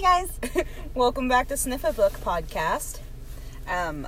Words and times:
Hi 0.00 0.22
guys. 0.22 0.64
Welcome 0.94 1.26
back 1.28 1.48
to 1.48 1.56
Sniff 1.56 1.82
a 1.82 1.92
Book 1.92 2.12
podcast. 2.20 3.00
Um, 3.68 4.06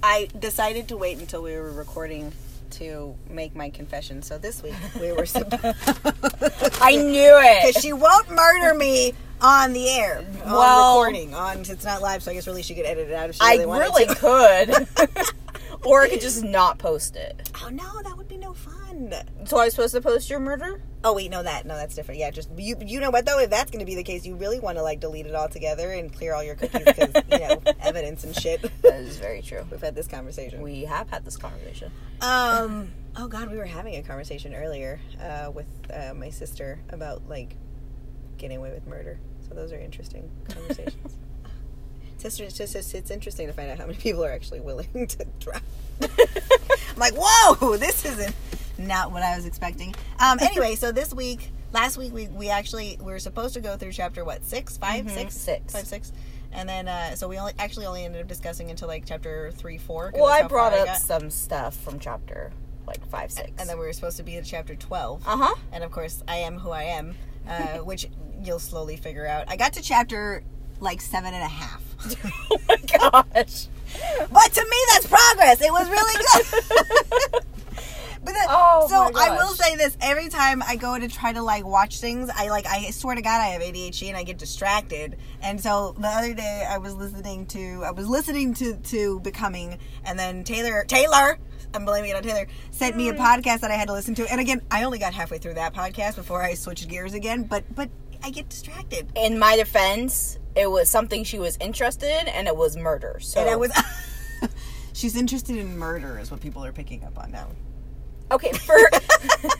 I 0.00 0.28
decided 0.38 0.86
to 0.88 0.96
wait 0.96 1.18
until 1.18 1.42
we 1.42 1.56
were 1.56 1.72
recording 1.72 2.30
to 2.72 3.16
make 3.28 3.56
my 3.56 3.70
confession. 3.70 4.22
So 4.22 4.38
this 4.38 4.62
week 4.62 4.74
we 5.00 5.10
were 5.10 5.26
supposed 5.26 5.64
I 6.80 6.94
knew 6.94 7.38
it. 7.42 7.66
because 7.66 7.82
she 7.82 7.92
won't 7.92 8.30
murder 8.30 8.72
me 8.78 9.14
on 9.40 9.72
the 9.72 9.88
air, 9.90 10.24
on 10.44 10.52
Well- 10.52 11.00
recording. 11.00 11.34
On 11.34 11.58
it's 11.58 11.84
not 11.84 12.02
live, 12.02 12.22
so 12.22 12.30
I 12.30 12.34
guess 12.34 12.46
really 12.46 12.62
she 12.62 12.76
could 12.76 12.86
edit 12.86 13.08
it 13.08 13.14
out 13.14 13.30
if 13.30 13.34
she 13.36 13.40
I 13.42 13.54
really 13.54 13.66
wanted 13.66 13.84
really 13.84 14.06
to. 14.06 14.14
could. 14.14 15.26
or 15.86 16.02
I 16.02 16.08
could 16.08 16.20
just 16.20 16.42
not 16.42 16.78
post 16.78 17.16
it. 17.16 17.50
Oh 17.62 17.68
no, 17.68 18.02
that 18.02 18.16
would 18.16 18.28
be 18.28 18.36
no 18.36 18.52
fun. 18.52 19.14
So 19.44 19.58
I 19.58 19.66
was 19.66 19.74
supposed 19.74 19.94
to 19.94 20.00
post 20.00 20.28
your 20.30 20.40
murder? 20.40 20.80
Oh 21.04 21.14
wait, 21.14 21.30
no, 21.30 21.42
that 21.42 21.66
no, 21.66 21.76
that's 21.76 21.94
different. 21.94 22.18
Yeah, 22.20 22.30
just 22.30 22.50
you. 22.56 22.76
You 22.84 23.00
know 23.00 23.10
what 23.10 23.26
though? 23.26 23.38
If 23.38 23.50
that's 23.50 23.70
going 23.70 23.80
to 23.80 23.86
be 23.86 23.94
the 23.94 24.02
case, 24.02 24.26
you 24.26 24.34
really 24.34 24.58
want 24.58 24.78
to 24.78 24.82
like 24.82 25.00
delete 25.00 25.26
it 25.26 25.34
all 25.34 25.48
together 25.48 25.92
and 25.92 26.12
clear 26.12 26.34
all 26.34 26.42
your 26.42 26.56
cookies 26.56 26.84
because 26.84 27.12
you 27.30 27.38
know 27.38 27.62
evidence 27.80 28.24
and 28.24 28.34
shit. 28.34 28.62
That 28.82 29.00
is 29.00 29.16
very 29.16 29.42
true. 29.42 29.64
We've 29.70 29.80
had 29.80 29.94
this 29.94 30.08
conversation. 30.08 30.62
We 30.62 30.84
have 30.84 31.08
had 31.08 31.24
this 31.24 31.36
conversation. 31.36 31.92
Um. 32.20 32.90
Oh 33.16 33.28
God, 33.28 33.50
we 33.50 33.56
were 33.56 33.66
having 33.66 33.94
a 33.96 34.02
conversation 34.02 34.54
earlier 34.54 35.00
uh, 35.20 35.50
with 35.50 35.66
uh, 35.92 36.12
my 36.14 36.30
sister 36.30 36.80
about 36.90 37.28
like 37.28 37.56
getting 38.36 38.58
away 38.58 38.72
with 38.72 38.86
murder. 38.86 39.18
So 39.48 39.54
those 39.54 39.72
are 39.72 39.78
interesting 39.78 40.30
conversations. 40.48 41.16
sister, 42.30 42.44
it's 42.44 42.58
just 42.58 42.74
it's, 42.74 42.94
it's 42.94 43.10
interesting 43.10 43.46
to 43.46 43.52
find 43.52 43.70
out 43.70 43.78
how 43.78 43.86
many 43.86 43.98
people 43.98 44.24
are 44.24 44.32
actually 44.32 44.60
willing 44.60 44.88
to 45.08 45.26
try. 45.40 45.60
I'm 46.02 46.08
like, 46.98 47.14
whoa, 47.16 47.76
this 47.76 48.04
isn't 48.04 48.34
not 48.78 49.12
what 49.12 49.22
I 49.22 49.36
was 49.36 49.46
expecting. 49.46 49.94
Um. 50.18 50.38
Anyway, 50.40 50.74
so 50.74 50.92
this 50.92 51.14
week, 51.14 51.50
last 51.72 51.96
week, 51.96 52.12
we 52.12 52.28
we 52.28 52.48
actually 52.50 52.98
we 53.00 53.06
were 53.12 53.18
supposed 53.18 53.54
to 53.54 53.60
go 53.60 53.76
through 53.76 53.92
chapter 53.92 54.24
what 54.24 54.44
six, 54.44 54.76
five, 54.76 55.04
Mhm, 55.06 55.10
six, 55.10 55.34
six. 55.36 55.72
five, 55.72 55.86
six. 55.86 56.12
And 56.52 56.68
then, 56.68 56.88
uh, 56.88 57.14
so 57.16 57.28
we 57.28 57.38
only 57.38 57.52
actually 57.58 57.86
only 57.86 58.04
ended 58.04 58.22
up 58.22 58.28
discussing 58.28 58.70
until 58.70 58.88
like 58.88 59.04
chapter 59.06 59.50
three, 59.52 59.78
four. 59.78 60.10
Well, 60.14 60.26
I 60.26 60.42
brought 60.42 60.72
up 60.72 60.86
got. 60.86 60.98
some 60.98 61.30
stuff 61.30 61.76
from 61.76 61.98
chapter 61.98 62.50
like 62.86 63.04
five, 63.08 63.30
six. 63.32 63.50
and 63.58 63.68
then 63.68 63.78
we 63.78 63.84
were 63.86 63.92
supposed 63.92 64.16
to 64.16 64.22
be 64.22 64.36
in 64.36 64.44
chapter 64.44 64.76
12 64.76 65.26
uh 65.26 65.36
huh. 65.36 65.54
and 65.72 65.82
of 65.82 65.90
course 65.90 66.22
i 66.28 66.36
am 66.36 66.56
who 66.56 66.70
i 66.70 66.84
am 66.84 67.16
uh, 67.48 67.78
which 67.84 68.06
you'll 68.44 68.60
slowly 68.60 68.96
figure 68.96 69.26
out 69.26 69.44
i 69.48 69.56
got 69.56 69.72
to 69.72 69.82
chapter 69.82 70.44
like 70.80 71.00
seven 71.00 71.34
and 71.34 71.42
a 71.42 71.48
half. 71.48 71.82
Oh 72.50 72.58
my 72.68 72.76
gosh. 72.76 73.66
but 74.30 74.52
to 74.52 74.64
me 74.64 74.76
that's 74.92 75.06
progress. 75.06 75.60
It 75.60 75.72
was 75.72 75.88
really 75.88 76.24
good. 76.24 77.42
But 78.26 78.32
then, 78.32 78.46
Oh 78.48 78.86
so 78.90 79.08
i 79.14 79.36
will 79.36 79.54
say 79.54 79.76
this 79.76 79.96
every 80.00 80.28
time 80.28 80.60
i 80.66 80.74
go 80.74 80.98
to 80.98 81.06
try 81.06 81.32
to 81.32 81.42
like 81.42 81.64
watch 81.64 82.00
things 82.00 82.28
i 82.34 82.48
like 82.48 82.66
i 82.66 82.90
swear 82.90 83.14
to 83.14 83.22
god 83.22 83.40
i 83.40 83.46
have 83.50 83.62
adhd 83.62 84.02
and 84.08 84.16
i 84.16 84.24
get 84.24 84.36
distracted. 84.36 85.16
And 85.40 85.60
so 85.60 85.94
the 85.96 86.08
other 86.08 86.34
day 86.34 86.66
i 86.68 86.78
was 86.78 86.96
listening 86.96 87.46
to 87.46 87.84
i 87.84 87.92
was 87.92 88.08
listening 88.08 88.52
to 88.54 88.74
to 88.76 89.20
becoming 89.20 89.78
and 90.04 90.18
then 90.18 90.42
taylor 90.42 90.84
taylor 90.88 91.38
i'm 91.72 91.84
blaming 91.84 92.10
it 92.10 92.16
on 92.16 92.24
taylor 92.24 92.48
sent 92.72 92.96
me 92.96 93.08
a 93.08 93.12
mm. 93.14 93.18
podcast 93.18 93.60
that 93.60 93.70
i 93.70 93.74
had 93.74 93.86
to 93.86 93.94
listen 93.94 94.16
to. 94.16 94.28
And 94.28 94.40
again 94.40 94.60
i 94.72 94.82
only 94.82 94.98
got 94.98 95.14
halfway 95.14 95.38
through 95.38 95.54
that 95.54 95.72
podcast 95.72 96.16
before 96.16 96.42
i 96.42 96.54
switched 96.54 96.88
gears 96.88 97.14
again. 97.14 97.44
But 97.44 97.62
but 97.76 97.90
i 98.22 98.30
get 98.30 98.48
distracted 98.48 99.10
In 99.16 99.38
my 99.38 99.56
defense, 99.56 100.38
it 100.54 100.70
was 100.70 100.88
something 100.88 101.24
she 101.24 101.38
was 101.38 101.56
interested 101.60 102.08
in, 102.20 102.28
and 102.28 102.46
it 102.48 102.56
was 102.56 102.76
murder. 102.76 103.18
So 103.20 103.40
and 103.40 103.50
i 103.50 103.56
was 103.56 103.72
she's 104.92 105.16
interested 105.16 105.56
in 105.56 105.76
murder 105.78 106.18
is 106.18 106.30
what 106.30 106.40
people 106.40 106.64
are 106.64 106.72
picking 106.72 107.04
up 107.04 107.18
on 107.18 107.30
now 107.30 107.48
Okay, 108.30 108.50
for 108.52 108.74
it 108.76 109.56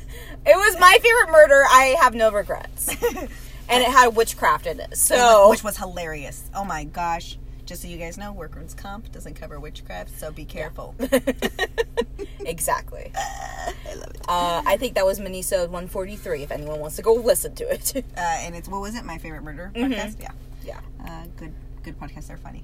was 0.47 0.81
my 0.81 0.99
favorite 1.01 1.31
murder. 1.31 1.63
I 1.71 1.97
have 2.01 2.15
no 2.17 2.33
regrets, 2.33 2.89
and 3.69 3.83
it 3.83 3.89
had 3.89 4.17
witchcraft 4.17 4.67
in 4.67 4.81
it. 4.81 4.97
So 4.97 5.51
which 5.51 5.63
was 5.63 5.77
hilarious. 5.77 6.51
Oh 6.53 6.65
my 6.65 6.83
gosh. 6.83 7.39
Just 7.67 7.83
so 7.83 7.89
you 7.89 7.97
guys 7.99 8.17
know, 8.17 8.33
workman's 8.33 8.75
comp 8.75 9.11
doesn't 9.11 9.35
cover 9.35 9.59
witchcraft, 9.59 10.17
so 10.19 10.31
be 10.31 10.45
careful. 10.45 10.95
exactly. 12.41 13.11
I 13.17 13.95
love 13.95 14.11
it. 14.11 14.21
Uh, 14.29 14.63
I 14.65 14.77
think 14.77 14.95
that 14.95 15.05
was 15.05 15.19
Minisode 15.19 15.69
143. 15.71 16.45
If 16.45 16.53
anyone 16.53 16.79
wants 16.79 16.95
to 16.97 17.03
go 17.03 17.13
listen 17.15 17.55
to 17.57 17.65
it, 17.65 17.93
Uh, 18.17 18.21
and 18.21 18.55
it's 18.55 18.69
what 18.69 18.81
was 18.81 18.95
it? 18.95 19.05
My 19.05 19.19
favorite 19.19 19.43
murder 19.43 19.73
podcast. 19.75 20.17
Yeah, 20.21 20.31
yeah. 20.65 20.81
uh, 21.05 21.25
good, 21.37 21.53
good 21.83 21.99
podcasts. 21.99 22.29
They're 22.29 22.37
funny. 22.37 22.63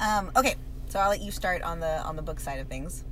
um, 0.00 0.30
okay, 0.36 0.54
so 0.88 0.98
I'll 0.98 1.10
let 1.10 1.20
you 1.20 1.30
start 1.30 1.62
on 1.62 1.80
the 1.80 2.02
on 2.02 2.16
the 2.16 2.22
book 2.22 2.40
side 2.40 2.58
of 2.60 2.66
things. 2.66 3.04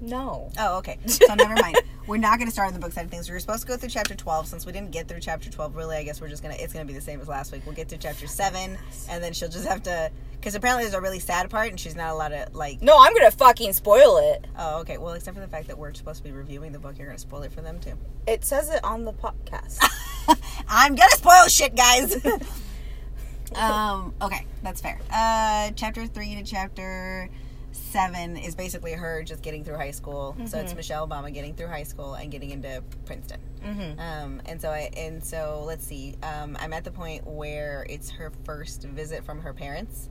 No. 0.00 0.50
Oh, 0.58 0.78
okay. 0.78 0.98
So 1.06 1.34
never 1.34 1.54
mind. 1.54 1.80
We're 2.06 2.18
not 2.18 2.38
going 2.38 2.48
to 2.48 2.52
start 2.52 2.68
on 2.68 2.74
the 2.74 2.80
book 2.80 2.92
side 2.92 3.06
of 3.06 3.10
things. 3.10 3.28
We 3.28 3.34
were 3.34 3.40
supposed 3.40 3.62
to 3.62 3.66
go 3.66 3.76
through 3.76 3.88
chapter 3.88 4.14
twelve. 4.14 4.46
Since 4.46 4.66
we 4.66 4.72
didn't 4.72 4.90
get 4.90 5.08
through 5.08 5.20
chapter 5.20 5.50
twelve, 5.50 5.74
really, 5.74 5.96
I 5.96 6.02
guess 6.02 6.20
we're 6.20 6.28
just 6.28 6.42
gonna. 6.42 6.56
It's 6.58 6.72
gonna 6.72 6.84
be 6.84 6.92
the 6.92 7.00
same 7.00 7.20
as 7.20 7.28
last 7.28 7.50
week. 7.52 7.62
We'll 7.64 7.74
get 7.74 7.88
to 7.90 7.96
chapter 7.96 8.26
seven, 8.26 8.76
and 9.08 9.24
then 9.24 9.32
she'll 9.32 9.48
just 9.48 9.66
have 9.66 9.82
to. 9.84 10.10
Because 10.32 10.54
apparently 10.54 10.84
there's 10.84 10.94
a 10.94 11.00
really 11.00 11.20
sad 11.20 11.48
part, 11.48 11.70
and 11.70 11.80
she's 11.80 11.96
not 11.96 12.10
allowed 12.10 12.28
to 12.28 12.48
like. 12.52 12.82
No, 12.82 12.96
I'm 13.00 13.14
gonna 13.14 13.30
fucking 13.30 13.72
spoil 13.72 14.18
it. 14.18 14.46
Oh, 14.58 14.80
okay. 14.80 14.98
Well, 14.98 15.14
except 15.14 15.34
for 15.34 15.40
the 15.40 15.48
fact 15.48 15.68
that 15.68 15.78
we're 15.78 15.94
supposed 15.94 16.18
to 16.18 16.24
be 16.24 16.32
reviewing 16.32 16.72
the 16.72 16.78
book, 16.78 16.98
you're 16.98 17.06
going 17.06 17.16
to 17.16 17.22
spoil 17.22 17.42
it 17.42 17.52
for 17.52 17.62
them 17.62 17.80
too. 17.80 17.94
It 18.26 18.44
says 18.44 18.68
it 18.68 18.84
on 18.84 19.04
the 19.04 19.12
podcast. 19.14 19.78
I'm 20.68 20.94
gonna 20.94 21.10
spoil 21.12 21.48
shit, 21.48 21.74
guys. 21.74 22.22
um, 23.54 24.12
okay, 24.20 24.44
that's 24.62 24.82
fair. 24.82 25.00
Uh, 25.10 25.70
chapter 25.76 26.06
three 26.06 26.34
to 26.34 26.42
chapter 26.42 27.30
seven 27.74 28.36
is 28.36 28.54
basically 28.54 28.92
her 28.92 29.22
just 29.24 29.42
getting 29.42 29.64
through 29.64 29.76
high 29.76 29.90
school. 29.90 30.36
So 30.46 30.58
it's 30.58 30.74
Michelle 30.74 31.06
Obama 31.08 31.32
getting 31.32 31.54
through 31.54 31.66
high 31.68 31.82
school 31.82 32.14
and 32.14 32.30
getting 32.30 32.50
into 32.50 32.82
Princeton. 33.04 33.40
mm-hmm. 33.64 33.98
Um, 34.00 34.40
and 34.46 34.60
so 34.60 34.70
I 34.70 34.90
and 34.96 35.22
so 35.24 35.64
let's 35.66 35.84
see. 35.84 36.14
Um, 36.22 36.56
I'm 36.60 36.72
at 36.72 36.84
the 36.84 36.90
point 36.92 37.26
where 37.26 37.84
it's 37.90 38.10
her 38.10 38.32
first 38.44 38.82
visit 38.84 39.24
from 39.24 39.40
her 39.40 39.52
parents. 39.52 40.08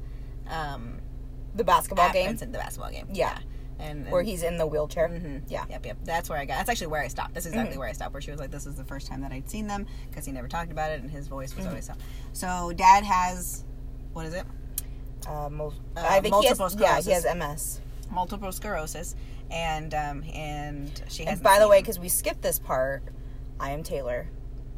Um, 0.49 0.99
The 1.55 1.63
basketball 1.63 2.11
game 2.11 2.25
Princeton, 2.25 2.51
the 2.51 2.57
basketball 2.59 2.91
game. 2.91 3.07
Yeah. 3.13 3.37
And, 3.79 4.03
and 4.03 4.11
where 4.11 4.23
he's 4.23 4.43
in 4.43 4.57
the 4.57 4.67
wheelchair. 4.67 5.09
Mhm. 5.09 5.43
Yeah. 5.49 5.65
Yep, 5.69 5.85
yep. 5.85 5.97
That's 6.03 6.29
where 6.29 6.37
I 6.39 6.45
got. 6.45 6.57
That's 6.57 6.69
actually 6.69 6.87
where 6.87 7.01
I 7.01 7.07
stopped. 7.07 7.33
That's 7.33 7.45
exactly 7.47 7.75
Mhm. 7.75 7.79
where 7.79 7.87
I 7.89 7.93
stopped. 7.93 8.13
Where 8.13 8.21
she 8.21 8.29
was 8.31 8.39
like, 8.39 8.51
"This 8.51 8.65
is 8.67 8.75
the 8.75 8.83
first 8.83 9.07
time 9.07 9.21
that 9.21 9.31
I'd 9.31 9.49
seen 9.49 9.67
them," 9.67 9.87
because 10.09 10.25
he 10.25 10.31
never 10.31 10.47
talked 10.47 10.71
about 10.71 10.91
it, 10.91 11.01
and 11.01 11.09
his 11.09 11.27
voice 11.27 11.49
Mm-hmm. 11.51 11.59
was 11.59 11.67
always 11.67 11.85
so. 11.85 11.93
So, 12.33 12.73
Dad 12.73 13.03
has, 13.03 13.63
what 14.13 14.25
is 14.25 14.33
it? 14.35 14.45
Uh, 15.27 15.49
mul- 15.49 15.73
Uh, 15.95 16.05
I 16.07 16.19
think 16.21 16.35
he 16.35 16.47
has, 16.47 16.59
multiple 16.59 16.85
yeah, 16.85 17.01
he 17.01 17.11
has. 17.11 17.25
MS. 17.25 17.79
Multiple 18.11 18.51
sclerosis, 18.51 19.15
and 19.49 19.93
um, 19.93 20.23
and 20.33 20.91
she 21.07 21.23
has. 21.23 21.33
And 21.35 21.43
by 21.43 21.59
the 21.59 21.67
way, 21.67 21.79
because 21.81 21.97
we 21.99 22.09
skipped 22.09 22.41
this 22.41 22.59
part, 22.59 23.01
I 23.59 23.71
am 23.71 23.81
Taylor. 23.83 24.27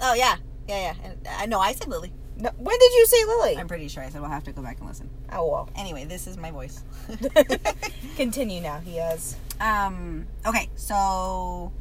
oh 0.02 0.14
yeah, 0.14 0.38
yeah, 0.68 0.80
yeah. 0.80 0.94
And 1.04 1.28
I 1.40 1.46
know 1.46 1.60
I 1.60 1.74
said 1.74 1.88
Lily. 1.88 2.12
No, 2.38 2.50
when 2.58 2.78
did 2.78 2.94
you 2.94 3.06
say 3.06 3.26
Lily? 3.26 3.58
I'm 3.58 3.68
pretty 3.68 3.88
sure 3.88 4.04
I 4.04 4.10
said 4.10 4.22
we'll 4.22 4.30
have 4.30 4.44
to 4.46 4.52
go 4.52 4.62
back 4.62 4.80
and 4.80 4.88
listen. 4.88 5.10
oh 5.32 5.48
well. 5.48 5.70
Anyway, 5.76 6.06
this 6.06 6.28
is 6.28 6.38
my 6.38 6.52
voice. 6.52 6.84
Continue 8.16 8.62
now. 8.62 8.80
He 8.80 8.98
has. 8.98 9.36
um. 9.60 10.28
Okay, 10.46 10.70
so 10.76 11.72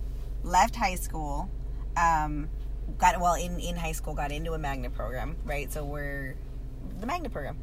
left 0.43 0.75
high 0.77 0.95
school. 0.97 1.49
Um, 1.97 2.49
got 2.99 3.21
well 3.21 3.35
in 3.35 3.59
in 3.61 3.77
high 3.77 3.93
school. 3.93 4.15
Got 4.15 4.33
into 4.33 4.53
a 4.55 4.59
magnet 4.59 4.95
program. 4.95 5.37
Right. 5.45 5.73
So 5.73 5.85
we're 5.85 6.35
the 7.01 7.07
magnet 7.07 7.33
program 7.33 7.57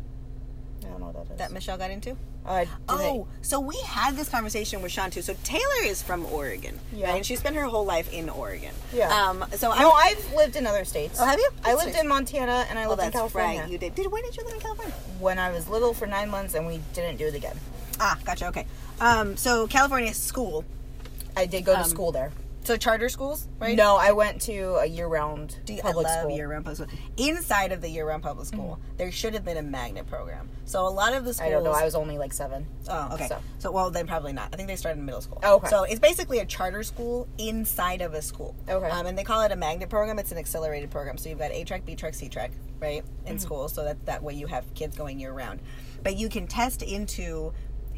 I 0.84 0.90
don't 0.90 1.00
know 1.00 1.06
what 1.08 1.28
that 1.28 1.34
is. 1.34 1.38
that 1.40 1.52
Michelle 1.52 1.78
got 1.78 1.92
into. 1.92 2.18
uh, 2.46 2.66
Oh, 2.90 3.28
so 3.42 3.59
we 3.59 3.78
had 3.86 4.16
this 4.16 4.30
conversation 4.30 4.81
with 4.81 4.92
Sean 4.92 5.12
too. 5.12 5.22
So 5.22 5.36
Taylor 5.44 5.84
is 5.84 6.02
from 6.02 6.25
Oregon, 6.25 6.80
Yeah. 6.92 7.08
right? 7.08 7.16
And 7.18 7.25
she 7.25 7.36
spent 7.36 7.56
her 7.56 7.66
whole 7.66 7.86
life 7.86 8.12
in 8.12 8.30
Oregon. 8.30 8.72
Yeah. 8.94 9.09
Um. 9.09 9.46
So 9.56 9.70
no, 9.74 9.91
I've 9.91 10.34
lived 10.34 10.56
in 10.56 10.66
other 10.66 10.84
states. 10.86 11.20
Oh, 11.22 11.25
have 11.25 11.38
you? 11.40 11.50
I 11.64 11.75
lived 11.75 11.94
nice. 11.94 12.02
in 12.02 12.08
Montana 12.08 12.66
and 12.70 12.80
I 12.80 12.86
Oh, 12.86 12.90
lived 12.90 13.03
in 13.03 13.12
California 13.12 13.62
right. 13.62 13.70
You 13.70 13.78
did. 13.78 13.96
Did 13.96 14.12
where 14.12 14.22
did 14.24 14.36
you 14.36 14.44
live 14.46 14.56
in 14.56 14.59
California? 14.62 14.94
when 15.20 15.38
I 15.40 15.52
was 15.52 15.68
little 15.68 15.94
for 15.94 16.08
nine 16.08 16.30
months, 16.30 16.56
and 16.56 16.66
we 16.66 16.80
didn't 16.94 17.18
do 17.18 17.28
it 17.28 17.36
again. 17.36 17.58
Ah, 18.00 18.18
gotcha. 18.25 18.47
Okay. 18.47 18.66
Um. 19.00 19.38
So 19.38 19.68
California 19.68 20.14
school. 20.14 20.66
I 21.38 21.46
did 21.46 21.64
go 21.64 21.74
to 21.74 21.81
Um, 21.84 21.90
school 21.90 22.12
there. 22.12 22.31
So 22.63 22.77
charter 22.77 23.09
schools, 23.09 23.47
right? 23.59 23.75
No, 23.75 23.95
I 23.97 24.11
went 24.11 24.39
to 24.44 24.75
a 24.75 24.85
year-round 24.85 25.57
Do 25.66 25.73
you, 25.73 25.81
public 25.81 26.05
I 26.05 26.09
love 26.09 26.19
school. 26.19 26.29
Mm-hmm. 26.29 26.38
year-round 26.38 26.66
public 26.66 26.89
school. 26.89 26.99
Inside 27.17 27.72
of 27.72 27.81
the 27.81 27.89
year-round 27.89 28.22
public 28.22 28.45
school, 28.45 28.79
there 28.97 29.11
should 29.11 29.33
have 29.33 29.44
been 29.44 29.57
a 29.57 29.63
magnet 29.63 30.05
program. 30.08 30.47
So 30.66 30.85
a 30.87 30.90
lot 30.90 31.13
of 31.13 31.25
the 31.25 31.34
schools. 31.34 31.47
I 31.47 31.49
don't 31.52 31.63
know. 31.63 31.72
I 31.72 31.84
was 31.84 31.96
only 31.96 32.19
like 32.19 32.34
seven. 32.34 32.67
Oh, 32.87 33.09
okay. 33.16 33.28
So. 33.28 33.40
So. 33.58 33.72
well, 33.72 33.90
then 33.90 34.05
probably 34.05 34.31
not. 34.31 34.49
I 34.53 34.58
think 34.58 34.67
they 34.67 34.75
started 34.75 34.99
in 34.99 35.05
middle 35.05 35.22
school. 35.22 35.40
Oh, 35.43 35.55
okay. 35.55 35.69
So 35.69 35.84
it's 35.84 35.99
basically 35.99 36.37
a 36.40 36.46
charter 36.46 36.84
school 36.84 37.28
inside 37.40 38.02
of 38.02 38.13
a 38.13 38.22
school. 38.22 38.55
Okay. 38.69 38.90
Um, 38.90 39.07
and 39.07 39.17
they 39.17 39.23
call 39.23 39.41
it 39.41 39.52
a 39.52 39.55
magnet 39.55 39.90
program. 39.90 40.19
It's 40.19 40.31
an 40.31 40.37
accelerated 40.37 40.91
program. 40.91 41.17
So 41.17 41.29
you've 41.29 41.40
got 41.40 41.52
A 41.52 41.64
track, 41.64 41.84
B 41.85 41.96
track, 41.96 42.14
C 42.14 42.29
track, 42.29 42.52
right, 42.79 43.03
in 43.25 43.34
Mm-hmm. 43.35 43.37
school. 43.40 43.69
So 43.69 43.84
that 43.85 44.05
that 44.05 44.22
way 44.22 44.35
you 44.35 44.46
have 44.47 44.72
kids 44.75 44.96
going 44.96 45.19
year 45.19 45.34
round. 45.34 45.61
But 46.03 46.16
you 46.16 46.29
can 46.29 46.46
test 46.46 46.84
into. 46.84 47.53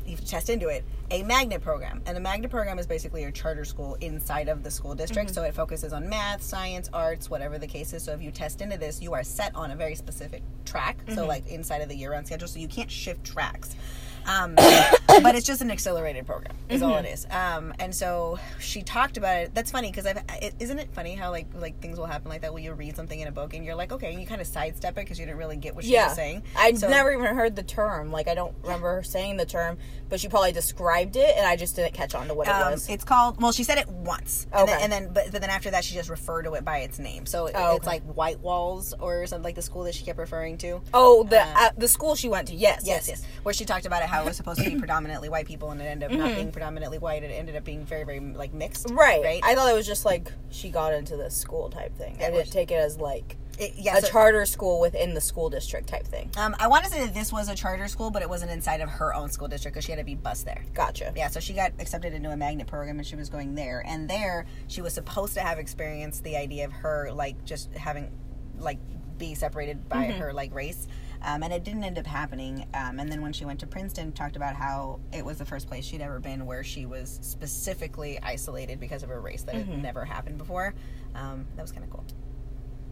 You 0.05 0.17
test 0.17 0.49
into 0.49 0.67
it 0.67 0.83
a 1.11 1.23
magnet 1.23 1.61
program, 1.61 2.01
and 2.05 2.17
a 2.17 2.19
magnet 2.19 2.49
program 2.51 2.79
is 2.79 2.87
basically 2.87 3.23
a 3.25 3.31
charter 3.31 3.65
school 3.65 3.95
inside 4.01 4.49
of 4.49 4.63
the 4.63 4.71
school 4.71 4.95
district. 4.95 5.29
Mm-hmm. 5.29 5.35
So 5.35 5.43
it 5.43 5.53
focuses 5.53 5.93
on 5.93 6.09
math, 6.09 6.41
science, 6.41 6.89
arts, 6.93 7.29
whatever 7.29 7.57
the 7.57 7.67
case 7.67 7.93
is. 7.93 8.03
So 8.03 8.13
if 8.13 8.21
you 8.21 8.31
test 8.31 8.61
into 8.61 8.77
this, 8.77 9.01
you 9.01 9.13
are 9.13 9.23
set 9.23 9.55
on 9.55 9.71
a 9.71 9.75
very 9.75 9.95
specific 9.95 10.41
track. 10.65 10.97
Mm-hmm. 11.05 11.15
So 11.15 11.25
like 11.25 11.47
inside 11.47 11.81
of 11.81 11.89
the 11.89 11.95
year-round 11.95 12.25
schedule, 12.25 12.47
so 12.47 12.59
you 12.59 12.67
can't 12.67 12.91
shift 12.91 13.23
tracks. 13.23 13.75
Um, 14.25 14.55
but 14.55 15.35
it's 15.35 15.45
just 15.45 15.61
an 15.61 15.71
accelerated 15.71 16.25
program, 16.25 16.53
is 16.69 16.81
all 16.81 16.91
Mm-hmm. 16.93 17.05
it 17.05 17.13
is. 17.13 17.27
Um, 17.31 17.73
and 17.79 17.93
so 17.93 18.39
she 18.59 18.81
talked 18.81 19.17
about 19.17 19.37
it. 19.37 19.55
That's 19.55 19.71
funny 19.71 19.89
because 19.89 20.05
I've. 20.05 20.17
It, 20.41 20.53
isn't 20.59 20.79
it 20.79 20.89
funny 20.93 21.15
how 21.15 21.31
like 21.31 21.47
like 21.55 21.79
things 21.81 21.97
will 21.97 22.05
happen 22.05 22.29
like 22.29 22.41
that? 22.41 22.53
Where 22.53 22.61
you 22.61 22.73
read 22.73 22.95
something 22.95 23.19
in 23.19 23.27
a 23.27 23.31
book 23.31 23.53
and 23.53 23.65
you're 23.65 23.75
like, 23.75 23.91
okay, 23.91 24.11
and 24.11 24.21
you 24.21 24.27
kind 24.27 24.41
of 24.41 24.47
sidestep 24.47 24.91
it 24.93 24.95
because 25.01 25.19
you 25.19 25.25
didn't 25.25 25.37
really 25.37 25.57
get 25.57 25.75
what 25.75 25.83
she 25.85 25.91
Yeah, 25.93 26.07
was 26.07 26.15
saying. 26.15 26.43
I'd 26.57 26.77
So- 26.77 26.89
never 26.89 27.11
even 27.11 27.35
heard 27.35 27.55
the 27.55 27.63
term. 27.63 28.11
Like 28.11 28.27
I 28.27 28.35
don't 28.35 28.55
remember 28.63 28.95
her 28.95 29.03
saying 29.03 29.37
the 29.37 29.45
term, 29.45 29.77
but 30.09 30.19
she 30.19 30.27
probably 30.29 30.51
described 30.51 31.15
it, 31.15 31.35
and 31.37 31.45
I 31.45 31.55
just 31.55 31.75
didn't 31.75 31.93
catch 31.93 32.15
on 32.15 32.27
to 32.27 32.33
what 32.33 32.47
it 32.47 32.51
Um, 32.53 32.71
was. 32.71 32.87
it's 32.89 33.03
called. 33.03 33.41
Well, 33.41 33.51
she 33.51 33.63
said 33.63 33.77
it 33.77 33.87
once, 33.89 34.47
and, 34.53 34.67
then, 34.67 34.75
Okay. 34.75 34.83
and 34.83 34.91
then 34.91 35.13
but, 35.13 35.31
but 35.31 35.41
then 35.41 35.49
after 35.49 35.71
that, 35.71 35.83
she 35.83 35.95
just 35.95 36.09
referred 36.09 36.43
to 36.43 36.53
it 36.53 36.63
by 36.65 36.79
its 36.79 36.99
name. 36.99 37.25
So 37.25 37.47
it- 37.47 37.55
Oh, 37.55 37.75
it's 37.75 37.87
okay. 37.87 37.95
like 37.97 38.03
White 38.03 38.39
Walls 38.39 38.93
or 38.99 39.25
something 39.27 39.43
like 39.43 39.55
the 39.55 39.61
school 39.61 39.83
that 39.83 39.95
she 39.95 40.03
kept 40.03 40.17
referring 40.19 40.57
to. 40.59 40.81
oh, 40.93 41.23
the 41.23 41.41
uh, 41.41 41.53
uh, 41.55 41.69
the 41.77 41.87
school 41.87 42.15
she 42.15 42.29
went 42.29 42.47
to. 42.49 42.55
Yes, 42.55 42.83
Yes, 42.85 43.07
yes. 43.07 43.23
Where 43.43 43.53
she 43.53 43.65
talked 43.65 43.85
about 43.85 44.01
it, 44.01 44.09
how 44.13 44.21
it 44.21 44.25
was 44.25 44.37
supposed 44.37 44.63
to 44.63 44.69
be 44.69 44.75
predominantly 44.85 45.27
white 45.29 45.47
people, 45.47 45.71
and 45.71 45.81
it 45.81 45.85
ended 45.85 46.11
up 46.11 46.17
not 46.17 46.35
being 46.35 46.51
predominantly 46.51 46.99
white. 46.99 47.23
It 47.23 47.27
ended 47.31 47.55
up 47.55 47.63
being 47.63 47.83
very, 47.85 48.03
very 48.03 48.19
like 48.19 48.53
mixed. 48.53 48.85
Mm-hmm. 48.87 48.97
Right. 48.99 49.23
Right. 49.23 49.41
I 49.43 49.55
thought 49.55 49.69
it 49.69 49.75
was 49.75 49.87
just 49.87 50.05
like 50.05 50.31
she 50.51 50.69
got 50.69 50.93
into 50.93 51.17
this 51.17 51.35
school 51.35 51.69
type 51.69 51.95
thing. 51.97 52.13
I 52.13 52.15
It 52.15 52.19
didn't 52.27 52.35
was- 52.35 52.49
take 52.51 52.71
it 52.71 52.75
as 52.75 52.99
like 52.99 53.37
It- 53.57 53.73
yeah, 53.75 53.97
a 53.97 54.01
so- 54.01 54.07
charter 54.09 54.45
school 54.45 54.79
within 54.79 55.13
the 55.13 55.21
school 55.21 55.49
district 55.49 55.87
type 55.89 56.05
thing. 56.07 56.29
Um, 56.37 56.55
I 56.59 56.67
want 56.67 56.83
to 56.85 56.89
say 56.91 56.99
that 57.05 57.13
this 57.13 57.31
was 57.33 57.49
a 57.49 57.55
charter 57.55 57.87
school, 57.87 58.11
but 58.11 58.21
it 58.21 58.29
wasn't 58.29 58.51
inside 58.51 58.81
of 58.81 58.89
her 58.89 59.13
own 59.15 59.29
school 59.29 59.47
district 59.47 59.73
because 59.75 59.85
she 59.85 59.91
had 59.91 59.97
to 59.99 60.03
be 60.05 60.15
bused 60.15 60.45
there. 60.45 60.63
Gotcha. 60.73 61.11
Yeah, 61.15 61.27
so 61.29 61.39
she 61.39 61.53
got 61.53 61.71
accepted 61.79 62.13
into 62.13 62.29
a 62.29 62.37
magnet 62.37 62.67
program 62.67 62.97
and 62.99 63.05
she 63.07 63.15
was 63.15 63.29
going 63.29 63.55
there. 63.55 63.83
And 63.85 64.09
there, 64.09 64.45
she 64.67 64.81
was 64.81 64.93
supposed 64.93 65.33
to 65.35 65.41
have 65.41 65.57
experienced 65.59 66.23
the 66.23 66.37
idea 66.37 66.65
of 66.65 66.71
her, 66.71 67.11
like, 67.13 67.43
just 67.45 67.71
having, 67.73 68.11
like, 68.59 68.79
being 69.17 69.35
separated 69.35 69.87
by 69.89 70.05
Mm-hmm. 70.07 70.19
her, 70.19 70.33
like, 70.33 70.53
race. 70.53 70.87
Um, 71.23 71.41
and 71.43 71.53
it 71.53 71.63
didn't 71.63 71.83
end 71.83 71.97
up 71.97 72.05
happening. 72.05 72.67
Um, 72.73 72.99
and 72.99 73.09
then 73.11 73.21
when 73.21 73.31
she 73.33 73.45
went 73.45 73.59
to 73.61 73.67
Princeton, 73.67 74.11
talked 74.11 74.35
about 74.35 74.55
how 74.55 74.99
it 75.13 75.23
was 75.23 75.37
the 75.37 75.45
first 75.45 75.67
place 75.67 75.85
she'd 75.85 76.01
ever 76.01 76.19
been 76.19 76.45
where 76.45 76.63
she 76.63 76.85
was 76.85 77.19
specifically 77.21 78.19
isolated 78.21 78.79
because 78.79 79.03
of 79.03 79.09
her 79.09 79.21
race 79.21 79.43
that 79.43 79.55
Mm-hmm. 79.55 79.71
had 79.71 79.81
never 79.83 80.03
happened 80.05 80.37
before. 80.37 80.73
Um, 81.15 81.45
that 81.55 81.61
was 81.61 81.71
kind 81.71 81.83
of 81.83 81.89
cool. 81.91 82.03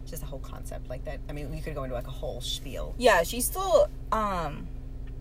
Just 0.06 0.22
a 0.22 0.26
whole 0.26 0.38
concept 0.40 0.88
like 0.88 1.04
that. 1.04 1.20
I 1.28 1.32
mean, 1.32 1.50
we 1.50 1.60
could 1.60 1.74
go 1.74 1.84
into 1.84 1.94
like 1.94 2.06
a 2.06 2.10
whole 2.10 2.40
spiel. 2.40 2.94
Yeah, 2.98 3.22
she 3.22 3.40
still 3.40 3.88
um 4.12 4.66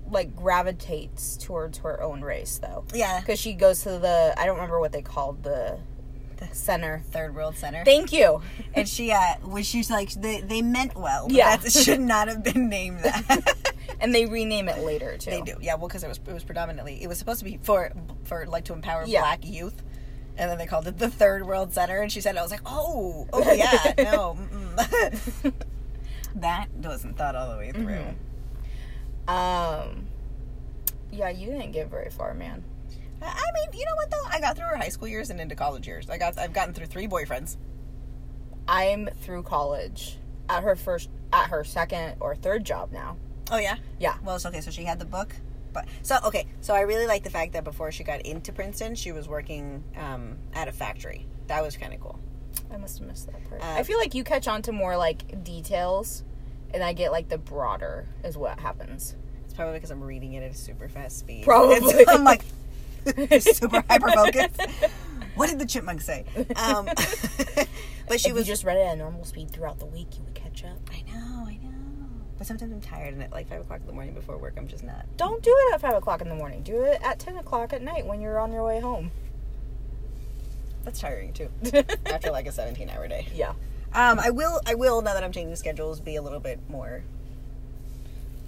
like 0.10 0.36
gravitates 0.36 1.38
towards 1.38 1.78
her 1.80 2.02
own 2.02 2.22
race 2.22 2.60
though. 2.62 2.84
Yeah, 2.94 3.20
Because 3.22 3.40
she 3.40 3.54
goes 3.54 3.84
to 3.84 3.98
the 4.00 4.34
I 4.38 4.46
don't 4.46 4.56
remember 4.56 4.80
what 4.80 4.92
they 4.92 5.02
called 5.02 5.44
the 5.44 5.80
center. 6.52 7.02
Third 7.12 7.36
World 7.36 7.56
Center. 7.58 7.84
Thank 7.86 8.12
you. 8.12 8.42
and 8.74 8.88
she 8.88 9.12
uh 9.12 9.36
was 9.44 9.66
she's 9.66 9.90
like 9.90 10.12
they 10.12 10.42
they 10.42 10.62
meant 10.62 10.96
well 10.96 11.28
but 11.28 11.36
Yeah. 11.36 11.58
that 11.58 11.72
should 11.84 12.00
not 12.02 12.28
have 12.28 12.44
been 12.44 12.70
named 12.70 13.00
that 13.04 13.56
And 14.00 14.16
they 14.16 14.26
rename 14.26 14.68
it 14.70 14.80
later 14.84 15.18
too. 15.18 15.30
they 15.30 15.42
do 15.42 15.56
yeah 15.62 15.76
well 15.76 15.88
because 15.88 16.04
it 16.04 16.08
was 16.08 16.20
it 16.28 16.34
was 16.34 16.44
predominantly 16.44 17.02
it 17.04 17.08
was 17.08 17.18
supposed 17.20 17.40
to 17.40 17.46
be 17.46 17.60
for 17.62 17.92
for 18.24 18.46
like 18.48 18.66
to 18.66 18.74
empower 18.74 19.04
Yeah. 19.06 19.22
black 19.22 19.46
youth 19.46 19.82
and 20.38 20.50
then 20.50 20.58
they 20.58 20.66
called 20.66 20.88
it 20.88 20.98
the 20.98 21.10
third 21.10 21.46
world 21.46 21.74
center 21.74 22.02
and 22.02 22.12
she 22.12 22.22
said 22.22 22.36
i 22.38 22.42
was 22.42 22.52
like 22.52 22.62
oh 22.66 23.28
oh 23.34 23.54
yeah 23.54 23.94
no 23.98 24.38
that 26.36 26.68
wasn't 26.78 27.18
thought 27.18 27.36
all 27.36 27.52
the 27.52 27.58
way 27.58 27.72
through 27.72 27.86
Mm-hmm. 29.28 29.30
Um 29.30 30.08
Yeah, 31.12 31.30
you 31.30 31.48
didn't 31.48 31.72
get 31.72 31.90
very 31.90 32.10
far, 32.10 32.34
man. 32.34 32.64
I 33.22 33.52
mean, 33.54 33.80
you 33.80 33.86
know 33.86 33.96
what 33.96 34.10
though? 34.12 34.24
I 34.30 34.40
got 34.40 34.56
through 34.58 34.66
her 34.68 34.78
high 34.78 34.90
school 34.90 35.08
years 35.08 35.30
and 35.30 35.40
into 35.40 35.56
college 35.56 35.88
years. 35.88 36.10
I 36.10 36.18
got, 36.18 36.38
I've 36.38 36.54
gotten 36.54 36.74
through 36.74 36.88
three 36.88 37.08
boyfriends. 37.08 37.58
I'm 38.68 39.08
through 39.22 39.44
college 39.44 40.18
at 40.50 40.64
her 40.64 40.76
first 40.76 41.10
at 41.34 41.50
her 41.50 41.64
second 41.64 42.16
or 42.20 42.36
third 42.36 42.66
job 42.66 42.92
now. 42.92 43.18
Oh 43.52 43.58
yeah, 43.58 43.76
Yeah. 44.00 44.16
Well, 44.24 44.36
it's 44.36 44.46
okay. 44.46 44.62
So 44.62 44.72
she 44.72 44.84
had 44.84 45.00
the 45.00 45.06
book, 45.06 45.36
but 45.74 45.86
so 46.04 46.18
okay. 46.26 46.46
So 46.62 46.74
I 46.74 46.82
really 46.82 47.06
like 47.08 47.24
the 47.24 47.30
fact 47.30 47.54
that 47.54 47.64
before 47.64 47.92
she 47.92 48.04
got 48.04 48.22
into 48.22 48.52
Princeton, 48.54 48.96
she 48.96 49.12
was 49.12 49.28
working 49.28 49.84
um, 49.98 50.38
at 50.54 50.68
a 50.68 50.72
factory. 50.72 51.26
That 51.48 51.64
was 51.64 51.76
kind 51.76 51.94
of 51.94 52.00
cool. 52.00 52.20
I 52.74 52.78
must 52.78 53.00
have 53.00 53.08
missed 53.08 53.28
that 53.32 53.50
part. 53.50 53.62
Uh, 53.62 53.66
I 53.80 53.84
feel 53.84 53.98
like 53.98 54.14
you 54.14 54.24
catch 54.24 54.48
on 54.48 54.62
to 54.64 54.72
more 54.72 54.96
like 54.98 55.44
details 55.44 56.24
and 56.74 56.84
I 56.84 56.94
get 56.94 57.12
like 57.12 57.28
the 57.30 57.38
broader 57.38 58.06
is 58.24 58.38
what 58.38 58.60
happens. 58.60 59.16
It's 59.46 59.54
probably 59.54 59.74
because 59.76 59.92
I'm 59.92 60.04
reading 60.04 60.34
it 60.34 60.44
at 60.44 60.52
a 60.52 60.56
super 60.56 60.88
fast 60.88 61.20
speed. 61.20 61.44
Probably. 61.44 61.76
It's- 61.76 62.06
I'm 62.08 62.24
like 62.24 62.44
super 63.40 63.84
hyper 63.90 64.12
focused. 64.12 64.62
What 65.36 65.50
did 65.50 65.60
the 65.60 65.66
chipmunk 65.66 66.02
say? 66.02 66.26
Um, 66.56 66.86
but 68.08 68.20
she 68.20 68.30
if 68.30 68.36
was 68.36 68.46
just 68.46 68.64
read 68.64 68.78
it 68.78 68.88
at 68.88 68.98
normal 68.98 69.24
speed 69.24 69.50
throughout 69.50 69.80
the 69.80 69.86
week, 69.86 70.08
you 70.18 70.24
would 70.24 70.36
catch 70.36 70.64
up. 70.64 70.78
I 70.92 71.02
know, 71.12 71.46
I 71.48 71.54
know. 71.56 71.70
But 72.38 72.48
sometimes 72.48 72.72
I'm 72.72 72.82
tired, 72.82 73.14
and 73.14 73.24
at 73.24 73.32
like 73.32 73.48
five 73.48 73.62
o'clock 73.62 73.80
in 73.82 73.88
the 73.88 73.94
morning 73.94 74.14
before 74.14 74.38
work, 74.38 74.56
I'm 74.58 74.68
just 74.68 74.84
not. 74.84 75.06
Don't 75.18 75.42
do 75.42 75.56
it 75.56 75.74
at 75.74 75.82
five 75.82 75.96
o'clock 75.96 76.22
in 76.22 76.30
the 76.30 76.36
morning. 76.36 76.64
Do 76.64 76.82
it 76.82 77.02
at 77.04 77.20
ten 77.20 77.38
o'clock 77.38 77.74
at 77.74 77.82
night 77.82 78.06
when 78.06 78.20
you're 78.22 78.40
on 78.40 78.52
your 78.52 78.66
way 78.66 78.80
home. 78.80 79.12
That's 80.84 81.00
tiring 81.00 81.34
too. 81.34 81.50
After 82.06 82.32
like 82.32 82.48
a 82.48 82.52
17 82.52 82.90
hour 82.90 83.08
day. 83.08 83.28
Yeah. 83.34 83.54
Um, 83.94 84.20
I 84.20 84.30
will. 84.30 84.60
I 84.66 84.76
will 84.76 85.02
now 85.02 85.14
that 85.14 85.24
I'm 85.24 85.32
changing 85.32 85.56
schedules, 85.56 86.00
be 86.00 86.16
a 86.16 86.22
little 86.22 86.40
bit 86.40 86.60
more. 86.70 87.04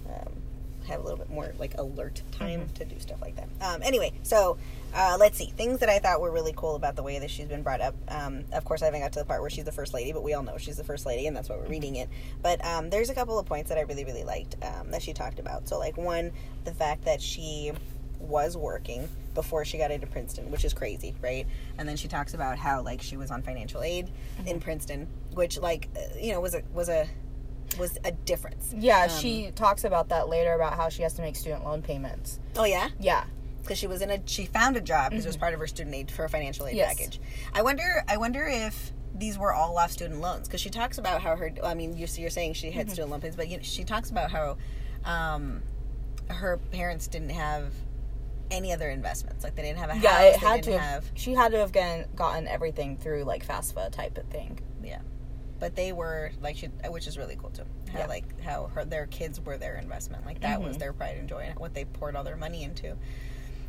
Um, 0.07 0.33
have 0.87 0.99
a 0.99 1.03
little 1.03 1.17
bit 1.17 1.29
more 1.29 1.53
like 1.57 1.77
alert 1.77 2.21
time 2.31 2.69
to 2.75 2.85
do 2.85 2.99
stuff 2.99 3.21
like 3.21 3.35
that. 3.35 3.47
Um, 3.61 3.81
anyway, 3.83 4.13
so 4.23 4.57
uh, 4.93 5.17
let's 5.19 5.37
see 5.37 5.45
things 5.45 5.79
that 5.79 5.89
I 5.89 5.99
thought 5.99 6.21
were 6.21 6.31
really 6.31 6.53
cool 6.55 6.75
about 6.75 6.95
the 6.95 7.03
way 7.03 7.19
that 7.19 7.29
she's 7.29 7.47
been 7.47 7.63
brought 7.63 7.81
up. 7.81 7.95
Um, 8.07 8.43
of 8.51 8.63
course, 8.65 8.81
I 8.81 8.85
haven't 8.85 9.01
got 9.01 9.13
to 9.13 9.19
the 9.19 9.25
part 9.25 9.41
where 9.41 9.49
she's 9.49 9.65
the 9.65 9.71
first 9.71 9.93
lady, 9.93 10.11
but 10.11 10.23
we 10.23 10.33
all 10.33 10.43
know 10.43 10.57
she's 10.57 10.77
the 10.77 10.83
first 10.83 11.05
lady, 11.05 11.27
and 11.27 11.35
that's 11.35 11.49
why 11.49 11.57
we're 11.57 11.67
reading 11.67 11.95
it. 11.95 12.09
But 12.41 12.63
um, 12.65 12.89
there's 12.89 13.09
a 13.09 13.15
couple 13.15 13.39
of 13.39 13.45
points 13.45 13.69
that 13.69 13.77
I 13.77 13.81
really, 13.81 14.05
really 14.05 14.23
liked 14.23 14.55
um, 14.61 14.91
that 14.91 15.01
she 15.01 15.13
talked 15.13 15.39
about. 15.39 15.67
So, 15.67 15.79
like 15.79 15.97
one, 15.97 16.31
the 16.63 16.73
fact 16.73 17.05
that 17.05 17.21
she 17.21 17.71
was 18.19 18.55
working 18.55 19.09
before 19.33 19.65
she 19.65 19.77
got 19.77 19.91
into 19.91 20.07
Princeton, 20.07 20.51
which 20.51 20.63
is 20.63 20.73
crazy, 20.73 21.15
right? 21.21 21.45
And 21.77 21.87
then 21.87 21.97
she 21.97 22.07
talks 22.07 22.33
about 22.33 22.57
how 22.57 22.81
like 22.81 23.01
she 23.01 23.17
was 23.17 23.31
on 23.31 23.41
financial 23.41 23.81
aid 23.81 24.09
in 24.45 24.59
Princeton, 24.59 25.07
which 25.33 25.57
like 25.57 25.89
uh, 25.95 26.17
you 26.19 26.31
know 26.33 26.39
was 26.39 26.53
a 26.55 26.61
was 26.73 26.89
a 26.89 27.07
was 27.77 27.97
a 28.03 28.11
difference. 28.11 28.73
Yeah, 28.77 29.03
Um, 29.03 29.09
she 29.09 29.51
talks 29.51 29.83
about 29.83 30.09
that 30.09 30.29
later 30.29 30.53
about 30.53 30.73
how 30.75 30.89
she 30.89 31.03
has 31.03 31.13
to 31.13 31.21
make 31.21 31.35
student 31.35 31.63
loan 31.63 31.81
payments. 31.81 32.39
Oh 32.55 32.65
yeah, 32.65 32.89
Yeah. 32.99 33.23
because 33.61 33.77
she 33.77 33.87
was 33.87 34.01
in 34.01 34.09
a 34.11 34.19
she 34.25 34.45
found 34.45 34.75
a 34.77 34.81
job 34.81 35.11
because 35.11 35.25
it 35.25 35.29
was 35.29 35.37
part 35.37 35.53
of 35.53 35.59
her 35.59 35.67
student 35.67 35.95
aid 35.95 36.11
for 36.11 36.25
a 36.25 36.29
financial 36.29 36.65
aid 36.67 36.71
Mm-hmm. 36.71 36.77
Yes. 36.79 36.95
package. 36.97 37.19
I 37.53 37.61
wonder 37.61 38.03
I 38.07 38.17
wonder 38.17 38.45
if 38.47 38.91
these 39.15 39.37
were 39.37 39.53
all 39.53 39.77
off 39.77 39.91
student 39.91 40.21
loans 40.21 40.47
because 40.47 40.59
she 40.61 40.69
talks 40.69 40.97
about 40.97 41.21
how 41.21 41.35
her 41.35 41.51
I 41.63 41.73
mean 41.75 41.95
you're, 41.97 42.07
you're 42.15 42.29
saying 42.29 42.53
she 42.53 42.67
Mm-hmm. 42.67 42.77
had 42.77 42.89
student 42.91 43.11
loan 43.11 43.21
payments, 43.21 43.37
but 43.37 43.47
you 43.47 43.57
know, 43.57 43.63
she 43.63 43.83
talks 43.83 44.09
about 44.09 44.31
how 44.31 44.57
um, 45.05 45.61
her 46.29 46.57
parents 46.71 47.07
didn't 47.07 47.29
have 47.31 47.73
any 48.51 48.71
other 48.71 48.89
investments 48.89 49.43
like 49.43 49.55
they 49.55 49.61
didn't 49.63 49.79
have 49.79 49.89
a 49.89 49.93
house. 49.95 50.03
Yeah, 50.03 50.21
it 50.21 50.35
had 50.35 50.63
to 50.63 50.69
didn't 50.71 50.81
have, 50.81 51.03
have 51.05 51.11
she 51.15 51.33
had 51.33 51.51
to 51.53 51.57
have 51.57 51.71
gotten, 51.71 52.05
gotten 52.15 52.47
everything 52.47 52.97
through 52.97 53.23
like 53.23 53.45
FAFSA 53.47 53.91
type 53.91 54.17
of 54.17 54.25
thing. 54.25 54.59
Yeah, 54.83 54.99
but 55.63 55.77
they 55.77 55.93
were 55.93 56.29
like 56.41 56.57
she, 56.57 56.67
which 56.89 57.07
is 57.07 57.17
really 57.17 57.37
cool 57.37 57.49
too. 57.49 57.63
How 57.93 57.99
Yeah. 57.99 58.07
like 58.07 58.41
how 58.41 58.67
her 58.73 58.83
their 58.83 59.07
kids 59.07 59.39
were 59.39 59.57
their 59.57 59.77
investment. 59.77 60.25
Like 60.25 60.41
that 60.41 60.61
was 60.61 60.71
mm-hmm. 60.71 60.79
their 60.79 60.91
pride 60.91 61.15
and 61.15 61.29
joy 61.29 61.45
and 61.47 61.57
what 61.57 61.73
they 61.73 61.85
poured 61.85 62.17
all 62.17 62.25
their 62.25 62.35
money 62.35 62.63
into. 62.63 62.97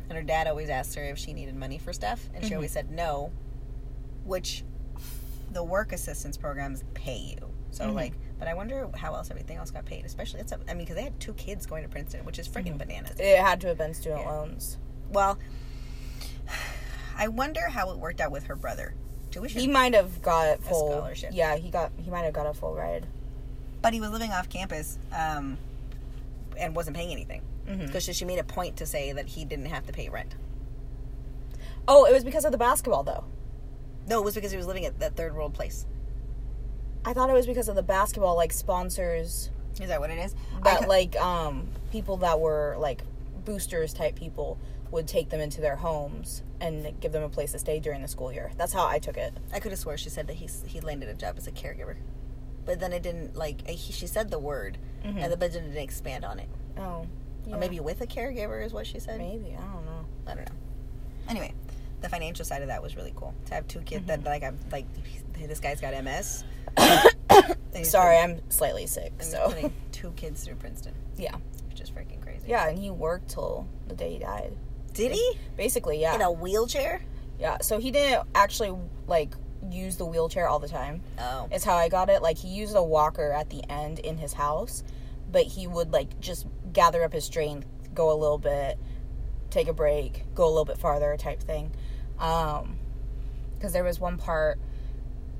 And 0.09 0.17
her 0.17 0.21
dad 0.21 0.47
always 0.47 0.69
asked 0.69 0.93
her 0.95 1.05
if 1.05 1.17
she 1.17 1.31
needed 1.31 1.55
money 1.55 1.77
for 1.77 1.93
stuff, 1.93 2.27
and 2.33 2.43
she 2.43 2.53
always 2.53 2.71
mm-hmm. 2.71 2.89
said 2.89 2.91
no. 2.91 3.31
Which 4.25 4.65
the 5.49 5.63
work 5.63 5.93
assistance 5.93 6.35
programs 6.35 6.83
pay 6.95 7.37
you. 7.39 7.49
So 7.71 7.85
mm-hmm. 7.85 7.95
like, 7.95 8.13
but 8.39 8.49
I 8.49 8.55
wonder 8.55 8.89
how 8.93 9.15
else 9.15 9.31
everything 9.31 9.55
else 9.55 9.71
got 9.71 9.85
paid. 9.85 10.03
Especially 10.03 10.41
it's 10.41 10.51
a, 10.51 10.59
I 10.67 10.73
mean 10.73 10.79
because 10.79 10.97
they 10.97 11.03
had 11.03 11.17
two 11.21 11.33
kids 11.35 11.65
going 11.65 11.83
to 11.83 11.89
Princeton, 11.89 12.25
which 12.25 12.39
is 12.39 12.49
freaking 12.49 12.77
bananas. 12.77 13.17
It 13.21 13.39
had 13.39 13.61
to 13.61 13.67
have 13.67 13.77
been 13.77 13.93
student 13.93 14.23
Yeah. 14.23 14.31
loans. 14.31 14.79
Well, 15.13 15.39
I 17.17 17.29
wonder 17.29 17.69
how 17.69 17.91
it 17.91 17.99
worked 17.99 18.19
out 18.19 18.33
with 18.33 18.47
her 18.47 18.57
brother. 18.57 18.95
Tuition. 19.39 19.59
He 19.61 19.67
might 19.67 19.93
have 19.93 20.21
got 20.21 20.61
full 20.63 20.91
scholarship. 20.91 21.31
Yeah, 21.33 21.55
he 21.57 21.69
got 21.69 21.91
he 22.03 22.09
might 22.09 22.23
have 22.23 22.33
got 22.33 22.45
a 22.47 22.53
full 22.53 22.75
ride. 22.75 23.05
but 23.81 23.93
he 23.93 23.99
was 24.01 24.09
living 24.11 24.31
off 24.31 24.49
campus 24.49 24.97
um, 25.15 25.57
and 26.57 26.75
wasn't 26.75 26.95
paying 26.95 27.11
anything 27.11 27.41
because 27.67 28.03
she 28.03 28.25
made 28.25 28.39
a 28.39 28.43
point 28.43 28.77
to 28.77 28.85
say 28.85 29.11
that 29.11 29.27
he 29.27 29.43
didn't 29.45 29.65
have 29.65 29.85
to 29.87 29.93
pay 29.93 30.07
rent. 30.09 30.35
Oh, 31.87 32.05
it 32.05 32.13
was 32.13 32.23
because 32.23 32.45
of 32.45 32.51
the 32.51 32.57
basketball 32.57 33.03
though. 33.03 33.23
No, 34.07 34.19
it 34.21 34.25
was 34.25 34.35
because 34.35 34.51
he 34.51 34.57
was 34.57 34.67
living 34.67 34.85
at 34.85 34.99
that 34.99 35.15
third 35.15 35.35
world 35.35 35.53
place. 35.53 35.85
I 37.03 37.13
thought 37.13 37.29
it 37.29 37.33
was 37.33 37.45
because 37.45 37.67
of 37.69 37.75
the 37.75 37.83
basketball 37.83 38.35
like 38.35 38.51
sponsors 38.53 39.49
Is 39.79 39.87
that 39.89 39.99
what 39.99 40.09
it 40.09 40.17
is? 40.17 40.35
I 40.57 40.61
that 40.63 40.81
cou- 40.81 40.87
like 40.87 41.15
um 41.17 41.67
people 41.91 42.17
that 42.17 42.39
were 42.39 42.75
like 42.79 43.03
boosters 43.45 43.93
type 43.93 44.15
people 44.15 44.57
would 44.91 45.07
take 45.07 45.29
them 45.29 45.39
into 45.41 45.61
their 45.61 45.75
homes 45.75 46.43
and 46.61 46.99
give 47.01 47.11
them 47.11 47.23
a 47.23 47.29
place 47.29 47.51
to 47.51 47.59
stay 47.59 47.79
during 47.79 48.01
the 48.01 48.07
school 48.07 48.31
year. 48.31 48.51
That's 48.57 48.73
how 48.73 48.87
I 48.87 48.99
took 48.99 49.17
it. 49.17 49.33
I 49.53 49.59
could 49.59 49.71
have 49.71 49.79
swore 49.79 49.97
she 49.97 50.09
said 50.09 50.27
that 50.27 50.35
he 50.35 50.47
he 50.65 50.79
landed 50.81 51.09
a 51.09 51.13
job 51.13 51.35
as 51.37 51.47
a 51.47 51.51
caregiver, 51.51 51.95
but 52.65 52.79
then 52.79 52.93
it 52.93 53.03
didn't 53.03 53.35
like 53.35 53.61
eh, 53.67 53.73
he, 53.73 53.91
she 53.93 54.07
said 54.07 54.29
the 54.31 54.39
word 54.39 54.77
mm-hmm. 55.03 55.17
and 55.17 55.31
the 55.31 55.37
budget 55.37 55.63
didn't 55.63 55.77
expand 55.77 56.23
on 56.23 56.39
it. 56.39 56.49
Oh, 56.77 57.05
Or 57.49 57.57
maybe 57.57 57.79
with 57.79 58.01
a 58.01 58.07
caregiver 58.07 58.65
is 58.65 58.73
what 58.73 58.87
she 58.87 58.99
said. 58.99 59.17
maybe 59.17 59.55
I 59.57 59.61
don't 59.73 59.85
know. 59.85 60.05
I 60.27 60.35
don't 60.35 60.45
know. 60.45 60.55
Anyway, 61.27 61.53
the 62.01 62.09
financial 62.09 62.45
side 62.45 62.61
of 62.61 62.67
that 62.67 62.81
was 62.83 62.95
really 62.95 63.13
cool 63.15 63.33
to 63.45 63.53
have 63.53 63.67
two 63.67 63.81
kids 63.81 64.05
that 64.07 64.19
mm-hmm. 64.19 64.27
like 64.27 64.43
I'm 64.43 64.57
like 64.71 64.85
this 65.37 65.59
guy's 65.59 65.81
got 65.81 65.93
MS. 66.03 66.43
Sorry, 67.83 68.15
putting- 68.17 68.37
I'm 68.37 68.51
slightly 68.51 68.85
sick. 68.87 69.11
and 69.19 69.23
So 69.27 69.47
putting 69.49 69.73
two 69.91 70.11
kids 70.11 70.43
through 70.43 70.55
Princeton, 70.55 70.93
yeah, 71.17 71.35
which 71.69 71.81
is 71.81 71.89
freaking 71.89 72.21
crazy. 72.21 72.45
yeah, 72.47 72.67
and 72.69 72.77
he 72.79 72.89
worked 72.89 73.29
till 73.29 73.67
the 73.87 73.95
day 73.95 74.13
he 74.13 74.19
died. 74.19 74.55
Did 74.95 75.11
he 75.11 75.33
Basically, 75.57 76.01
yeah, 76.01 76.15
in 76.15 76.21
a 76.21 76.31
wheelchair? 76.31 77.01
yeah. 77.39 77.57
So 77.61 77.79
he 77.79 77.91
didn't 77.91 78.27
actually 78.33 78.77
like 79.07 79.33
use 79.69 79.97
the 79.97 80.05
wheelchair 80.05 80.47
all 80.47 80.59
the 80.59 80.67
time. 80.67 81.01
Oh, 81.19 81.47
Is 81.51 81.63
how 81.63 81.75
I 81.75 81.89
got 81.89 82.09
it. 82.09 82.21
Like 82.21 82.37
he 82.37 82.47
used 82.49 82.75
a 82.75 82.83
walker 82.83 83.31
at 83.31 83.49
the 83.49 83.63
end 83.69 83.99
in 83.99 84.17
his 84.17 84.33
house, 84.33 84.83
but 85.31 85.43
he 85.43 85.67
would 85.67 85.91
like 85.91 86.19
just 86.19 86.45
gather 86.73 87.03
up 87.03 87.13
his 87.13 87.25
strength, 87.25 87.67
go 87.93 88.11
a 88.11 88.17
little 88.17 88.37
bit, 88.37 88.77
take 89.49 89.67
a 89.67 89.73
break, 89.73 90.23
go 90.35 90.45
a 90.45 90.49
little 90.49 90.65
bit 90.65 90.77
farther, 90.77 91.15
type 91.17 91.41
thing. 91.41 91.71
Um, 92.19 92.77
because 93.55 93.73
there 93.73 93.83
was 93.83 93.99
one 93.99 94.17
part, 94.17 94.59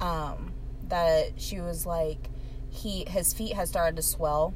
um, 0.01 0.53
that 0.88 1.33
she 1.38 1.62
was 1.62 1.85
like, 1.85 2.29
he 2.69 3.05
his 3.07 3.33
feet 3.33 3.53
had 3.53 3.67
started 3.67 3.95
to 3.97 4.01
swell, 4.01 4.53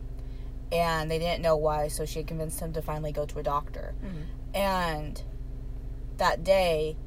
and 0.71 1.09
they 1.09 1.19
didn't 1.19 1.41
know 1.41 1.55
why, 1.55 1.87
so 1.89 2.05
she 2.05 2.23
convinced 2.23 2.59
him 2.59 2.73
to 2.73 2.81
finally 2.81 3.11
go 3.11 3.25
to 3.25 3.39
a 3.39 3.43
doctor. 3.43 3.93
And 4.53 5.21
that 6.17 6.43
day 6.43 6.97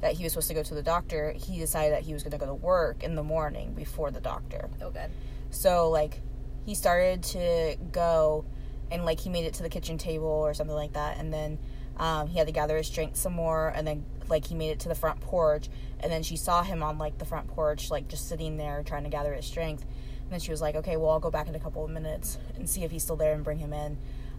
that 0.00 0.12
he 0.12 0.22
was 0.22 0.32
supposed 0.32 0.48
to 0.48 0.54
go 0.54 0.62
to 0.62 0.74
the 0.74 0.82
doctor, 0.82 1.32
he 1.32 1.58
decided 1.58 1.92
that 1.92 2.02
he 2.02 2.12
was 2.12 2.22
going 2.22 2.32
to 2.32 2.38
go 2.38 2.46
to 2.46 2.54
work 2.54 3.02
in 3.02 3.14
the 3.14 3.22
morning 3.22 3.74
before 3.74 4.10
the 4.10 4.20
doctor. 4.20 4.68
oh 4.82 4.90
god. 4.90 5.10
So 5.50 5.90
like 5.90 6.20
he 6.64 6.74
started 6.74 7.22
to 7.24 7.76
go 7.92 8.44
and 8.90 9.04
like 9.04 9.20
he 9.20 9.30
made 9.30 9.44
it 9.44 9.54
to 9.54 9.62
the 9.62 9.68
kitchen 9.68 9.98
table 9.98 10.26
or 10.26 10.54
something 10.54 10.76
like 10.76 10.92
that. 10.92 11.18
And 11.18 11.32
then 11.32 11.58
um, 11.96 12.28
he 12.28 12.38
had 12.38 12.46
to 12.46 12.52
gather 12.52 12.76
his 12.76 12.86
strength 12.86 13.16
some 13.16 13.32
more. 13.32 13.72
And 13.74 13.86
then 13.86 14.04
like 14.28 14.46
he 14.46 14.54
made 14.54 14.70
it 14.70 14.80
to 14.80 14.88
the 14.88 14.94
front 14.94 15.20
porch. 15.20 15.68
And 16.00 16.12
then 16.12 16.22
she 16.22 16.36
saw 16.36 16.62
him 16.62 16.82
on 16.82 16.98
like 16.98 17.18
the 17.18 17.24
front 17.24 17.48
porch 17.48 17.90
like 17.90 18.08
just 18.08 18.28
sitting 18.28 18.56
there 18.56 18.82
trying 18.84 19.04
to 19.04 19.10
gather 19.10 19.34
his 19.34 19.46
strength. 19.46 19.84
And 20.22 20.32
then 20.32 20.40
she 20.40 20.50
was 20.50 20.60
like 20.60 20.76
okay 20.76 20.98
well 20.98 21.10
i'll 21.10 21.20
go 21.20 21.30
back 21.30 21.48
in 21.48 21.54
a 21.54 21.58
couple 21.58 21.82
of 21.82 21.90
minutes 21.90 22.36
and 22.54 22.68
see 22.68 22.84
if 22.84 22.90
he's 22.90 23.02
still 23.02 23.16
there 23.16 23.32
and 23.32 23.42
bring 23.42 23.56
him 23.56 23.72
in 23.72 23.96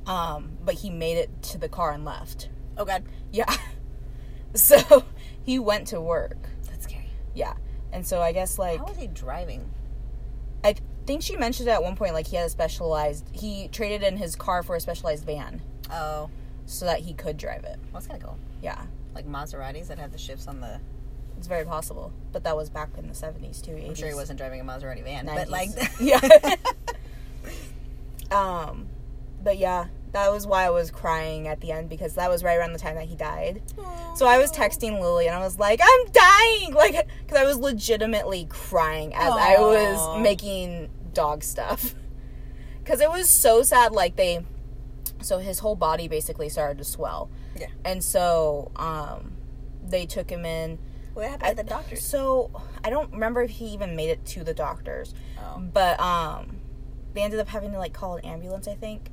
um, 0.07 0.51
but 0.63 0.75
he 0.75 0.89
made 0.89 1.17
it 1.17 1.29
to 1.43 1.57
the 1.57 1.69
car 1.69 1.91
and 1.91 2.03
left 2.05 2.49
Oh 2.77 2.85
god. 2.85 3.03
yeah 3.31 3.53
so 4.53 5.03
he 5.43 5.59
went 5.59 5.87
to 5.87 5.99
work 6.01 6.37
That's 6.69 6.85
scary. 6.85 7.09
yeah 7.35 7.53
and 7.91 8.05
so 8.07 8.21
i 8.21 8.31
guess 8.31 8.57
like 8.59 8.79
How 8.79 8.85
was 8.85 8.97
he 8.97 9.07
driving? 9.07 9.69
I 10.63 10.75
think 11.05 11.21
she 11.23 11.37
mentioned 11.37 11.69
at 11.69 11.81
one 11.81 11.95
point 11.95 12.13
like 12.13 12.27
he 12.27 12.35
had 12.35 12.45
a 12.45 12.49
specialized 12.49 13.25
he 13.31 13.67
traded 13.69 14.03
in 14.03 14.17
his 14.17 14.35
car 14.35 14.61
for 14.63 14.75
a 14.75 14.79
specialized 14.79 15.25
van 15.25 15.61
Oh, 15.91 16.29
so 16.67 16.85
that 16.85 16.99
he 16.99 17.13
could 17.13 17.35
drive 17.37 17.63
it. 17.63 17.77
well, 17.81 17.93
that's 17.93 18.05
kind 18.05 18.21
of 18.21 18.27
cool. 18.29 18.37
Yeah. 18.61 18.79
Like 19.15 19.25
Maseratis 19.25 19.87
that 19.87 19.97
have 19.97 20.11
the 20.11 20.19
shifts 20.19 20.47
on 20.47 20.61
the. 20.61 20.79
It's 21.35 21.47
very 21.47 21.65
possible. 21.65 22.13
But 22.31 22.43
that 22.43 22.55
was 22.55 22.69
back 22.69 22.89
in 22.95 23.07
the 23.07 23.13
70s 23.15 23.59
too. 23.63 23.71
80s. 23.71 23.87
I'm 23.87 23.95
sure 23.95 24.07
he 24.09 24.13
wasn't 24.13 24.37
driving 24.37 24.61
a 24.61 24.63
Maserati 24.63 25.03
van, 25.03 25.25
90s. 25.25 25.35
but 25.35 25.49
like. 25.49 25.69
yeah. 25.99 26.55
um 28.37 28.87
but 29.43 29.57
yeah, 29.57 29.85
that 30.11 30.31
was 30.31 30.47
why 30.47 30.65
I 30.65 30.69
was 30.71 30.89
crying 30.91 31.47
at 31.47 31.61
the 31.61 31.71
end 31.71 31.87
because 31.89 32.15
that 32.15 32.29
was 32.29 32.43
right 32.43 32.55
around 32.57 32.73
the 32.73 32.79
time 32.79 32.95
that 32.95 33.05
he 33.05 33.15
died. 33.15 33.61
So 34.15 34.25
I 34.25 34.37
was 34.39 34.51
texting 34.51 34.99
Lily 34.99 35.27
and 35.27 35.35
I 35.35 35.39
was 35.39 35.59
like, 35.59 35.79
"I'm 35.83 36.11
dying." 36.11 36.73
Like 36.73 37.07
cuz 37.27 37.37
I 37.37 37.43
was 37.45 37.57
legitimately 37.57 38.45
crying 38.49 39.13
as 39.13 39.31
I 39.31 39.57
was 39.59 40.21
making 40.21 40.89
dog 41.13 41.43
stuff. 41.43 41.93
Cuz 42.85 43.01
it 43.01 43.09
was 43.09 43.29
so 43.29 43.61
sad 43.63 43.91
like 43.91 44.15
they 44.15 44.45
so 45.21 45.37
his 45.39 45.59
whole 45.59 45.75
body 45.75 46.07
basically 46.07 46.49
started 46.49 46.77
to 46.79 46.83
swell. 46.83 47.29
Yeah. 47.55 47.67
And 47.85 48.03
so 48.03 48.71
um 48.75 49.33
they 49.83 50.05
took 50.05 50.29
him 50.29 50.45
in 50.45 50.79
What 51.13 51.29
happened 51.29 51.49
at 51.49 51.57
the 51.57 51.63
doctor's? 51.63 52.03
so 52.05 52.51
I 52.83 52.89
don't 52.89 53.11
remember 53.11 53.41
if 53.43 53.51
he 53.51 53.65
even 53.67 53.95
made 53.95 54.09
it 54.09 54.25
to 54.27 54.43
the 54.43 54.53
doctors, 54.53 55.13
Oh. 55.37 55.59
but 55.59 55.99
um, 55.99 56.57
they 57.13 57.21
ended 57.21 57.39
up 57.39 57.47
having 57.49 57.71
to 57.73 57.77
like 57.79 57.91
call 57.93 58.15
an 58.15 58.23
ambulance, 58.25 58.67
I 58.67 58.75
think, 58.75 59.09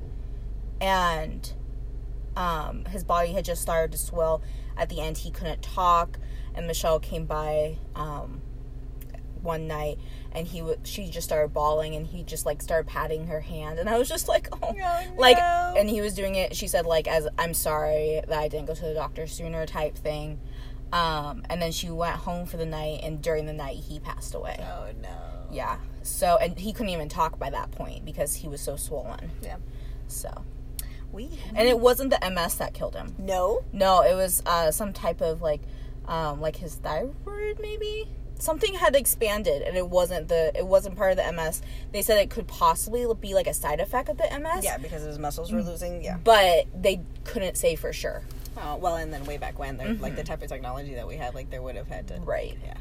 and 0.81 1.51
um, 2.35 2.85
his 2.85 3.03
body 3.03 3.33
had 3.33 3.45
just 3.45 3.61
started 3.61 3.91
to 3.93 3.97
swell. 3.97 4.41
At 4.77 4.89
the 4.89 5.01
end, 5.01 5.17
he 5.19 5.31
couldn't 5.31 5.61
talk, 5.61 6.19
and 6.53 6.67
Michelle 6.67 6.99
came 6.99 7.25
by 7.25 7.77
um, 7.95 8.41
one 9.41 9.67
night, 9.67 9.97
and 10.31 10.45
he 10.47 10.59
w- 10.59 10.77
she 10.83 11.09
just 11.09 11.25
started 11.27 11.53
bawling, 11.53 11.95
and 11.95 12.05
he 12.05 12.23
just 12.23 12.45
like 12.45 12.61
started 12.61 12.87
patting 12.87 13.27
her 13.27 13.39
hand, 13.39 13.79
and 13.79 13.89
I 13.89 13.97
was 13.97 14.07
just 14.07 14.27
like, 14.27 14.47
oh, 14.61 14.75
Oh, 14.79 15.03
like, 15.17 15.37
no. 15.37 15.73
and 15.77 15.89
he 15.89 16.01
was 16.01 16.13
doing 16.13 16.35
it. 16.35 16.55
She 16.55 16.67
said 16.67 16.85
like 16.85 17.07
as 17.07 17.27
I'm 17.39 17.53
sorry 17.55 18.21
that 18.27 18.37
I 18.37 18.47
didn't 18.47 18.67
go 18.67 18.75
to 18.75 18.81
the 18.85 18.93
doctor 18.93 19.25
sooner 19.27 19.65
type 19.65 19.95
thing. 19.97 20.39
Um, 20.93 21.43
and 21.49 21.61
then 21.61 21.73
she 21.73 21.89
went 21.89 22.15
home 22.15 22.45
for 22.45 22.55
the 22.57 22.65
night, 22.65 22.99
and 23.03 23.21
during 23.21 23.45
the 23.45 23.53
night 23.53 23.77
he 23.77 23.99
passed 23.99 24.33
away. 24.35 24.57
Oh 24.61 24.89
no. 25.01 25.09
Yeah. 25.51 25.77
So 26.03 26.37
and 26.37 26.57
he 26.57 26.71
couldn't 26.71 26.91
even 26.93 27.09
talk 27.09 27.37
by 27.39 27.49
that 27.49 27.71
point 27.71 28.05
because 28.05 28.35
he 28.35 28.47
was 28.47 28.61
so 28.61 28.75
swollen. 28.77 29.31
Yeah. 29.41 29.57
So 30.07 30.29
We. 31.17 31.29
and 31.55 31.67
it 31.67 31.79
wasn't 31.79 32.11
the 32.11 32.29
MS 32.29 32.55
that 32.55 32.73
killed 32.73 32.95
him. 32.95 33.15
No. 33.17 33.63
No, 33.73 34.01
it 34.01 34.13
was 34.15 34.41
uh, 34.45 34.71
some 34.71 34.93
type 34.93 35.19
of 35.21 35.41
like, 35.41 35.61
um, 36.07 36.39
like 36.39 36.55
his 36.57 36.75
thyroid 36.75 37.59
maybe. 37.59 38.07
Something 38.39 38.75
had 38.75 38.95
expanded, 38.95 39.63
and 39.63 39.75
it 39.75 39.89
wasn't 39.89 40.27
the 40.27 40.51
it 40.55 40.65
wasn't 40.67 40.95
part 40.95 41.11
of 41.11 41.17
the 41.17 41.31
MS. 41.33 41.61
They 41.91 42.03
said 42.03 42.19
it 42.19 42.29
could 42.29 42.47
possibly 42.47 43.05
be 43.19 43.33
like 43.33 43.47
a 43.47 43.53
side 43.53 43.79
effect 43.79 44.09
of 44.09 44.17
the 44.17 44.25
MS. 44.39 44.63
Yeah, 44.63 44.77
because 44.77 45.01
his 45.03 45.17
muscles 45.17 45.51
were 45.51 45.63
losing. 45.63 46.03
Yeah. 46.03 46.17
But 46.23 46.67
they 46.79 47.01
couldn't 47.23 47.57
say 47.57 47.75
for 47.75 47.91
sure. 47.91 48.21
Oh 48.55 48.75
well, 48.75 48.95
and 48.97 49.11
then 49.11 49.23
way 49.25 49.37
back 49.37 49.57
when, 49.57 49.77
there 49.77 49.93
like 49.95 50.15
the 50.15 50.23
type 50.23 50.43
of 50.43 50.49
technology 50.49 50.93
that 50.95 51.07
we 51.07 51.15
had, 51.17 51.33
like 51.33 51.49
there 51.49 51.63
would 51.63 51.75
have 51.75 51.87
had 51.87 52.07
to. 52.09 52.15
Right. 52.21 52.55
Yeah. 52.63 52.77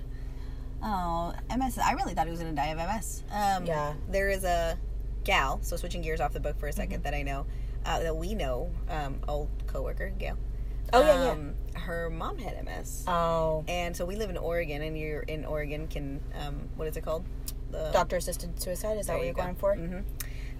Oh, 0.83 1.33
MS. 1.57 1.79
I 1.79 1.93
really 1.93 2.15
thought 2.15 2.27
he 2.27 2.31
was 2.31 2.41
going 2.41 2.55
to 2.55 2.61
die 2.61 2.69
of 2.69 2.77
MS. 2.79 3.23
Um, 3.33 3.67
Yeah. 3.67 3.95
There 4.11 4.29
is 4.29 4.45
a 4.45 4.79
gal. 5.25 5.59
So 5.63 5.77
switching 5.77 6.03
gears 6.03 6.21
off 6.21 6.33
the 6.33 6.41
book 6.41 6.59
for 6.61 6.69
a 6.69 6.73
2nd 6.73 7.03
that 7.03 7.15
I 7.15 7.23
know, 7.23 7.47
uh, 7.87 8.01
that 8.01 8.17
we 8.17 8.35
know, 8.35 8.71
um, 8.91 9.17
old 9.29 9.49
coworker 9.67 10.11
Gail. 10.11 10.37
Oh, 10.93 11.01
yeah, 11.01 11.25
yeah. 11.25 11.31
um, 11.31 11.55
Her 11.75 12.11
mom 12.11 12.39
had 12.39 12.65
MS, 12.65 13.05
Oh, 13.09 13.65
and 13.67 13.97
so 13.97 14.05
we 14.05 14.15
live 14.17 14.31
in 14.31 14.37
Oregon, 14.37 14.83
and 14.83 14.97
you're 14.99 15.23
in 15.23 15.45
Oregon. 15.45 15.89
Can 15.89 16.21
um, 16.41 16.69
what 16.77 16.87
is 16.89 16.97
it 16.97 17.05
called? 17.05 17.25
The 17.71 17.91
doctor 17.93 18.17
assisted 18.17 18.61
suicide. 18.61 18.99
Is 18.99 19.07
that 19.09 19.15
what 19.15 19.21
you 19.21 19.27
you're 19.27 19.35
go. 19.35 19.43
going 19.43 19.55
for? 19.57 19.75
Mm-hmm. 19.77 20.01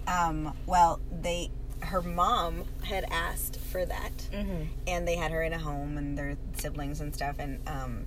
Um, 0.07 0.53
well, 0.65 0.99
they, 1.11 1.51
her 1.81 2.01
mom 2.01 2.65
had 2.83 3.05
asked 3.11 3.57
for 3.59 3.85
that, 3.85 4.27
Mm-hmm. 4.33 4.63
and 4.87 5.07
they 5.07 5.15
had 5.15 5.31
her 5.31 5.41
in 5.41 5.53
a 5.53 5.59
home 5.59 5.97
and 5.97 6.17
their 6.17 6.35
siblings 6.57 6.99
and 7.01 7.13
stuff, 7.15 7.37
and 7.39 7.59
um, 7.67 8.05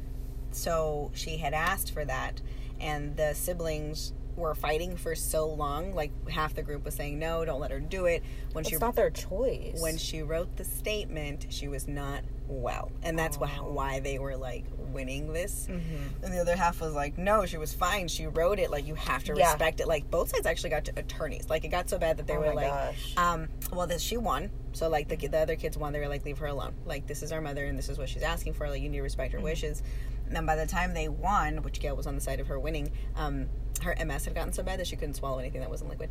so 0.51 1.11
she 1.15 1.39
had 1.39 1.55
asked 1.55 1.93
for 1.93 2.05
that, 2.05 2.43
and 2.81 3.17
the 3.17 3.35
siblings 3.35 4.13
were 4.37 4.55
fighting 4.55 4.97
for 4.97 5.15
so 5.15 5.47
long. 5.49 5.93
Like 5.95 6.11
half 6.29 6.55
the 6.55 6.63
group 6.63 6.85
was 6.85 6.95
saying 6.95 7.19
no, 7.19 7.45
don't 7.45 7.61
let 7.61 7.71
her 7.71 7.81
do 7.81 8.07
it. 8.07 8.23
When 8.53 8.65
she 8.65 8.77
not 8.77 8.97
their 8.97 9.11
choice. 9.11 9.81
when 9.81 9.97
she 9.99 10.23
wrote 10.23 10.57
the 10.57 10.65
statement, 10.65 11.47
she 11.51 11.69
was 11.69 11.87
not 11.89 12.23
well, 12.49 12.91
and 13.05 13.17
that's 13.19 13.39
why 13.39 13.51
Oh. 13.61 13.71
why 13.71 14.01
they 14.01 14.19
were 14.19 14.37
like 14.37 14.65
winning 14.93 15.33
this. 15.33 15.69
Mhm. 15.71 16.25
And 16.25 16.33
the 16.33 16.39
other 16.41 16.57
half 16.57 16.81
was 16.81 16.95
like, 16.95 17.17
no, 17.17 17.47
she 17.47 17.57
was 17.59 17.73
fine. 17.73 18.09
She 18.09 18.27
wrote 18.27 18.59
it. 18.59 18.71
Like 18.73 18.87
you 18.87 18.97
have 18.97 19.23
to 19.25 19.35
Yeah. 19.37 19.51
respect 19.51 19.81
it. 19.81 19.87
Like 19.87 20.11
both 20.11 20.31
sides 20.31 20.47
actually 20.47 20.71
got 20.71 20.85
to 20.87 20.93
attorneys. 20.99 21.49
Like 21.49 21.65
it 21.65 21.69
got 21.69 21.89
so 21.89 21.99
bad 21.99 22.17
that 22.17 22.27
they 22.27 22.37
Oh 22.37 22.41
were 22.41 22.55
like, 22.55 22.69
gosh. 22.71 23.15
um, 23.17 23.49
well, 23.73 23.87
this 23.87 24.03
she 24.03 24.17
won. 24.17 24.51
So 24.73 24.89
like 24.89 25.07
the 25.09 25.17
the 25.17 25.39
other 25.39 25.55
kids 25.57 25.79
won. 25.79 25.93
They 25.93 26.01
were 26.01 26.09
like, 26.09 26.25
leave 26.25 26.39
her 26.39 26.47
alone. 26.47 26.75
Like 26.87 27.07
this 27.07 27.23
is 27.23 27.31
our 27.31 27.41
mother, 27.41 27.65
and 27.65 27.79
this 27.79 27.89
is 27.89 27.99
what 27.99 28.09
she's 28.09 28.23
asking 28.23 28.55
for. 28.55 28.69
Like 28.69 28.83
you 28.83 28.89
need 28.89 28.97
to 28.99 29.03
respect 29.03 29.33
her 29.33 29.39
Mm-hmm. 29.39 29.45
wishes. 29.45 29.83
And 30.27 30.37
then 30.37 30.47
by 30.47 30.55
the 30.55 30.67
time 30.67 30.95
they 30.95 31.09
won, 31.09 31.63
which 31.63 31.81
Gail 31.81 31.97
was 31.97 32.07
on 32.07 32.15
the 32.15 32.21
side 32.21 32.39
of 32.39 32.47
her 32.49 32.59
winning, 32.59 32.93
um, 33.17 33.49
her 33.83 33.95
MS 34.05 34.25
had 34.25 34.35
gotten 34.35 34.53
so 34.53 34.63
bad 34.63 34.79
that 34.81 34.87
she 34.87 34.97
couldn't 34.97 35.15
swallow 35.15 35.39
anything 35.39 35.61
that 35.61 35.71
wasn't 35.71 35.91
liquid. 35.91 36.11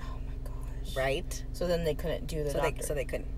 oh 0.00 0.16
my 0.26 0.34
gosh. 0.44 0.96
Right. 0.96 1.44
So 1.52 1.66
then 1.66 1.84
they 1.84 1.94
couldn't 1.94 2.26
do 2.26 2.44
the 2.44 2.50
So 2.50 2.58
doctor. 2.60 2.76
they 2.80 2.82
so 2.86 2.94
they 2.94 3.04
couldn't. 3.04 3.28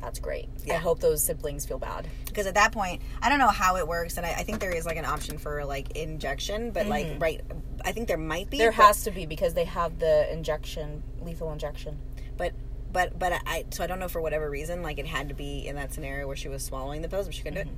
That's 0.00 0.18
great. 0.18 0.48
I 0.70 0.74
hope 0.76 1.00
those 1.00 1.22
siblings 1.22 1.66
feel 1.66 1.78
bad. 1.78 2.08
because 2.26 2.46
at 2.46 2.54
that 2.54 2.72
point 2.72 3.02
i 3.20 3.28
don't 3.28 3.38
know 3.38 3.48
how 3.48 3.76
it 3.76 3.86
works 3.86 4.16
and 4.16 4.24
i, 4.24 4.30
I 4.30 4.42
think 4.44 4.58
there 4.60 4.70
is 4.70 4.86
like 4.86 4.96
an 4.96 5.04
option 5.04 5.36
for 5.36 5.62
like 5.64 5.90
injection 5.96 6.70
but 6.70 6.86
like 6.86 7.16
right 7.18 7.40
i 7.84 7.92
think 7.92 8.08
there 8.08 8.16
might 8.16 8.48
be 8.48 8.56
Mm-hmm. 8.58 8.62
There 8.62 8.70
has 8.72 9.02
to 9.04 9.10
be 9.10 9.26
because 9.26 9.52
they 9.54 9.64
have 9.64 9.98
the 9.98 10.32
injection, 10.32 11.02
lethal 11.20 11.52
injection. 11.52 11.98
but 12.38 12.52
but 12.92 13.18
but 13.18 13.32
i 13.46 13.64
so 13.70 13.84
i 13.84 13.86
don't 13.86 13.98
know 14.00 14.08
for 14.08 14.22
whatever 14.22 14.48
reason 14.48 14.82
like 14.82 14.98
it 14.98 15.06
had 15.06 15.28
to 15.28 15.34
be 15.34 15.66
in 15.66 15.76
that 15.76 15.92
scenario 15.92 16.26
where 16.26 16.36
she 16.36 16.48
was 16.48 16.64
swallowing 16.64 17.02
the 17.02 17.08
pills 17.08 17.26
but 17.26 17.34
she 17.34 17.42
couldn't 17.42 17.66
do 17.66 17.72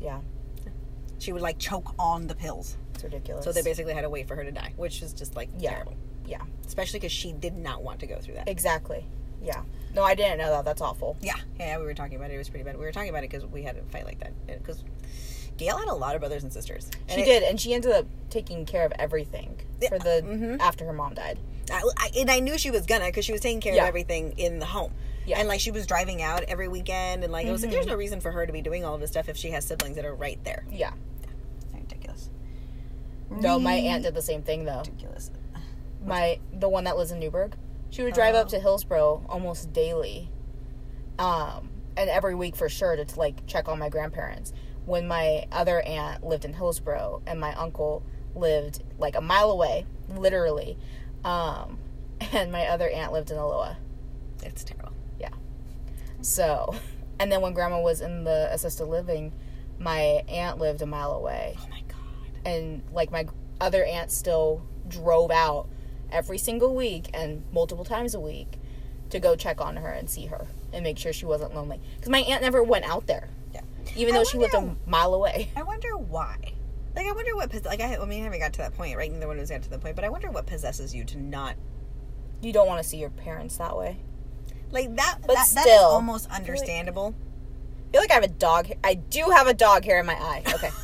Yeah, 0.00 0.20
she 1.18 1.32
would 1.32 1.42
like 1.42 1.58
choke 1.58 1.92
on 1.98 2.28
the 2.28 2.34
pills 2.34 2.76
it's 2.98 3.04
ridiculous. 3.04 3.44
so 3.44 3.52
they 3.52 3.62
basically 3.62 3.94
had 3.94 4.00
to 4.02 4.10
wait 4.10 4.26
for 4.26 4.34
her 4.34 4.42
to 4.44 4.50
die 4.50 4.72
which 4.76 5.02
is 5.02 5.12
just 5.12 5.36
like 5.36 5.48
Yeah. 5.58 5.70
terrible 5.70 5.94
yeah, 6.26 6.42
especially 6.66 6.98
because 6.98 7.12
she 7.12 7.32
did 7.32 7.56
not 7.56 7.82
want 7.82 8.00
to 8.00 8.06
go 8.06 8.18
through 8.18 8.34
that 8.34 8.48
exactly. 8.48 9.06
Yeah. 9.42 9.62
No, 9.94 10.02
I 10.02 10.14
didn't 10.14 10.36
know 10.38 10.50
that. 10.50 10.64
That's 10.64 10.82
awful. 10.82 11.16
yeah 11.22 11.36
yeah 11.58 11.78
we 11.78 11.84
were 11.84 11.94
talking 11.94 12.16
about 12.16 12.30
it 12.30 12.34
it 12.34 12.38
was 12.38 12.48
pretty 12.48 12.64
bad 12.64 12.76
we 12.78 12.84
were 12.84 12.92
talking 12.92 13.08
about 13.10 13.24
it 13.24 13.30
because 13.30 13.46
we 13.46 13.62
had 13.62 13.76
a 13.76 13.82
fight 13.84 14.04
like 14.04 14.18
that 14.20 14.32
because 14.46 14.82
gail 15.56 15.76
had 15.78 15.88
a 15.88 15.94
lot 15.94 16.14
of 16.16 16.20
brothers 16.20 16.42
and 16.42 16.52
sisters 16.52 16.90
and 17.08 17.12
She 17.16 17.22
it- 17.22 17.24
did, 17.24 17.42
and 17.44 17.60
she 17.60 17.72
ended 17.72 17.92
up 17.92 18.06
taking 18.30 18.66
care 18.66 18.84
of 18.84 18.92
everything 18.98 19.58
for 19.88 19.98
the 19.98 20.22
mhm. 20.24 20.60
after 20.60 20.84
her 20.84 20.92
mom 20.92 21.14
died. 21.14 21.38
I, 21.70 21.82
I, 21.98 22.10
and 22.18 22.30
I 22.30 22.40
knew 22.40 22.58
she 22.58 22.70
was 22.70 22.84
gonna 22.86 23.06
because 23.06 23.24
she 23.24 23.32
was 23.32 23.40
taking 23.40 23.60
care 23.60 23.74
Yeah. 23.74 23.82
of 23.84 23.88
everything 23.88 24.34
in 24.38 24.58
the 24.58 24.66
home. 24.66 24.92
Yeah. 25.26 25.38
And 25.38 25.48
like 25.48 25.60
she 25.60 25.70
was 25.70 25.86
driving 25.86 26.22
out 26.22 26.42
every 26.44 26.68
weekend, 26.68 27.22
and 27.22 27.30
like 27.32 27.46
it 27.46 27.52
was 27.52 27.62
like 27.62 27.70
there's 27.70 27.86
no 27.86 27.94
reason 27.96 28.20
for 28.20 28.30
her 28.32 28.46
to 28.46 28.52
be 28.52 28.62
doing 28.62 28.84
all 28.84 28.94
of 28.94 29.00
this 29.00 29.10
stuff 29.10 29.28
if 29.28 29.36
she 29.36 29.50
has 29.50 29.64
siblings 29.66 29.96
that 29.96 30.04
are 30.06 30.14
right 30.14 30.42
there. 30.44 30.64
Yeah. 30.70 30.92
No, 33.30 33.58
my 33.58 33.74
aunt 33.74 34.04
did 34.04 34.14
the 34.14 34.22
same 34.22 34.42
thing 34.42 34.64
though. 34.64 34.78
Ridiculous. 34.78 35.30
My 36.04 36.38
the 36.52 36.68
one 36.68 36.84
that 36.84 36.96
lives 36.96 37.10
in 37.10 37.20
Newberg, 37.20 37.56
she 37.90 38.02
would 38.02 38.14
drive 38.14 38.34
up 38.34 38.48
to 38.48 38.58
Hillsboro 38.58 39.24
almost 39.28 39.72
daily, 39.72 40.30
um, 41.18 41.70
and 41.96 42.08
every 42.08 42.34
week 42.34 42.56
for 42.56 42.68
sure 42.68 42.96
to, 42.96 43.04
to 43.04 43.18
like 43.18 43.46
check 43.46 43.68
on 43.68 43.78
my 43.78 43.88
grandparents. 43.88 44.52
When 44.86 45.06
my 45.06 45.46
other 45.52 45.82
aunt 45.82 46.24
lived 46.24 46.44
in 46.44 46.54
Hillsboro 46.54 47.22
and 47.26 47.38
my 47.38 47.54
uncle 47.54 48.02
lived 48.34 48.82
like 48.98 49.16
a 49.16 49.20
mile 49.20 49.50
away, 49.50 49.84
literally, 50.08 50.78
um, 51.24 51.78
and 52.32 52.50
my 52.50 52.66
other 52.66 52.88
aunt 52.88 53.12
lived 53.12 53.30
in 53.30 53.36
Aloha. 53.36 53.74
It's 54.42 54.64
terrible. 54.64 54.92
Yeah. 55.18 55.30
So, 56.22 56.74
and 57.18 57.30
then 57.30 57.40
when 57.40 57.52
grandma 57.52 57.80
was 57.80 58.00
in 58.00 58.24
the 58.24 58.48
assisted 58.52 58.86
living, 58.86 59.32
my 59.78 60.24
aunt 60.28 60.58
lived 60.58 60.82
a 60.82 60.86
mile 60.86 61.12
away. 61.12 61.56
Oh 61.58 61.66
my 61.70 61.80
god. 61.80 61.87
And 62.44 62.82
like 62.92 63.10
my 63.10 63.26
other 63.60 63.84
aunt 63.84 64.10
still 64.10 64.62
drove 64.86 65.30
out 65.30 65.68
every 66.10 66.38
single 66.38 66.74
week 66.74 67.10
and 67.12 67.42
multiple 67.52 67.84
times 67.84 68.14
a 68.14 68.20
week 68.20 68.58
to 69.10 69.18
go 69.20 69.36
check 69.36 69.60
on 69.60 69.76
her 69.76 69.88
and 69.90 70.08
see 70.08 70.26
her 70.26 70.46
and 70.72 70.82
make 70.84 70.98
sure 70.98 71.12
she 71.12 71.26
wasn't 71.26 71.54
lonely. 71.54 71.80
Because 71.96 72.10
my 72.10 72.20
aunt 72.20 72.42
never 72.42 72.62
went 72.62 72.84
out 72.84 73.06
there, 73.06 73.28
Yeah. 73.54 73.60
even 73.96 74.14
I 74.14 74.18
though 74.18 74.24
she 74.24 74.38
lived 74.38 74.54
a 74.54 74.76
mile 74.86 75.14
away. 75.14 75.50
I 75.56 75.62
wonder 75.62 75.96
why. 75.96 76.36
Like 76.96 77.06
I 77.06 77.12
wonder 77.12 77.34
what 77.36 77.52
like 77.64 77.80
I 77.80 77.96
I 77.96 78.04
mean 78.06 78.20
I 78.20 78.24
haven't 78.24 78.40
got 78.40 78.52
to 78.54 78.58
that 78.58 78.74
point 78.74 78.96
right. 78.96 79.10
Neither 79.12 79.26
one 79.28 79.36
of 79.36 79.42
us 79.42 79.50
got 79.50 79.62
to 79.62 79.70
the 79.70 79.78
point, 79.78 79.94
but 79.96 80.04
I 80.04 80.08
wonder 80.08 80.30
what 80.30 80.46
possesses 80.46 80.94
you 80.94 81.04
to 81.04 81.18
not 81.18 81.54
You 82.42 82.52
don't 82.52 82.66
want 82.66 82.82
to 82.82 82.88
see 82.88 82.96
your 82.98 83.10
parents 83.10 83.56
that 83.58 83.76
way. 83.76 83.98
like 84.70 84.94
that. 84.96 85.18
But 85.20 85.28
that, 85.28 85.48
that 85.54 85.66
is 85.66 85.72
still, 85.72 85.84
almost 85.84 86.30
understandable. 86.30 87.14
I 87.88 87.92
feel 87.92 88.00
like 88.02 88.10
I 88.10 88.14
have 88.14 88.24
a 88.24 88.28
dog. 88.28 88.68
I 88.84 88.94
do 88.94 89.24
have 89.30 89.46
a 89.46 89.54
dog 89.54 89.84
hair 89.84 90.00
in 90.00 90.06
my 90.06 90.14
eye. 90.14 90.42
Okay. 90.54 90.70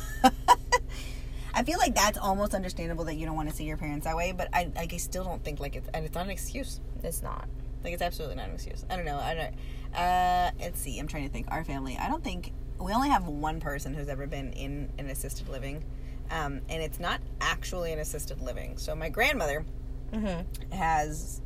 I 1.55 1.63
feel 1.63 1.77
like 1.79 1.95
that's 1.95 2.17
almost 2.17 2.53
understandable 2.53 3.05
that 3.05 3.15
you 3.15 3.25
don't 3.25 3.35
want 3.35 3.49
to 3.49 3.55
see 3.55 3.63
your 3.63 3.77
parents 3.77 4.05
that 4.05 4.15
way, 4.15 4.33
but 4.33 4.49
I 4.53 4.69
like 4.75 4.93
I 4.93 4.97
still 4.97 5.23
don't 5.23 5.43
think 5.43 5.59
like 5.59 5.75
it's 5.75 5.87
and 5.93 6.05
it's 6.05 6.13
not 6.13 6.25
an 6.25 6.31
excuse. 6.31 6.81
it's 7.01 7.23
not. 7.23 7.47
Like 7.83 7.93
it's 7.93 8.01
absolutely 8.01 8.35
not 8.35 8.49
an 8.49 8.55
excuse. 8.55 8.83
I 8.89 8.95
don't 8.97 9.05
know. 9.05 9.17
I 9.17 9.33
don't. 9.33 9.53
Uh, 9.97 10.51
let's 10.59 10.79
see. 10.81 10.99
I'm 10.99 11.07
trying 11.07 11.23
to 11.27 11.29
think. 11.31 11.47
Our 11.49 11.63
family. 11.63 11.97
I 11.99 12.07
don't 12.09 12.23
think 12.23 12.51
we 12.79 12.91
only 12.91 13.09
have 13.09 13.25
one 13.27 13.59
person 13.61 13.93
who's 13.93 14.09
ever 14.09 14.27
been 14.27 14.51
in 14.53 14.89
an 14.97 15.07
assisted 15.09 15.47
living, 15.47 15.83
um, 16.29 16.61
and 16.67 16.81
it's 16.83 16.99
not 16.99 17.21
actually 17.39 17.93
an 17.93 17.99
assisted 17.99 18.41
living. 18.41 18.77
So 18.77 18.93
my 18.95 19.09
grandmother 19.09 19.65
Mm-hmm. 20.13 20.75
has 20.75 21.41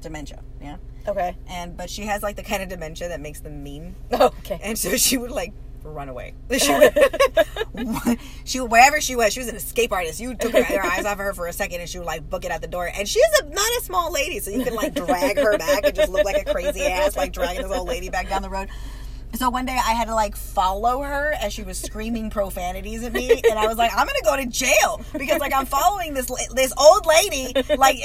dementia. 0.00 0.40
Yeah, 0.60 0.76
Okay. 1.06 1.36
and 1.48 1.76
but 1.76 1.88
she 1.90 2.02
has 2.02 2.22
like 2.22 2.36
the 2.36 2.42
kind 2.42 2.62
of 2.62 2.68
dementia 2.68 3.08
that 3.08 3.20
makes 3.20 3.40
them 3.40 3.62
mean, 3.62 3.94
Okay. 4.12 4.58
and 4.62 4.76
so 4.78 4.96
she 4.96 5.16
would 5.18 5.30
like 5.30 5.52
run 5.90 6.08
away. 6.08 6.34
She 6.58 8.18
she 8.44 8.60
wherever 8.60 9.00
she 9.00 9.16
was, 9.16 9.32
she 9.32 9.40
was 9.40 9.48
an 9.48 9.56
escape 9.56 9.92
artist. 9.92 10.20
You 10.20 10.34
took 10.34 10.52
her, 10.52 10.72
your 10.72 10.84
eyes 10.84 11.04
off 11.04 11.14
of 11.14 11.18
her 11.18 11.34
for 11.34 11.46
a 11.46 11.52
second, 11.52 11.80
and 11.80 11.88
she 11.88 11.98
would 11.98 12.06
like 12.06 12.28
book 12.28 12.44
it 12.44 12.50
out 12.50 12.60
the 12.60 12.66
door. 12.66 12.90
And 12.92 13.08
she's 13.08 13.24
a, 13.42 13.48
not 13.50 13.68
a 13.78 13.80
small 13.82 14.12
lady, 14.12 14.38
so 14.40 14.50
you 14.50 14.64
can 14.64 14.74
like 14.74 14.94
drag 14.94 15.36
her 15.38 15.58
back 15.58 15.84
and 15.84 15.94
just 15.94 16.10
look 16.10 16.24
like 16.24 16.46
a 16.46 16.50
crazy 16.50 16.82
ass, 16.86 17.16
like 17.16 17.32
dragging 17.32 17.62
this 17.62 17.76
old 17.76 17.88
lady 17.88 18.08
back 18.08 18.28
down 18.28 18.42
the 18.42 18.50
road. 18.50 18.68
So 19.36 19.50
one 19.50 19.66
day 19.66 19.72
I 19.72 19.92
had 19.92 20.06
to 20.06 20.14
like 20.14 20.36
follow 20.36 21.02
her 21.02 21.34
as 21.40 21.52
she 21.52 21.62
was 21.62 21.78
screaming 21.78 22.30
profanities 22.30 23.02
at 23.02 23.12
me, 23.12 23.30
and 23.30 23.58
I 23.58 23.66
was 23.66 23.76
like, 23.76 23.90
"I'm 23.92 24.06
gonna 24.06 24.18
go 24.24 24.36
to 24.36 24.46
jail 24.46 25.00
because 25.12 25.40
like 25.40 25.52
I'm 25.54 25.66
following 25.66 26.14
this 26.14 26.30
this 26.54 26.72
old 26.78 27.06
lady, 27.06 27.52
like 27.76 27.98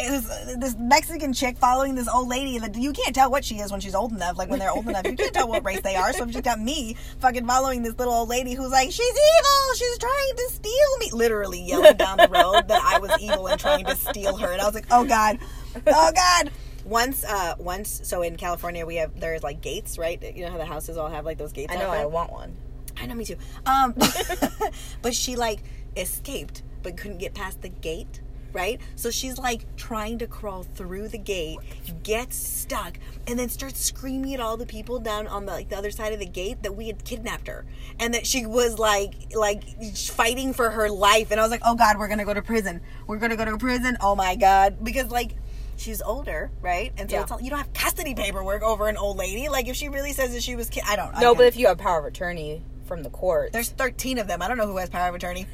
this 0.58 0.76
Mexican 0.78 1.34
chick 1.34 1.58
following 1.58 1.96
this 1.96 2.08
old 2.08 2.28
lady 2.28 2.60
that 2.60 2.76
you 2.76 2.92
can't 2.94 3.16
tell 3.16 3.32
what 3.32 3.46
she 3.46 3.60
is 3.60 3.72
when 3.72 3.80
she's 3.82 3.96
old 3.96 4.12
enough. 4.12 4.38
Like 4.38 4.50
when 4.50 4.60
they're 4.60 4.72
old 4.72 4.88
enough, 4.88 5.06
you 5.06 5.16
can't 5.16 5.34
tell 5.34 5.48
what 5.48 5.64
race 5.64 5.82
they 5.82 5.96
are. 5.96 6.12
So 6.14 6.28
she's 6.28 6.42
got 6.42 6.60
me 6.60 6.96
fucking 7.20 7.46
following 7.48 7.84
this 7.84 7.98
little 7.98 8.14
old 8.14 8.30
lady 8.30 8.54
who's 8.54 8.72
like, 8.72 8.92
"She's 8.92 9.10
evil. 9.10 9.76
She's 9.76 9.98
trying 9.98 10.36
to 10.36 10.50
steal 10.52 10.98
me." 11.00 11.12
Literally 11.14 11.62
yelling 11.62 11.98
down 11.98 12.18
the 12.18 12.30
road 12.30 12.68
that 12.68 12.82
I 12.84 13.00
was 13.00 13.12
evil 13.22 13.48
and 13.48 13.60
trying 13.60 13.86
to 13.86 13.96
steal 13.96 14.36
her, 14.38 14.52
and 14.52 14.62
I 14.62 14.66
was 14.66 14.76
like, 14.76 14.88
"Oh 14.92 15.06
god, 15.06 15.40
oh 15.88 16.12
god." 16.14 16.52
Once 16.86 17.24
uh 17.24 17.56
once 17.60 18.02
so 18.04 18.22
in 18.22 18.36
california 18.36 18.86
we 18.86 18.96
have 18.96 19.20
there's 19.20 19.44
like 19.44 19.62
gates 19.62 19.98
right? 19.98 20.36
You 20.36 20.46
know 20.46 20.52
how 20.52 20.58
the 20.58 20.66
houses 20.66 20.98
all 20.98 21.10
have 21.10 21.26
like 21.26 21.38
those 21.38 21.52
gates 21.52 21.74
I 21.74 21.78
know. 21.78 21.90
I 21.90 22.06
want 22.06 22.32
one. 22.32 22.56
I 23.00 23.06
know 23.06 23.16
me 23.16 23.26
too. 23.26 23.38
Um 23.66 23.94
but 25.02 25.14
she 25.14 25.36
like 25.36 25.64
escaped 25.96 26.64
but 26.84 26.98
couldn't 26.98 27.20
get 27.20 27.34
past 27.34 27.62
the 27.62 27.70
gate 27.70 28.22
right? 28.54 28.82
So 28.96 29.10
she's 29.12 29.38
like 29.38 29.76
trying 29.78 30.18
to 30.20 30.28
crawl 30.28 30.64
through 30.64 31.08
the 31.08 31.18
gate 31.18 31.60
gets 32.04 32.36
stuck 32.36 33.00
and 33.28 33.40
then 33.40 33.50
starts 33.50 33.80
screaming 33.80 34.34
at 34.34 34.40
all 34.40 34.58
the 34.58 34.66
people 34.66 35.00
down 35.00 35.28
on 35.28 35.46
the 35.46 35.52
like 35.54 35.70
the 35.70 35.78
other 35.78 35.92
side 35.92 36.14
of 36.14 36.20
the 36.20 36.26
gate 36.26 36.64
that 36.64 36.76
we 36.76 36.88
had 36.88 37.04
kidnapped 37.06 37.48
her 37.48 37.66
and 38.00 38.14
that 38.14 38.26
she 38.26 38.46
was 38.46 38.78
like 38.78 39.14
like 39.36 39.64
fighting 39.96 40.54
for 40.54 40.70
her 40.70 40.90
life. 40.90 41.32
And 41.32 41.40
i 41.40 41.44
was 41.44 41.52
like 41.52 41.62
oh 41.64 41.76
god 41.76 41.98
we're 41.98 42.08
gonna 42.08 42.26
go 42.26 42.34
to 42.34 42.42
prison. 42.42 42.82
We're 43.08 43.18
gonna 43.18 43.38
go 43.38 43.46
to 43.46 43.58
prison. 43.58 43.98
Oh 44.02 44.16
my 44.16 44.36
god. 44.36 44.84
Because 44.84 45.12
like 45.12 45.36
she's 45.82 46.02
older, 46.02 46.52
right? 46.62 46.94
And 46.98 47.10
so 47.10 47.18
Yeah. 47.18 47.24
it's 47.24 47.32
all, 47.32 47.42
you 47.42 47.50
don't 47.50 47.60
have 47.60 47.74
custody 47.74 48.14
paperwork 48.16 48.62
over 48.64 48.88
an 48.88 48.98
old 48.98 49.18
lady. 49.18 49.50
Like 49.50 49.68
if 49.68 49.76
she 49.76 49.90
really 49.90 50.14
says 50.14 50.34
that 50.34 50.44
she 50.44 50.56
was, 50.56 50.70
ki- 50.70 50.82
I 50.88 50.96
don't. 50.96 51.16
I 51.16 51.22
No, 51.22 51.36
but 51.36 51.46
if 51.48 51.58
you 51.58 51.68
have 51.68 51.78
power 51.78 52.00
of 52.00 52.06
attorney 52.06 52.62
from 52.86 53.04
the 53.04 53.10
court, 53.10 53.52
there's 53.54 53.70
13 53.70 54.18
of 54.20 54.28
them. 54.28 54.42
I 54.42 54.48
don't 54.48 54.58
know 54.58 54.68
who 54.68 54.78
has 54.78 54.90
power 54.90 55.10
of 55.10 55.16
attorney. 55.16 55.48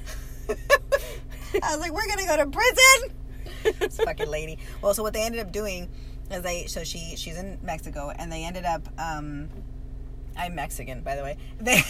I 0.50 0.56
was 1.72 1.80
like, 1.80 1.92
we're 1.94 2.08
gonna 2.08 2.26
go 2.26 2.38
to 2.38 2.48
prison. 2.48 3.80
this 3.80 3.98
fucking 3.98 4.30
lady. 4.30 4.60
Well, 4.82 4.94
so 4.94 5.04
what 5.04 5.14
they 5.14 5.24
ended 5.24 5.42
up 5.42 5.52
doing 5.52 5.90
is 6.30 6.42
they 6.42 6.66
so 6.66 6.84
she 6.84 7.16
she's 7.16 7.38
in 7.38 7.58
Mexico 7.64 8.12
and 8.16 8.32
they 8.32 8.44
ended 8.44 8.66
up 8.66 8.88
um 9.00 9.50
I'm 10.36 10.56
Mexican 10.56 11.02
by 11.02 11.16
the 11.16 11.24
way. 11.24 11.38
They 11.60 11.82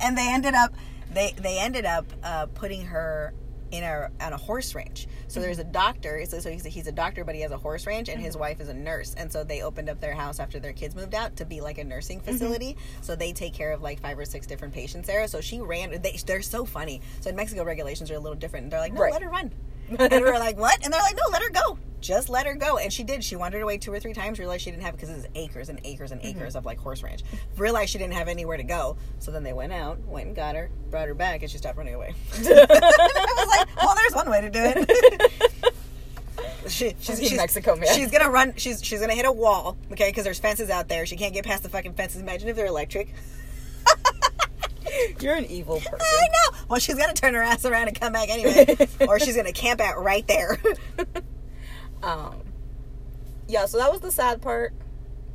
and 0.00 0.16
they 0.16 0.28
ended 0.32 0.54
up 0.54 0.74
they 1.12 1.34
they 1.36 1.58
ended 1.58 1.84
up 1.84 2.06
uh, 2.22 2.46
putting 2.46 2.86
her 2.86 3.34
in 3.76 3.84
a 3.84 4.10
on 4.20 4.32
a 4.32 4.36
horse 4.36 4.74
ranch. 4.74 5.06
So 5.28 5.34
mm-hmm. 5.34 5.42
there's 5.42 5.58
a 5.58 5.64
doctor. 5.64 6.24
So, 6.26 6.40
so 6.40 6.50
he's, 6.50 6.66
a, 6.66 6.68
he's 6.68 6.86
a 6.86 6.92
doctor, 6.92 7.24
but 7.24 7.34
he 7.34 7.40
has 7.42 7.52
a 7.52 7.58
horse 7.58 7.86
ranch, 7.86 8.08
and 8.08 8.20
his 8.20 8.34
mm-hmm. 8.34 8.40
wife 8.40 8.60
is 8.60 8.68
a 8.68 8.74
nurse. 8.74 9.14
And 9.14 9.30
so 9.30 9.44
they 9.44 9.62
opened 9.62 9.88
up 9.88 10.00
their 10.00 10.14
house 10.14 10.40
after 10.40 10.58
their 10.58 10.72
kids 10.72 10.94
moved 10.94 11.14
out 11.14 11.36
to 11.36 11.44
be 11.44 11.60
like 11.60 11.78
a 11.78 11.84
nursing 11.84 12.20
mm-hmm. 12.20 12.32
facility. 12.32 12.76
So 13.02 13.16
they 13.16 13.32
take 13.32 13.54
care 13.54 13.72
of 13.72 13.82
like 13.82 14.00
five 14.00 14.18
or 14.18 14.24
six 14.24 14.46
different 14.46 14.74
patients 14.74 15.06
there. 15.06 15.26
So 15.28 15.40
she 15.40 15.60
ran. 15.60 15.90
They, 16.02 16.18
they're 16.26 16.42
so 16.42 16.64
funny. 16.64 17.00
So 17.20 17.30
in 17.30 17.36
Mexico, 17.36 17.64
regulations 17.64 18.10
are 18.10 18.14
a 18.14 18.20
little 18.20 18.38
different. 18.38 18.64
And 18.64 18.72
they're 18.72 18.80
like, 18.80 18.92
no, 18.92 19.02
Right. 19.02 19.12
let 19.12 19.22
her 19.22 19.30
run. 19.30 19.52
and 19.98 20.24
we're 20.24 20.38
like, 20.38 20.58
what? 20.58 20.82
And 20.84 20.92
they're 20.92 21.02
like, 21.02 21.16
no, 21.16 21.30
let 21.30 21.42
her 21.42 21.50
go. 21.50 21.78
Just 22.06 22.28
let 22.28 22.46
her 22.46 22.54
go. 22.54 22.78
And 22.78 22.92
she 22.92 23.02
did. 23.02 23.24
She 23.24 23.34
wandered 23.34 23.62
away 23.62 23.78
two 23.78 23.92
or 23.92 23.98
three 23.98 24.12
times, 24.12 24.38
realized 24.38 24.62
she 24.62 24.70
didn't 24.70 24.84
have, 24.84 24.94
because 24.94 25.10
it's 25.10 25.26
acres 25.34 25.68
and 25.68 25.80
acres 25.82 26.12
and 26.12 26.20
acres 26.22 26.50
mm-hmm. 26.50 26.58
of 26.58 26.64
like 26.64 26.78
horse 26.78 27.02
ranch. 27.02 27.22
Realized 27.56 27.90
she 27.90 27.98
didn't 27.98 28.14
have 28.14 28.28
anywhere 28.28 28.56
to 28.56 28.62
go. 28.62 28.96
So 29.18 29.32
then 29.32 29.42
they 29.42 29.52
went 29.52 29.72
out, 29.72 29.98
went 30.06 30.28
and 30.28 30.36
got 30.36 30.54
her, 30.54 30.70
brought 30.88 31.08
her 31.08 31.14
back, 31.14 31.42
and 31.42 31.50
she 31.50 31.58
stopped 31.58 31.76
running 31.76 31.94
away. 31.94 32.14
I 32.34 32.38
was 32.38 33.48
like, 33.48 33.82
well, 33.82 33.96
there's 33.96 34.14
one 34.14 34.30
way 34.30 34.40
to 34.40 34.50
do 34.50 34.60
it. 34.62 35.32
she, 36.68 36.94
she's, 37.00 37.20
Fucking 37.20 37.36
Mexico, 37.36 37.74
man. 37.74 37.92
She's 37.92 38.12
gonna 38.12 38.30
run. 38.30 38.54
She's 38.56 38.84
she's 38.84 39.00
gonna 39.00 39.14
hit 39.14 39.26
a 39.26 39.32
wall, 39.32 39.76
okay? 39.90 40.08
Because 40.08 40.22
there's 40.22 40.38
fences 40.38 40.70
out 40.70 40.86
there. 40.86 41.06
She 41.06 41.16
can't 41.16 41.34
get 41.34 41.44
past 41.44 41.64
the 41.64 41.68
fucking 41.68 41.94
fences. 41.94 42.22
Imagine 42.22 42.48
if 42.48 42.54
they're 42.54 42.66
electric. 42.66 43.12
you're 45.20 45.34
an 45.34 45.46
evil 45.46 45.80
person. 45.80 45.98
I 46.00 46.28
know. 46.28 46.58
Well, 46.68 46.78
she's 46.78 46.94
gonna 46.94 47.14
turn 47.14 47.34
her 47.34 47.42
ass 47.42 47.64
around 47.64 47.88
and 47.88 47.98
come 47.98 48.12
back 48.12 48.28
anyway, 48.28 48.88
or 49.08 49.18
she's 49.18 49.34
gonna 49.34 49.52
camp 49.52 49.80
out 49.80 50.00
right 50.00 50.26
there. 50.28 50.56
Um, 52.02 52.42
yeah, 53.48 53.66
so 53.66 53.78
that 53.78 53.90
was 53.90 54.00
the 54.00 54.10
sad 54.10 54.42
part. 54.42 54.72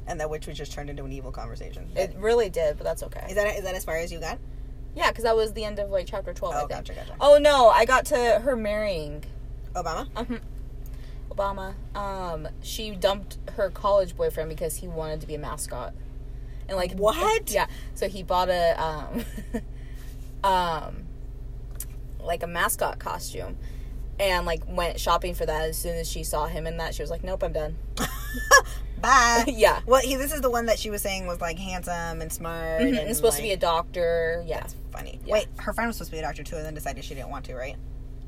and 0.08 0.20
that 0.20 0.30
which 0.30 0.48
was 0.48 0.58
just 0.58 0.72
turned 0.72 0.90
into 0.90 1.04
an 1.06 1.12
evil 1.12 1.32
conversation. 1.32 1.90
It 1.96 2.16
really 2.18 2.50
did, 2.50 2.78
but 2.78 2.84
that's 2.84 3.04
okay. 3.04 3.26
Is 3.30 3.36
that 3.36 3.56
is 3.58 3.64
that 3.64 3.76
as 3.76 3.84
far 3.86 3.98
as 3.98 4.12
you 4.12 4.20
got? 4.20 4.38
Yeah, 4.96 5.10
because 5.10 5.24
that 5.24 5.36
was 5.36 5.54
the 5.54 5.64
end 5.64 5.80
of 5.80 5.90
like 5.90 6.06
chapter 6.08 6.34
twelve. 6.34 6.56
Oh, 6.58 6.68
gotcha, 6.68 6.94
gotcha. 6.94 7.16
Oh 7.22 7.38
no, 7.38 7.70
I 7.70 7.86
got 7.86 8.06
to 8.08 8.16
her 8.44 8.56
marrying 8.56 9.24
Obama. 9.74 10.08
um, 10.16 10.40
Obama. 11.30 11.74
Um, 11.96 12.48
she 12.62 12.92
dumped 12.92 13.38
her 13.56 13.70
college 13.70 14.18
boyfriend 14.18 14.50
because 14.50 14.78
he 14.78 14.88
wanted 14.88 15.22
to 15.22 15.28
be 15.28 15.36
a 15.36 15.40
mascot, 15.40 15.94
and 16.68 16.76
like 16.76 16.94
What? 16.94 17.50
Yeah, 17.52 17.68
so 17.96 18.10
he 18.10 18.22
bought 18.24 18.50
a 18.50 18.82
um, 18.84 19.24
um, 20.44 21.04
like 22.20 22.44
a 22.44 22.48
mascot 22.48 23.00
costume, 23.00 23.58
and 24.22 24.46
like 24.46 24.62
went 24.68 25.00
shopping 25.00 25.34
for 25.34 25.46
that. 25.46 25.64
As 25.70 25.78
soon 25.78 25.98
as 25.98 26.10
she 26.10 26.24
saw 26.24 26.46
him 26.46 26.68
in 26.68 26.78
that, 26.78 26.94
she 26.96 27.02
was 27.02 27.10
like, 27.10 27.24
"Nope, 27.24 27.44
I'm 27.44 27.52
done." 27.52 27.76
Bye. 29.02 29.46
Yeah. 29.48 29.80
Well, 29.88 30.00
he, 30.02 30.16
this 30.16 30.32
is 30.32 30.42
the 30.42 30.50
one 30.52 30.68
that 30.68 30.78
she 30.78 30.92
was 30.92 31.02
saying 31.02 31.26
was 31.26 31.42
like 31.42 31.58
handsome 31.58 32.22
and 32.22 32.32
smart. 32.32 32.82
Mhm, 32.82 32.90
and 32.90 32.98
And 33.00 33.16
supposed 33.16 33.38
to 33.38 33.42
be 33.42 33.52
a 33.52 33.58
doctor. 33.58 34.44
Yeah. 34.46 34.68
funny. 34.92 35.20
Yeah. 35.26 35.34
Wait, 35.34 35.48
her 35.58 35.74
friend 35.74 35.88
was 35.88 35.96
supposed 35.98 36.12
to 36.12 36.16
be 36.18 36.20
a 36.20 36.22
doctor 36.22 36.44
too, 36.44 36.56
and 36.58 36.66
then 36.66 36.76
decided 36.76 37.04
she 37.04 37.16
didn't 37.16 37.30
want 37.30 37.46
to, 37.46 37.56
right? 37.56 37.76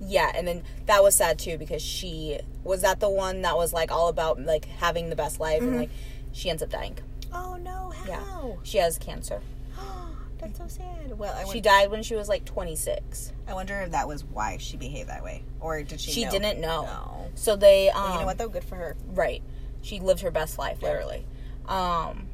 Yeah, 0.01 0.31
and 0.35 0.47
then 0.47 0.63
that 0.87 1.03
was 1.03 1.13
sad 1.15 1.37
too 1.37 1.57
because 1.59 1.81
she 1.81 2.39
was 2.63 2.81
that 2.81 2.99
the 2.99 3.09
one 3.09 3.43
that 3.43 3.55
was 3.55 3.71
like 3.71 3.91
all 3.91 4.07
about 4.09 4.41
like 4.41 4.65
having 4.65 5.09
the 5.11 5.15
best 5.15 5.39
life 5.39 5.61
and 5.61 5.77
like 5.77 5.89
she 6.31 6.49
ends 6.49 6.63
up 6.63 6.69
dying. 6.71 6.97
Oh 7.31 7.55
no! 7.57 7.93
Yeah. 8.07 8.23
How? 8.23 8.57
She 8.63 8.79
has 8.79 8.97
cancer. 8.97 9.41
That's 10.43 10.57
so 10.57 10.67
sad. 10.67 11.17
Well, 11.17 11.33
I, 11.33 11.51
She 11.51 11.61
died 11.61 11.89
when 11.89 12.03
she 12.03 12.15
was 12.15 12.27
like 12.27 12.45
26. 12.45 13.31
I 13.47 13.53
wonder 13.53 13.79
if 13.81 13.91
that 13.91 14.07
was 14.07 14.23
why 14.23 14.57
she 14.57 14.77
behaved 14.77 15.09
that 15.09 15.23
way, 15.23 15.43
or 15.59 15.81
did 15.83 15.99
she? 15.99 16.11
She 16.11 16.25
know? 16.25 16.31
didn't 16.31 16.59
know. 16.59 16.83
No. 16.83 17.31
So 17.35 17.55
they 17.55 17.89
um 17.89 18.03
Well, 18.03 18.13
you 18.13 18.19
know 18.19 18.25
what 18.25 18.37
though? 18.37 18.49
Good 18.49 18.63
for 18.63 18.75
her. 18.75 18.95
right. 19.07 19.41
She 19.81 19.99
lived 19.99 20.21
her 20.21 20.31
best 20.31 20.57
life 20.57 20.81
literally. 20.81 21.25
Um 21.67 22.27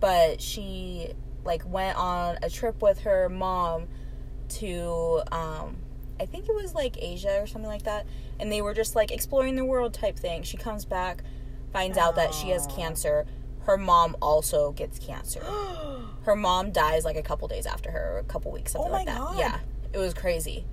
but 0.00 0.40
she 0.40 1.08
like 1.44 1.62
went 1.70 1.96
on 1.96 2.38
a 2.42 2.50
trip 2.50 2.82
with 2.82 3.00
her 3.00 3.28
mom 3.28 3.88
to 4.48 5.22
um 5.32 5.76
I 6.20 6.26
think 6.26 6.48
it 6.48 6.54
was 6.54 6.74
like 6.74 6.96
Asia 7.00 7.40
or 7.40 7.46
something 7.46 7.70
like 7.70 7.84
that, 7.84 8.06
and 8.40 8.50
they 8.50 8.60
were 8.60 8.74
just 8.74 8.96
like 8.96 9.10
exploring 9.10 9.54
the 9.54 9.64
world 9.64 9.94
type 9.94 10.16
thing. 10.18 10.42
She 10.42 10.56
comes 10.56 10.84
back, 10.84 11.22
finds 11.72 11.96
out 11.96 12.16
that 12.16 12.34
she 12.34 12.48
has 12.50 12.66
cancer. 12.66 13.26
Her 13.62 13.76
mom 13.76 14.16
also 14.22 14.72
gets 14.72 14.98
cancer. 14.98 15.40
Her 16.24 16.36
mom 16.36 16.72
dies 16.72 17.04
like 17.04 17.16
a 17.16 17.22
couple 17.22 17.48
days 17.48 17.66
after 17.66 17.90
her, 17.90 18.14
or 18.14 18.18
a 18.18 18.24
couple 18.24 18.50
weeks, 18.52 18.72
something 18.72 18.90
Oh 18.90 18.94
like 18.94 19.06
that. 19.06 19.16
God. 19.16 19.38
Yeah, 19.38 19.58
it 19.92 19.98
was 19.98 20.12
crazy. 20.14 20.64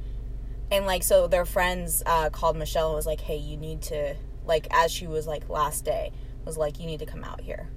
And 0.71 0.85
like, 0.85 1.03
so 1.03 1.27
their 1.27 1.45
friends 1.45 2.03
uh, 2.05 2.29
called 2.29 2.57
Michelle 2.57 2.87
and 2.87 2.95
was 2.95 3.05
like, 3.05 3.21
"Hey, 3.21 3.37
you 3.37 3.55
need 3.57 3.81
to 3.83 4.15
like," 4.45 4.67
as 4.71 4.91
she 4.91 5.07
was 5.07 5.27
like 5.27 5.47
last 5.49 5.85
day, 5.85 6.11
was 6.45 6.57
like, 6.57 6.79
"You 6.79 6.85
need 6.87 6.99
to 6.99 7.05
come 7.05 7.23
out 7.23 7.41
here." 7.41 7.69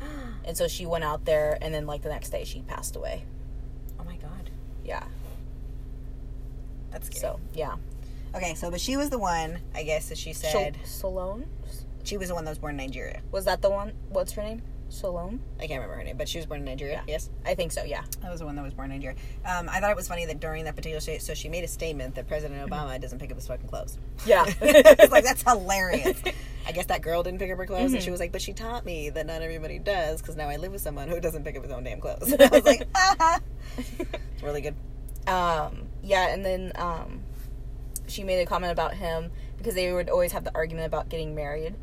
And 0.44 0.56
so 0.56 0.68
she 0.68 0.84
went 0.86 1.04
out 1.04 1.24
there, 1.24 1.56
and 1.62 1.72
then 1.74 1.86
like 1.86 2.02
the 2.02 2.10
next 2.10 2.28
day, 2.30 2.44
she 2.44 2.60
passed 2.62 2.96
away. 2.96 3.24
oh 3.98 4.04
my 4.04 4.16
god, 4.16 4.50
Yeah. 4.84 5.04
that's 6.90 7.06
scary. 7.06 7.20
So 7.20 7.40
yeah. 7.54 7.76
okay, 8.34 8.54
so 8.54 8.70
but 8.70 8.80
she 8.80 8.96
was 8.96 9.10
the 9.10 9.18
one, 9.18 9.58
I 9.74 9.82
guess, 9.84 10.08
that 10.10 10.18
she 10.18 10.32
said 10.32 10.76
Salone 10.84 11.46
she 12.04 12.16
was 12.16 12.28
the 12.28 12.34
one 12.34 12.44
that 12.44 12.50
was 12.50 12.58
born 12.58 12.72
in 12.72 12.76
Nigeria. 12.86 13.20
was 13.32 13.44
that 13.46 13.60
the 13.62 13.70
one? 13.70 13.92
What's 14.10 14.32
her 14.32 14.42
name? 14.42 14.62
Salome? 14.90 15.40
I 15.58 15.66
can't 15.66 15.80
remember 15.80 15.96
her 15.96 16.04
name, 16.04 16.16
but 16.16 16.28
she 16.28 16.38
was 16.38 16.46
born 16.46 16.60
in 16.60 16.66
Nigeria. 16.66 17.02
Yeah. 17.06 17.14
Yes, 17.14 17.30
I 17.44 17.54
think 17.54 17.72
so. 17.72 17.82
Yeah. 17.82 18.04
that 18.20 18.30
was 18.30 18.38
the 18.40 18.46
one 18.46 18.54
that 18.54 18.62
was 18.62 18.74
born 18.74 18.90
in 18.92 18.98
Nigeria. 18.98 19.16
Um, 19.44 19.68
I 19.68 19.80
thought 19.80 19.90
it 19.90 19.96
was 19.96 20.06
funny 20.06 20.24
that 20.26 20.38
during 20.38 20.64
that 20.66 20.76
particular 20.76 21.00
state, 21.00 21.20
so 21.22 21.34
she 21.34 21.48
made 21.48 21.64
a 21.64 21.68
statement 21.68 22.14
that 22.14 22.28
President 22.28 22.68
Obama 22.70 23.00
doesn't 23.00 23.18
pick 23.18 23.30
up 23.30 23.36
his 23.36 23.46
fucking 23.48 23.66
clothes. 23.66 23.98
Yeah. 24.24 24.44
it's 24.60 25.10
like 25.10 25.24
that's 25.24 25.42
hilarious. 25.42 26.22
I 26.68 26.72
guess 26.72 26.86
that 26.86 27.02
girl 27.02 27.22
didn't 27.22 27.40
pick 27.40 27.50
up 27.50 27.58
her 27.58 27.66
clothes, 27.66 27.80
and 27.92 27.94
Mm-hmm. 27.94 28.04
she 28.04 28.10
was 28.10 28.20
like, 28.20 28.30
"But 28.32 28.40
she 28.40 28.52
taught 28.52 28.84
me 28.86 29.10
that 29.10 29.26
not 29.26 29.42
everybody 29.42 29.78
does, 29.78 30.20
because 30.22 30.36
now 30.36 30.48
I 30.48 30.56
live 30.56 30.72
with 30.72 30.80
someone 30.80 31.08
who 31.08 31.18
doesn't 31.20 31.44
pick 31.44 31.56
up 31.56 31.62
his 31.62 31.72
own 31.72 31.82
damn 31.84 32.00
clothes." 32.00 32.32
I 32.38 32.48
was 32.48 32.64
like, 32.64 32.86
ah. 32.94 33.40
"It's 33.78 34.42
really 34.42 34.60
good." 34.60 34.74
um. 35.26 35.88
Yeah, 36.02 36.28
and 36.32 36.44
then 36.44 36.72
um, 36.76 37.20
she 38.06 38.22
made 38.24 38.40
a 38.42 38.46
comment 38.46 38.72
about 38.72 38.94
him 38.94 39.30
because 39.58 39.74
they 39.74 39.92
would 39.92 40.08
always 40.10 40.32
have 40.32 40.44
the 40.44 40.54
argument 40.54 40.86
about 40.86 41.08
getting 41.08 41.34
married. 41.34 41.74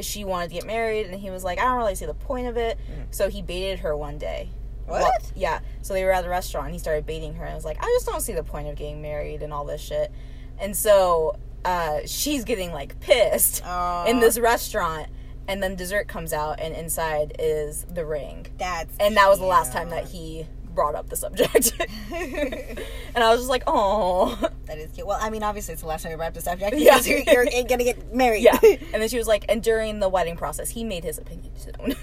Because 0.00 0.10
she 0.10 0.24
wanted 0.24 0.48
to 0.48 0.54
get 0.54 0.66
married, 0.66 1.06
and 1.06 1.14
he 1.20 1.30
was 1.30 1.44
like, 1.44 1.58
"I 1.58 1.64
don't 1.64 1.76
really 1.76 1.94
see 1.94 2.06
the 2.06 2.14
point 2.14 2.46
of 2.46 2.56
it." 2.56 2.78
So 3.10 3.28
he 3.28 3.42
baited 3.42 3.80
her 3.80 3.94
one 3.94 4.16
day. 4.16 4.48
What? 4.86 5.02
Well, 5.02 5.12
yeah. 5.36 5.60
So 5.82 5.92
they 5.92 6.04
were 6.04 6.12
at 6.12 6.22
the 6.22 6.30
restaurant. 6.30 6.66
And 6.66 6.74
he 6.74 6.78
started 6.78 7.04
baiting 7.04 7.34
her, 7.34 7.44
and 7.44 7.54
was 7.54 7.66
like, 7.66 7.76
"I 7.80 7.86
just 7.86 8.06
don't 8.06 8.22
see 8.22 8.32
the 8.32 8.42
point 8.42 8.68
of 8.68 8.76
getting 8.76 9.02
married 9.02 9.42
and 9.42 9.52
all 9.52 9.66
this 9.66 9.82
shit." 9.82 10.10
And 10.58 10.74
so 10.74 11.36
uh, 11.64 12.00
she's 12.06 12.44
getting 12.44 12.72
like 12.72 12.98
pissed 13.00 13.62
Aw. 13.64 14.06
in 14.06 14.20
this 14.20 14.38
restaurant, 14.38 15.08
and 15.46 15.62
then 15.62 15.74
dessert 15.74 16.08
comes 16.08 16.32
out, 16.32 16.60
and 16.60 16.74
inside 16.74 17.36
is 17.38 17.84
the 17.84 18.06
ring. 18.06 18.46
That's 18.56 18.96
and 18.98 19.16
that 19.18 19.28
was 19.28 19.38
the 19.38 19.46
last 19.46 19.72
time 19.72 19.90
that 19.90 20.08
he 20.08 20.46
brought 20.80 20.94
up 20.94 21.10
the 21.10 21.16
subject. 21.16 21.74
and 22.10 23.22
I 23.22 23.28
was 23.30 23.40
just 23.40 23.50
like, 23.50 23.64
oh, 23.66 24.34
that 24.64 24.78
is 24.78 24.90
cute. 24.92 25.06
Well, 25.06 25.18
I 25.20 25.28
mean, 25.28 25.42
obviously, 25.42 25.74
it's 25.74 25.82
the 25.82 25.88
last 25.88 26.04
time 26.04 26.12
you 26.12 26.16
brought 26.16 26.28
up 26.28 26.34
the 26.34 26.40
subject. 26.40 26.74
Yeah. 26.74 26.98
you're, 27.00 27.44
you're 27.44 27.64
gonna 27.64 27.84
get 27.84 28.14
married. 28.14 28.42
yeah. 28.42 28.58
And 28.62 29.02
then 29.02 29.10
she 29.10 29.18
was 29.18 29.28
like, 29.28 29.44
and 29.50 29.62
during 29.62 30.00
the 30.00 30.08
wedding 30.08 30.36
process, 30.36 30.70
he 30.70 30.84
made 30.84 31.04
his 31.04 31.18
opinion 31.18 31.52
known. 31.78 31.94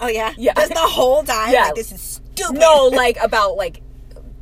oh 0.00 0.06
yeah. 0.06 0.32
Yeah. 0.38 0.54
Just 0.54 0.72
the 0.72 0.78
whole 0.78 1.24
time. 1.24 1.52
Yeah. 1.52 1.64
Like, 1.66 1.74
this 1.74 1.90
is 1.90 2.00
stupid. 2.00 2.60
no, 2.60 2.86
like 2.92 3.16
about 3.20 3.56
like 3.56 3.82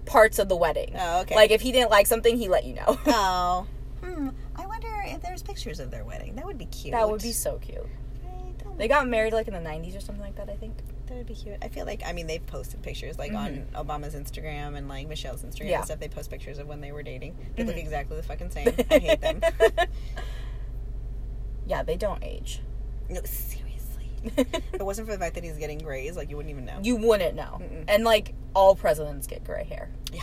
parts 0.05 0.38
of 0.38 0.51
the 0.51 0.57
wedding. 0.57 0.93
Oh, 0.99 1.23
okay. 1.23 1.35
Like 1.35 1.51
if 1.51 1.62
he 1.62 1.73
didn't 1.73 1.90
like 1.90 2.07
something, 2.07 2.37
he 2.37 2.49
let 2.49 2.64
you 2.64 2.75
know. 2.75 2.99
Oh. 3.07 3.66
Hmm. 4.05 4.29
I 4.57 4.66
wonder 4.66 4.88
if 5.07 5.23
there's 5.23 5.43
pictures 5.43 5.81
of 5.81 5.90
their 5.90 6.05
wedding. 6.05 6.35
That 6.35 6.45
would 6.45 6.59
be 6.59 6.66
cute. 6.66 6.93
that 6.93 7.09
would 7.09 7.23
be 7.23 7.33
so 7.33 7.59
cute. 7.59 7.87
They 8.77 8.88
got 8.88 9.09
married 9.09 9.33
like 9.33 9.49
in 9.49 9.55
the 9.55 9.61
'90s 9.61 9.97
or 9.97 10.01
something 10.01 10.23
like 10.23 10.37
that. 10.37 10.51
I 10.51 10.57
think. 10.57 10.75
That 11.11 11.16
would 11.18 11.27
be 11.27 11.35
cute. 11.35 11.57
I 11.61 11.66
feel 11.68 11.85
like 11.87 12.03
I 12.07 12.12
mean 12.12 12.27
they've 12.29 12.46
posted 12.46 12.83
pictures 12.83 13.18
like 13.18 13.33
on 13.35 13.66
Obama's 13.75 14.14
Instagram 14.14 14.77
and 14.79 14.88
like 14.88 15.09
Michelle's 15.09 15.42
Instagram 15.42 15.51
Mm-hmm. 15.51 15.66
Yeah. 15.66 15.73
Mm-hmm. 15.73 15.75
and 15.81 15.85
stuff. 15.85 16.01
They 16.01 16.09
post 16.09 16.31
pictures 16.31 16.59
of 16.59 16.68
when 16.68 16.81
they 16.81 16.92
were 16.92 17.03
dating. 17.03 17.37
They 17.57 17.64
look 17.64 17.77
exactly 17.77 18.16
the 18.16 18.23
fucking 18.23 18.51
same. 18.51 18.68
I 18.90 18.99
hate 18.99 19.20
them. 19.20 19.40
yeah, 21.66 21.83
they 21.83 21.96
don't 21.96 22.23
age. 22.23 22.61
no, 23.09 23.20
seriously. 23.25 24.11
if 24.37 24.75
it 24.75 24.85
wasn't 24.85 25.09
for 25.09 25.12
the 25.14 25.18
fact 25.18 25.35
that 25.35 25.44
he's 25.44 25.57
getting 25.57 25.79
grays, 25.79 26.16
like 26.16 26.31
you 26.31 26.37
wouldn't 26.37 26.51
even 26.53 26.64
know. 26.64 26.79
you 26.83 26.96
wouldn't 26.96 27.35
know. 27.35 27.59
Mm-mm. 27.61 27.85
And 27.88 28.05
like 28.05 28.35
all 28.55 28.75
presidents 28.75 29.27
get 29.27 29.44
gray 29.44 29.64
hair. 29.64 29.90
Yeah. 30.12 30.23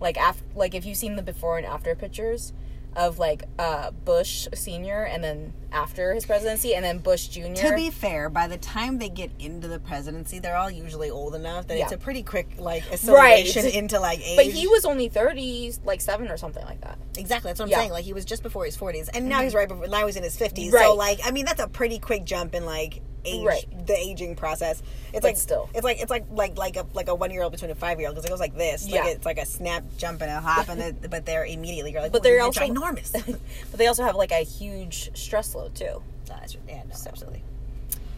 Like 0.00 0.16
after, 0.16 0.44
like 0.54 0.74
if 0.74 0.84
you've 0.84 0.96
seen 0.96 1.16
the 1.16 1.22
before 1.22 1.58
and 1.58 1.66
after 1.66 1.94
pictures 1.94 2.52
of 2.96 3.18
like 3.18 3.42
uh 3.58 3.90
Bush 4.04 4.46
senior 4.54 5.02
and 5.04 5.22
then 5.24 5.52
after 5.72 6.14
his 6.14 6.24
presidency 6.24 6.74
and 6.74 6.84
then 6.84 6.98
Bush 6.98 7.26
junior. 7.28 7.56
to 7.56 7.74
be 7.74 7.90
fair, 7.90 8.28
by 8.30 8.46
the 8.46 8.56
time 8.58 8.98
they 8.98 9.08
get 9.08 9.30
into 9.40 9.66
the 9.66 9.80
presidency, 9.80 10.38
they're 10.38 10.56
all 10.56 10.70
usually 10.70 11.10
old 11.10 11.34
enough 11.34 11.66
that 11.66 11.76
it's 11.78 11.90
a 11.92 11.98
pretty 11.98 12.22
quick 12.22 12.48
like 12.58 12.84
assimilation 12.92 13.64
Right. 13.64 13.74
into 13.82 13.98
like 13.98 14.20
age. 14.24 14.36
but 14.36 14.46
he 14.46 14.68
was 14.68 14.84
only 14.84 15.08
30, 15.08 15.72
like 15.84 16.00
7 16.00 16.28
or 16.30 16.36
something 16.36 16.64
like 16.64 16.80
that. 16.82 16.96
exactly 17.18 17.50
that's 17.50 17.58
what 17.58 17.64
I'm 17.66 17.70
Yeah. 17.70 17.78
saying. 17.78 17.90
Like 17.90 18.04
he 18.04 18.12
was 18.12 18.24
just 18.24 18.42
before 18.44 18.64
his 18.64 18.76
40s, 18.76 19.08
and 19.12 19.28
now 19.28 19.42
he's 19.42 19.54
right 19.54 19.66
before. 19.68 19.88
Now 19.88 20.06
he's 20.06 20.16
in 20.16 20.22
his 20.22 20.36
50s. 20.36 20.72
Right. 20.72 20.84
So 20.84 20.94
like, 20.94 21.18
I 21.24 21.32
mean, 21.32 21.44
that's 21.46 21.60
a 21.62 21.68
pretty 21.68 21.98
quick 21.98 22.24
jump 22.24 22.54
in 22.54 22.64
like 22.64 23.02
age, 23.24 23.44
Right. 23.44 23.86
the 23.86 23.96
aging 23.96 24.36
process. 24.36 24.80
It's 25.12 25.12
But 25.20 25.24
like 25.24 25.36
still. 25.36 25.68
it's 25.74 25.84
like 25.84 26.00
it's 26.00 26.10
like 26.10 26.24
like 26.32 26.56
like 26.58 26.76
a 26.76 26.86
like 26.94 27.08
a 27.08 27.14
one 27.14 27.30
year 27.30 27.42
old 27.42 27.52
between 27.52 27.70
a 27.70 27.74
five 27.74 27.98
year 27.98 28.08
old 28.08 28.14
because 28.16 28.24
it 28.26 28.28
goes 28.30 28.40
like 28.40 28.56
this. 28.56 28.86
Yeah. 28.86 29.02
like 29.04 29.14
it's 29.16 29.26
like 29.26 29.38
a 29.38 29.46
snap, 29.46 29.84
jump, 29.98 30.20
and 30.22 30.30
a 30.30 30.40
hop, 30.40 30.68
and 30.68 30.80
then, 30.80 30.98
but 31.10 31.24
they're 31.26 31.44
immediately 31.44 31.92
you're 31.92 32.02
like, 32.02 32.12
But 32.12 32.22
they're 32.22 32.42
also- 32.42 32.60
ginormous. 32.60 33.12
But 33.70 33.78
they 33.78 33.86
also 33.86 34.02
have 34.04 34.16
like 34.16 34.32
a 34.32 34.44
huge 34.44 35.16
stress 35.16 35.54
load 35.54 35.74
too. 35.74 35.84
No, 35.84 36.02
that's- 36.28 36.56
yeah, 36.68 36.82
no, 36.84 36.94
absolutely. 37.06 37.42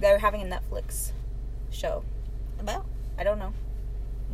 They're 0.01 0.19
having 0.19 0.43
a 0.43 0.45
Netflix 0.45 1.13
show. 1.71 2.05
About 2.61 2.87
I 3.19 3.25
don't 3.25 3.39
know. 3.39 3.53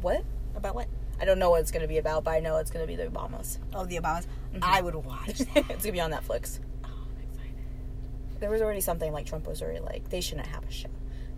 What? 0.00 0.24
about 0.56 0.74
what? 0.74 0.86
I 1.20 1.24
don't 1.24 1.38
know 1.38 1.50
what 1.50 1.60
it's 1.60 1.70
going 1.70 1.82
to 1.82 1.88
be 1.88 1.98
about, 1.98 2.24
but 2.24 2.32
I 2.32 2.40
know 2.40 2.56
it's 2.56 2.70
going 2.70 2.84
to 2.84 2.86
be 2.86 2.96
the 2.96 3.06
Obamas. 3.08 3.58
Oh, 3.74 3.84
the 3.84 3.96
Obamas. 3.98 4.26
Mm-hmm. 4.52 4.58
I 4.62 4.80
would 4.80 4.94
watch. 4.96 5.28
it's 5.40 5.44
going 5.54 5.78
to 5.78 5.92
be 5.92 6.00
on 6.00 6.10
Netflix. 6.10 6.58
There 8.42 8.50
was 8.50 8.60
already 8.60 8.80
something 8.80 9.12
like 9.12 9.24
Trump 9.24 9.46
was 9.46 9.62
already 9.62 9.78
like, 9.78 10.08
they 10.10 10.20
shouldn't 10.20 10.48
have 10.48 10.64
a 10.64 10.72
show. 10.72 10.88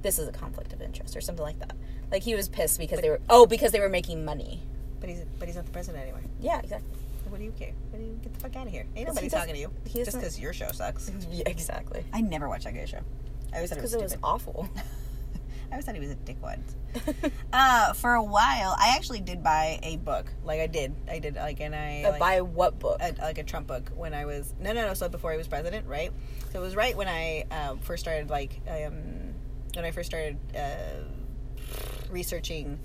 This 0.00 0.18
is 0.18 0.26
a 0.26 0.32
conflict 0.32 0.72
of 0.72 0.80
interest 0.80 1.14
or 1.14 1.20
something 1.20 1.44
like 1.44 1.58
that. 1.58 1.74
Like 2.10 2.22
he 2.22 2.34
was 2.34 2.48
pissed 2.48 2.78
because 2.78 3.02
they 3.02 3.10
were 3.10 3.20
oh 3.28 3.44
because 3.44 3.72
they 3.72 3.80
were 3.80 3.90
making 3.90 4.24
money. 4.24 4.62
But 5.00 5.10
he's 5.10 5.20
but 5.38 5.46
he's 5.46 5.56
not 5.56 5.66
the 5.66 5.70
president 5.70 6.02
anymore. 6.02 6.22
Yeah, 6.40 6.60
exactly. 6.60 6.88
What 7.28 7.36
do 7.36 7.44
you 7.44 7.52
care? 7.52 7.72
What 7.90 7.98
do 7.98 8.06
you 8.06 8.18
get 8.22 8.32
the 8.32 8.40
fuck 8.40 8.56
out 8.56 8.68
of 8.68 8.72
here? 8.72 8.86
Ain't 8.96 9.06
nobody 9.06 9.26
he 9.26 9.30
talking 9.30 9.52
to 9.52 9.60
you. 9.60 9.70
Just 9.92 10.12
because 10.16 10.40
your 10.40 10.54
show 10.54 10.72
sucks. 10.72 11.10
Yeah, 11.30 11.42
exactly. 11.44 12.06
I 12.10 12.22
never 12.22 12.48
watched 12.48 12.64
that 12.64 12.74
guy's 12.74 12.88
show. 12.88 13.00
I 13.52 13.56
always 13.56 13.68
thought 13.68 13.78
it 13.78 13.82
was 13.82 13.92
Because 13.92 14.12
it 14.12 14.16
was 14.16 14.16
awful. 14.22 14.66
I 15.74 15.76
always 15.76 15.86
thought 15.86 15.96
he 15.96 16.00
was 16.00 16.12
a 16.12 16.14
dickwad. 16.14 16.60
uh, 17.52 17.94
for 17.94 18.14
a 18.14 18.22
while, 18.22 18.76
I 18.78 18.94
actually 18.94 19.18
did 19.18 19.42
buy 19.42 19.80
a 19.82 19.96
book. 19.96 20.26
Like 20.44 20.60
I 20.60 20.68
did, 20.68 20.94
I 21.08 21.18
did. 21.18 21.34
Like 21.34 21.58
and 21.58 21.74
I 21.74 22.04
Uh, 22.04 22.10
like, 22.10 22.20
By 22.20 22.40
what 22.42 22.78
book? 22.78 22.98
a, 23.00 23.12
like 23.20 23.38
a 23.38 23.42
Trump 23.42 23.66
book 23.66 23.90
when 23.96 24.14
I 24.14 24.24
was 24.24 24.54
no 24.60 24.72
no 24.72 24.86
no. 24.86 24.94
So 24.94 25.08
before 25.08 25.32
he 25.32 25.36
was 25.36 25.48
president, 25.48 25.88
right? 25.88 26.12
So 26.52 26.60
it 26.60 26.62
was 26.62 26.76
right 26.76 26.96
when 26.96 27.08
I 27.08 27.46
um, 27.50 27.80
first 27.80 28.04
started 28.04 28.30
like 28.30 28.60
um, 28.68 29.34
when 29.74 29.84
I 29.84 29.90
first 29.90 30.08
started 30.08 30.38
uh, 30.56 31.02
researching 32.08 32.78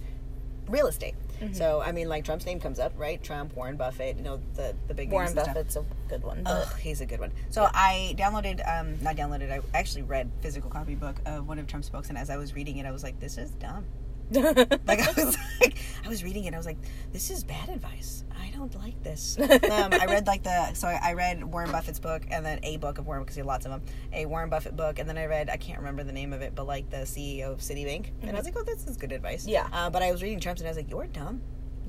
real 0.67 0.87
estate. 0.87 1.13
Mm-hmm. 1.39 1.53
So 1.53 1.81
I 1.81 1.91
mean, 1.91 2.09
like 2.09 2.25
Trump's 2.25 2.45
name 2.45 2.59
comes 2.59 2.79
up, 2.79 2.93
right? 2.97 3.21
Trump, 3.21 3.55
Warren 3.55 3.77
Buffett, 3.77 4.17
you 4.17 4.23
know 4.23 4.39
the 4.55 4.75
the 4.87 4.93
big 4.93 5.11
Warren. 5.11 5.33
Buffett's 5.33 5.75
a 5.75 5.85
good 6.07 6.23
one. 6.23 6.43
But 6.43 6.67
Ugh, 6.67 6.77
he's 6.79 7.01
a 7.01 7.05
good 7.05 7.19
one. 7.19 7.31
So 7.49 7.67
I 7.73 8.15
downloaded, 8.17 8.67
um, 8.67 9.01
not 9.01 9.15
downloaded. 9.15 9.51
I 9.51 9.61
actually 9.77 10.03
read 10.03 10.29
physical 10.41 10.69
copy 10.69 10.95
book 10.95 11.15
of 11.25 11.47
one 11.47 11.59
of 11.59 11.67
Trump's 11.67 11.89
books, 11.89 12.09
and 12.09 12.17
as 12.17 12.29
I 12.29 12.37
was 12.37 12.53
reading 12.53 12.77
it, 12.77 12.85
I 12.85 12.91
was 12.91 13.03
like, 13.03 13.19
"This 13.19 13.37
is 13.37 13.51
dumb." 13.51 13.85
Like 14.87 14.99
I 15.01 15.11
was 15.15 15.37
like, 15.61 15.77
I 16.05 16.07
was 16.07 16.23
reading 16.23 16.45
it, 16.45 16.53
I 16.53 16.57
was 16.57 16.65
like, 16.65 16.77
"This 17.11 17.29
is 17.31 17.43
bad 17.43 17.69
advice. 17.69 18.23
I 18.39 18.51
don't 18.55 18.73
like 18.81 19.01
this." 19.03 19.37
um, 19.39 19.93
I 19.93 20.05
read 20.07 20.27
like 20.27 20.43
the, 20.43 20.73
so 20.73 20.87
I, 20.87 20.99
I 21.03 21.13
read 21.13 21.43
Warren 21.43 21.71
Buffett's 21.71 21.99
book, 21.99 22.23
and 22.29 22.45
then 22.45 22.59
a 22.63 22.77
book 22.77 22.97
of 22.97 23.07
Warren 23.07 23.23
because 23.23 23.35
he 23.35 23.39
had 23.39 23.47
lots 23.47 23.65
of 23.65 23.71
them. 23.71 23.81
A 24.13 24.25
Warren 24.25 24.49
Buffett 24.49 24.75
book, 24.75 24.99
and 24.99 25.09
then 25.09 25.17
I 25.17 25.25
read, 25.25 25.49
I 25.49 25.57
can't 25.57 25.79
remember 25.79 26.03
the 26.03 26.11
name 26.13 26.33
of 26.33 26.41
it, 26.41 26.53
but 26.55 26.67
like 26.67 26.89
the 26.89 26.97
CEO 26.97 27.51
of 27.51 27.59
Citibank, 27.59 28.07
and 28.21 28.31
I 28.31 28.35
was 28.35 28.45
like, 28.45 28.55
"Oh, 28.57 28.63
this 28.63 28.85
is 28.87 28.97
good 28.97 29.11
advice." 29.11 29.47
Yeah. 29.47 29.67
Uh, 29.71 29.89
but 29.89 30.01
I 30.01 30.11
was 30.11 30.21
reading 30.21 30.39
Trump's, 30.39 30.61
and 30.61 30.67
I 30.67 30.71
was 30.71 30.77
like, 30.77 30.89
"You're 30.89 31.07
dumb." 31.07 31.41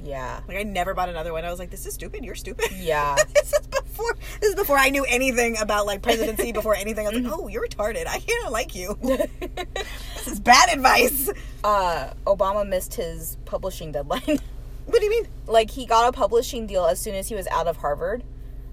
yeah. 0.02 0.40
Like 0.48 0.56
I 0.56 0.62
never 0.62 0.94
bought 0.94 1.08
another 1.08 1.32
one. 1.32 1.44
I 1.44 1.50
was 1.50 1.58
like, 1.58 1.70
"This 1.70 1.86
is 1.86 1.94
stupid. 1.94 2.24
You're 2.24 2.34
stupid." 2.34 2.70
Yeah. 2.72 3.16
this 3.34 3.52
is 3.52 3.68
before. 3.90 4.16
This 4.40 4.50
is 4.50 4.54
before 4.54 4.76
I 4.78 4.90
knew 4.90 5.04
anything 5.08 5.56
about 5.58 5.86
like 5.86 6.02
presidency. 6.02 6.52
Before 6.60 6.74
anything, 6.74 7.06
I 7.06 7.10
was 7.10 7.22
like, 7.22 7.32
"Oh, 7.32 7.48
you're 7.48 7.66
retarded. 7.66 8.06
I 8.06 8.18
can't 8.18 8.50
like 8.52 8.74
you. 8.74 8.98
this 9.02 10.26
is 10.26 10.40
bad 10.40 10.72
advice." 10.72 11.30
uh, 11.64 12.12
Obama 12.26 12.66
missed 12.68 12.94
his 12.94 13.36
publishing 13.44 13.92
deadline. 13.92 14.38
What 14.86 14.98
do 14.98 15.04
you 15.04 15.10
mean? 15.10 15.28
like 15.46 15.70
he 15.70 15.86
got 15.86 16.08
a 16.08 16.12
publishing 16.12 16.66
deal 16.66 16.84
as 16.84 16.98
soon 16.98 17.14
as 17.14 17.28
he 17.28 17.36
was 17.36 17.46
out 17.48 17.68
of 17.68 17.76
Harvard. 17.76 18.24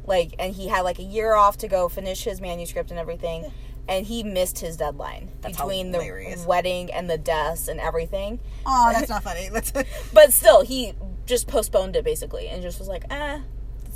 Like 0.08 0.34
and 0.39 0.56
he 0.56 0.67
had 0.67 0.82
like 0.82 0.97
a 0.97 1.03
year 1.03 1.34
off 1.36 1.58
to 1.58 1.67
go 1.67 1.89
finish 1.89 2.23
his 2.23 2.41
manuscript 2.41 2.89
and 2.89 2.99
everything. 2.99 3.51
And 3.88 4.06
he 4.06 4.23
missed 4.23 4.58
his 4.60 4.77
deadline 4.77 5.30
That's 5.41 5.58
between 5.58 5.91
the 5.91 6.43
wedding 6.47 6.91
and 6.91 7.08
the 7.10 7.17
deaths 7.19 7.67
and 7.67 7.80
everything. 7.80 8.39
Oh, 8.65 8.91
that's 8.93 9.10
not 9.10 9.21
funny. 9.23 9.49
That's 9.49 9.71
But 10.12 10.34
still, 10.34 10.63
he 10.65 10.93
just 11.27 11.47
postponed 11.47 11.95
it 11.95 12.03
basically 12.03 12.47
and 12.47 12.62
just 12.63 12.80
was 12.80 12.88
like, 12.88 13.03
eh, 13.12 13.39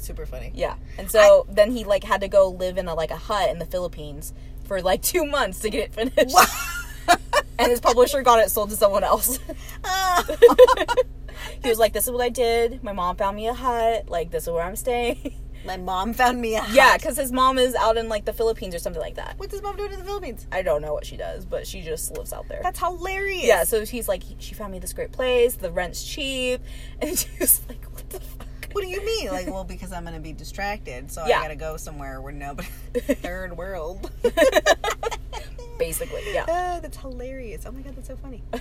super 0.01 0.25
funny. 0.25 0.51
yeah. 0.53 0.75
And 0.97 1.09
so 1.09 1.45
then 1.49 1.71
he 1.71 1.83
like 1.83 2.03
had 2.03 2.21
to 2.21 2.27
go 2.27 2.49
live 2.49 2.77
in 2.77 2.87
a 2.87 2.93
like 2.93 3.11
a 3.11 3.17
hut 3.17 3.49
in 3.49 3.59
the 3.59 3.65
Philippines 3.65 4.33
for 4.65 4.81
like 4.81 5.01
two 5.13 5.25
months 5.25 5.59
to 5.61 5.69
get 5.69 5.85
it 5.85 5.93
finished. 5.93 6.35
and 7.59 7.69
his 7.71 7.79
publisher 7.79 8.21
got 8.21 8.39
it 8.39 8.49
sold 8.49 8.69
to 8.69 8.75
someone 8.75 9.03
else. 9.03 9.39
Ah. 9.83 10.25
he 11.63 11.69
was 11.69 11.79
like, 11.79 11.93
"This 11.93 12.05
is 12.05 12.11
what 12.11 12.21
I 12.21 12.29
did. 12.29 12.83
My 12.83 12.93
mom 12.93 13.15
found 13.15 13.35
me 13.35 13.47
a 13.47 13.53
hut. 13.53 14.09
Like 14.09 14.31
this 14.31 14.43
is 14.43 14.49
where 14.49 14.63
I'm 14.63 14.75
staying." 14.75 15.35
My 15.63 15.77
mom 15.77 16.13
found 16.13 16.41
me 16.41 16.55
a 16.55 16.61
hut. 16.61 16.73
Yeah, 16.75 16.97
because 16.97 17.17
his 17.17 17.31
mom 17.31 17.59
is 17.59 17.75
out 17.75 17.95
in 17.95 18.09
like 18.09 18.25
the 18.25 18.33
Philippines 18.33 18.73
or 18.73 18.79
something 18.79 19.01
like 19.01 19.15
that. 19.15 19.35
What's 19.37 19.53
his 19.53 19.61
mom 19.61 19.77
doing 19.77 19.91
in 19.91 19.99
the 19.99 20.05
Philippines? 20.05 20.47
I 20.51 20.63
don't 20.63 20.81
know 20.81 20.91
what 20.91 21.05
she 21.05 21.17
does, 21.17 21.45
but 21.45 21.67
she 21.67 21.81
just 21.83 22.17
lives 22.17 22.33
out 22.33 22.47
there. 22.47 22.61
That's 22.63 22.79
hilarious. 22.79 23.43
yeah, 23.43 23.63
so 23.63 23.85
he's 23.85 24.07
like, 24.07 24.23
she 24.39 24.55
found 24.55 24.71
me 24.71 24.79
this 24.79 24.91
great 24.93 25.11
place. 25.11 25.55
The 25.55 25.69
rent's 25.71 26.03
cheap, 26.03 26.61
and 26.99 27.11
she's 27.17 27.61
like, 27.69 27.83
what 27.93 28.09
the 28.09 28.19
fuck? 28.21 28.47
What 28.73 28.81
do 28.81 28.87
you 28.87 29.03
mean? 29.05 29.29
Like, 29.29 29.47
well, 29.47 29.63
because 29.63 29.91
I'm 29.91 30.03
gonna 30.03 30.19
be 30.19 30.33
distracted, 30.33 31.11
so 31.11 31.25
Yeah. 31.25 31.39
I 31.39 31.43
gotta 31.43 31.55
go 31.55 31.77
somewhere 31.77 32.21
where 32.21 32.33
nobody. 32.33 32.67
Third 32.95 33.57
world. 33.57 34.09
Basically, 35.79 36.21
yeah. 36.31 36.45
Ah, 36.47 36.79
that's 36.81 36.97
hilarious. 36.97 37.65
Oh 37.65 37.71
my 37.71 37.81
god, 37.81 37.95
that's 37.95 38.07
so 38.07 38.15
funny. 38.17 38.43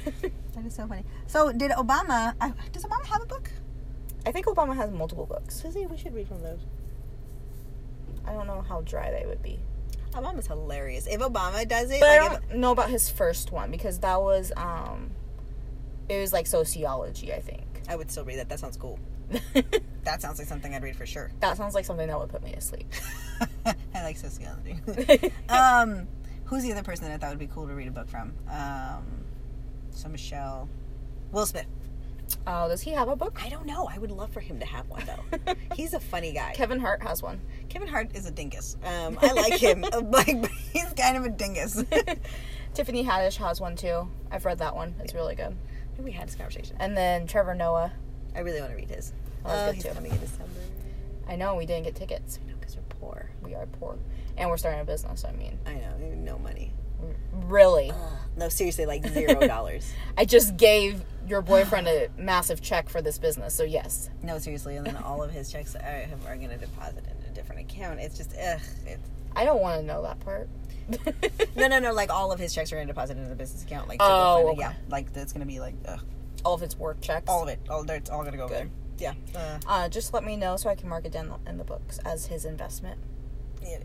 That 0.54 0.66
is 0.66 0.74
so 0.74 0.86
funny. 0.86 1.04
So, 1.26 1.52
did 1.52 1.70
Obama? 1.72 2.34
I, 2.40 2.52
does 2.72 2.84
Obama 2.84 3.04
have 3.06 3.22
a 3.22 3.26
book? 3.26 3.50
I 4.26 4.32
think 4.32 4.46
Obama 4.46 4.74
has 4.74 4.90
multiple 4.90 5.26
books. 5.26 5.54
Susie, 5.60 5.86
we 5.86 5.96
should 5.96 6.14
read 6.14 6.28
from 6.28 6.40
those. 6.42 6.60
I 8.26 8.32
don't 8.32 8.46
know 8.46 8.62
how 8.68 8.80
dry 8.82 9.10
they 9.10 9.26
would 9.26 9.42
be. 9.42 9.60
Obama's 10.12 10.46
hilarious. 10.46 11.06
If 11.06 11.20
Obama 11.20 11.66
does 11.68 11.90
it, 11.90 12.00
But 12.00 12.08
I 12.10 12.16
don't 12.16 12.54
know 12.56 12.72
about 12.72 12.90
his 12.90 13.08
first 13.08 13.52
one 13.52 13.70
because 13.70 14.00
that 14.00 14.20
was 14.20 14.52
um 14.56 15.10
it 16.08 16.18
was 16.20 16.32
like 16.32 16.46
sociology, 16.46 17.32
I 17.32 17.40
think. 17.40 17.62
I 17.90 17.96
would 17.96 18.08
still 18.10 18.24
read 18.24 18.38
that. 18.38 18.48
That 18.48 18.60
sounds 18.60 18.76
cool. 18.76 18.98
that 19.52 19.82
That 20.04 20.22
sounds 20.22 20.38
like 20.38 20.46
something 20.48 20.72
I'd 20.74 20.82
read 20.82 20.96
for 20.96 21.04
sure. 21.06 21.30
That 21.40 21.56
sounds 21.56 21.74
like 21.74 21.84
something 21.84 22.06
that 22.06 22.18
would 22.18 22.30
put 22.30 22.42
me 22.42 22.52
to 22.52 22.60
sleep. 22.60 22.86
I 23.66 24.02
like 24.02 24.16
sociology. 24.16 24.80
um, 25.48 26.06
who's 26.44 26.62
the 26.62 26.72
other 26.72 26.82
person 26.84 27.04
that 27.06 27.14
I 27.14 27.18
thought 27.18 27.30
would 27.30 27.38
be 27.38 27.48
cool 27.48 27.66
to 27.66 27.74
read 27.74 27.88
a 27.88 27.90
book 27.90 28.08
from? 28.08 28.32
Um, 28.48 29.04
so 29.90 30.08
Michelle, 30.08 30.68
Will 31.32 31.44
Smith. 31.46 31.66
oh, 32.46 32.68
does 32.68 32.80
he 32.80 32.92
have 32.92 33.08
a 33.08 33.16
book? 33.16 33.40
I 33.44 33.48
don't 33.48 33.66
know. 33.66 33.88
I 33.92 33.98
would 33.98 34.10
love 34.12 34.32
for 34.32 34.40
him 34.40 34.60
to 34.60 34.66
have 34.66 34.88
one 34.88 35.02
though. 35.04 35.54
He's 35.74 35.92
a 35.94 36.00
funny 36.00 36.32
guy. 36.32 36.52
Kevin 36.54 36.78
Hart 36.78 37.02
has 37.02 37.22
one. 37.22 37.40
Kevin 37.68 37.88
Hart 37.88 38.14
is 38.14 38.26
a 38.26 38.30
dingus. 38.30 38.76
Um, 38.84 39.18
I 39.20 39.32
like 39.32 39.54
him. 39.60 39.84
like 40.10 40.48
he's 40.72 40.92
kind 40.96 41.16
of 41.16 41.24
a 41.24 41.28
dingus. 41.28 41.84
Tiffany 42.74 43.04
Haddish 43.04 43.36
has 43.36 43.60
one 43.60 43.74
too. 43.74 44.08
I've 44.30 44.44
read 44.44 44.58
that 44.60 44.76
one. 44.76 44.94
It's 45.00 45.12
really 45.14 45.34
good. 45.34 45.56
Maybe 46.00 46.12
we 46.12 46.16
had 46.16 46.28
this 46.28 46.34
conversation. 46.34 46.76
And 46.80 46.96
then 46.96 47.26
Trevor 47.26 47.54
Noah. 47.54 47.92
I 48.34 48.40
really 48.40 48.60
want 48.60 48.72
to 48.72 48.76
read 48.76 48.88
his. 48.90 49.12
Oh, 49.44 49.68
Oh, 49.68 49.72
he's 49.72 49.82
too. 49.82 49.90
coming 49.90 50.10
in 50.12 50.18
December. 50.20 50.50
I 51.28 51.36
know 51.36 51.56
we 51.56 51.66
didn't 51.66 51.84
get 51.84 51.94
tickets. 51.94 52.38
I 52.42 52.48
know 52.50 52.56
because 52.58 52.76
we're 52.76 52.82
poor. 53.00 53.30
We 53.42 53.54
are 53.54 53.66
poor, 53.66 53.98
and 54.38 54.48
we're 54.48 54.56
starting 54.56 54.80
a 54.80 54.84
business. 54.84 55.24
I 55.26 55.32
mean, 55.32 55.58
I 55.66 55.74
know. 55.74 55.96
No 56.14 56.38
money. 56.38 56.72
Mm, 57.02 57.14
really. 57.50 57.92
No, 58.36 58.48
seriously, 58.48 58.86
like 58.86 59.06
zero 59.06 59.40
dollars. 59.46 59.92
I 60.16 60.24
just 60.24 60.56
gave 60.56 61.02
your 61.26 61.42
boyfriend 61.42 61.86
a 61.86 62.08
massive 62.16 62.62
check 62.62 62.88
for 62.88 63.02
this 63.02 63.18
business, 63.18 63.54
so 63.54 63.62
yes. 63.62 64.08
no, 64.22 64.38
seriously, 64.38 64.76
and 64.76 64.86
then 64.86 64.96
all 64.96 65.22
of 65.22 65.30
his 65.30 65.52
checks 65.52 65.76
are, 65.76 66.06
are 66.26 66.36
going 66.36 66.48
to 66.48 66.56
deposit 66.56 67.04
in 67.04 67.30
a 67.30 67.34
different 67.34 67.60
account. 67.70 68.00
It's 68.00 68.16
just 68.16 68.32
ugh. 68.42 68.60
It's, 68.86 69.02
I 69.36 69.44
don't 69.44 69.60
want 69.60 69.80
to 69.80 69.86
know 69.86 70.02
that 70.02 70.18
part. 70.20 70.48
no, 71.56 71.68
no, 71.68 71.78
no. 71.78 71.92
Like 71.92 72.10
all 72.10 72.32
of 72.32 72.38
his 72.38 72.54
checks 72.54 72.72
are 72.72 72.76
going 72.76 72.86
to 72.86 72.92
deposit 72.92 73.16
into 73.16 73.28
the 73.28 73.34
business 73.36 73.62
account. 73.62 73.88
Like 73.88 73.98
Oh, 74.00 74.48
okay. 74.50 74.60
yeah. 74.60 74.72
Like 74.88 75.12
that's 75.12 75.32
going 75.32 75.40
to 75.46 75.46
be 75.52 75.60
like 75.60 75.74
ugh. 75.86 76.00
All 76.44 76.54
of 76.54 76.62
its 76.62 76.76
work 76.78 77.00
checks. 77.00 77.28
all 77.28 77.42
of 77.42 77.48
it. 77.48 77.60
All 77.68 77.88
it's 77.90 78.08
all 78.10 78.20
going 78.20 78.32
to 78.32 78.38
go 78.38 78.44
over 78.44 78.54
there. 78.54 78.70
Yeah. 78.98 79.14
Uh, 79.34 79.58
Uh, 79.66 79.88
just 79.88 80.12
let 80.14 80.24
me 80.24 80.36
know 80.36 80.56
so 80.56 80.68
I 80.70 80.74
can 80.74 80.88
mark 80.88 81.04
it 81.04 81.12
down 81.12 81.32
in 81.46 81.56
the 81.58 81.64
books 81.64 81.98
as 82.04 82.26
his 82.26 82.44
investment. 82.44 82.98
yeah. 83.62 83.78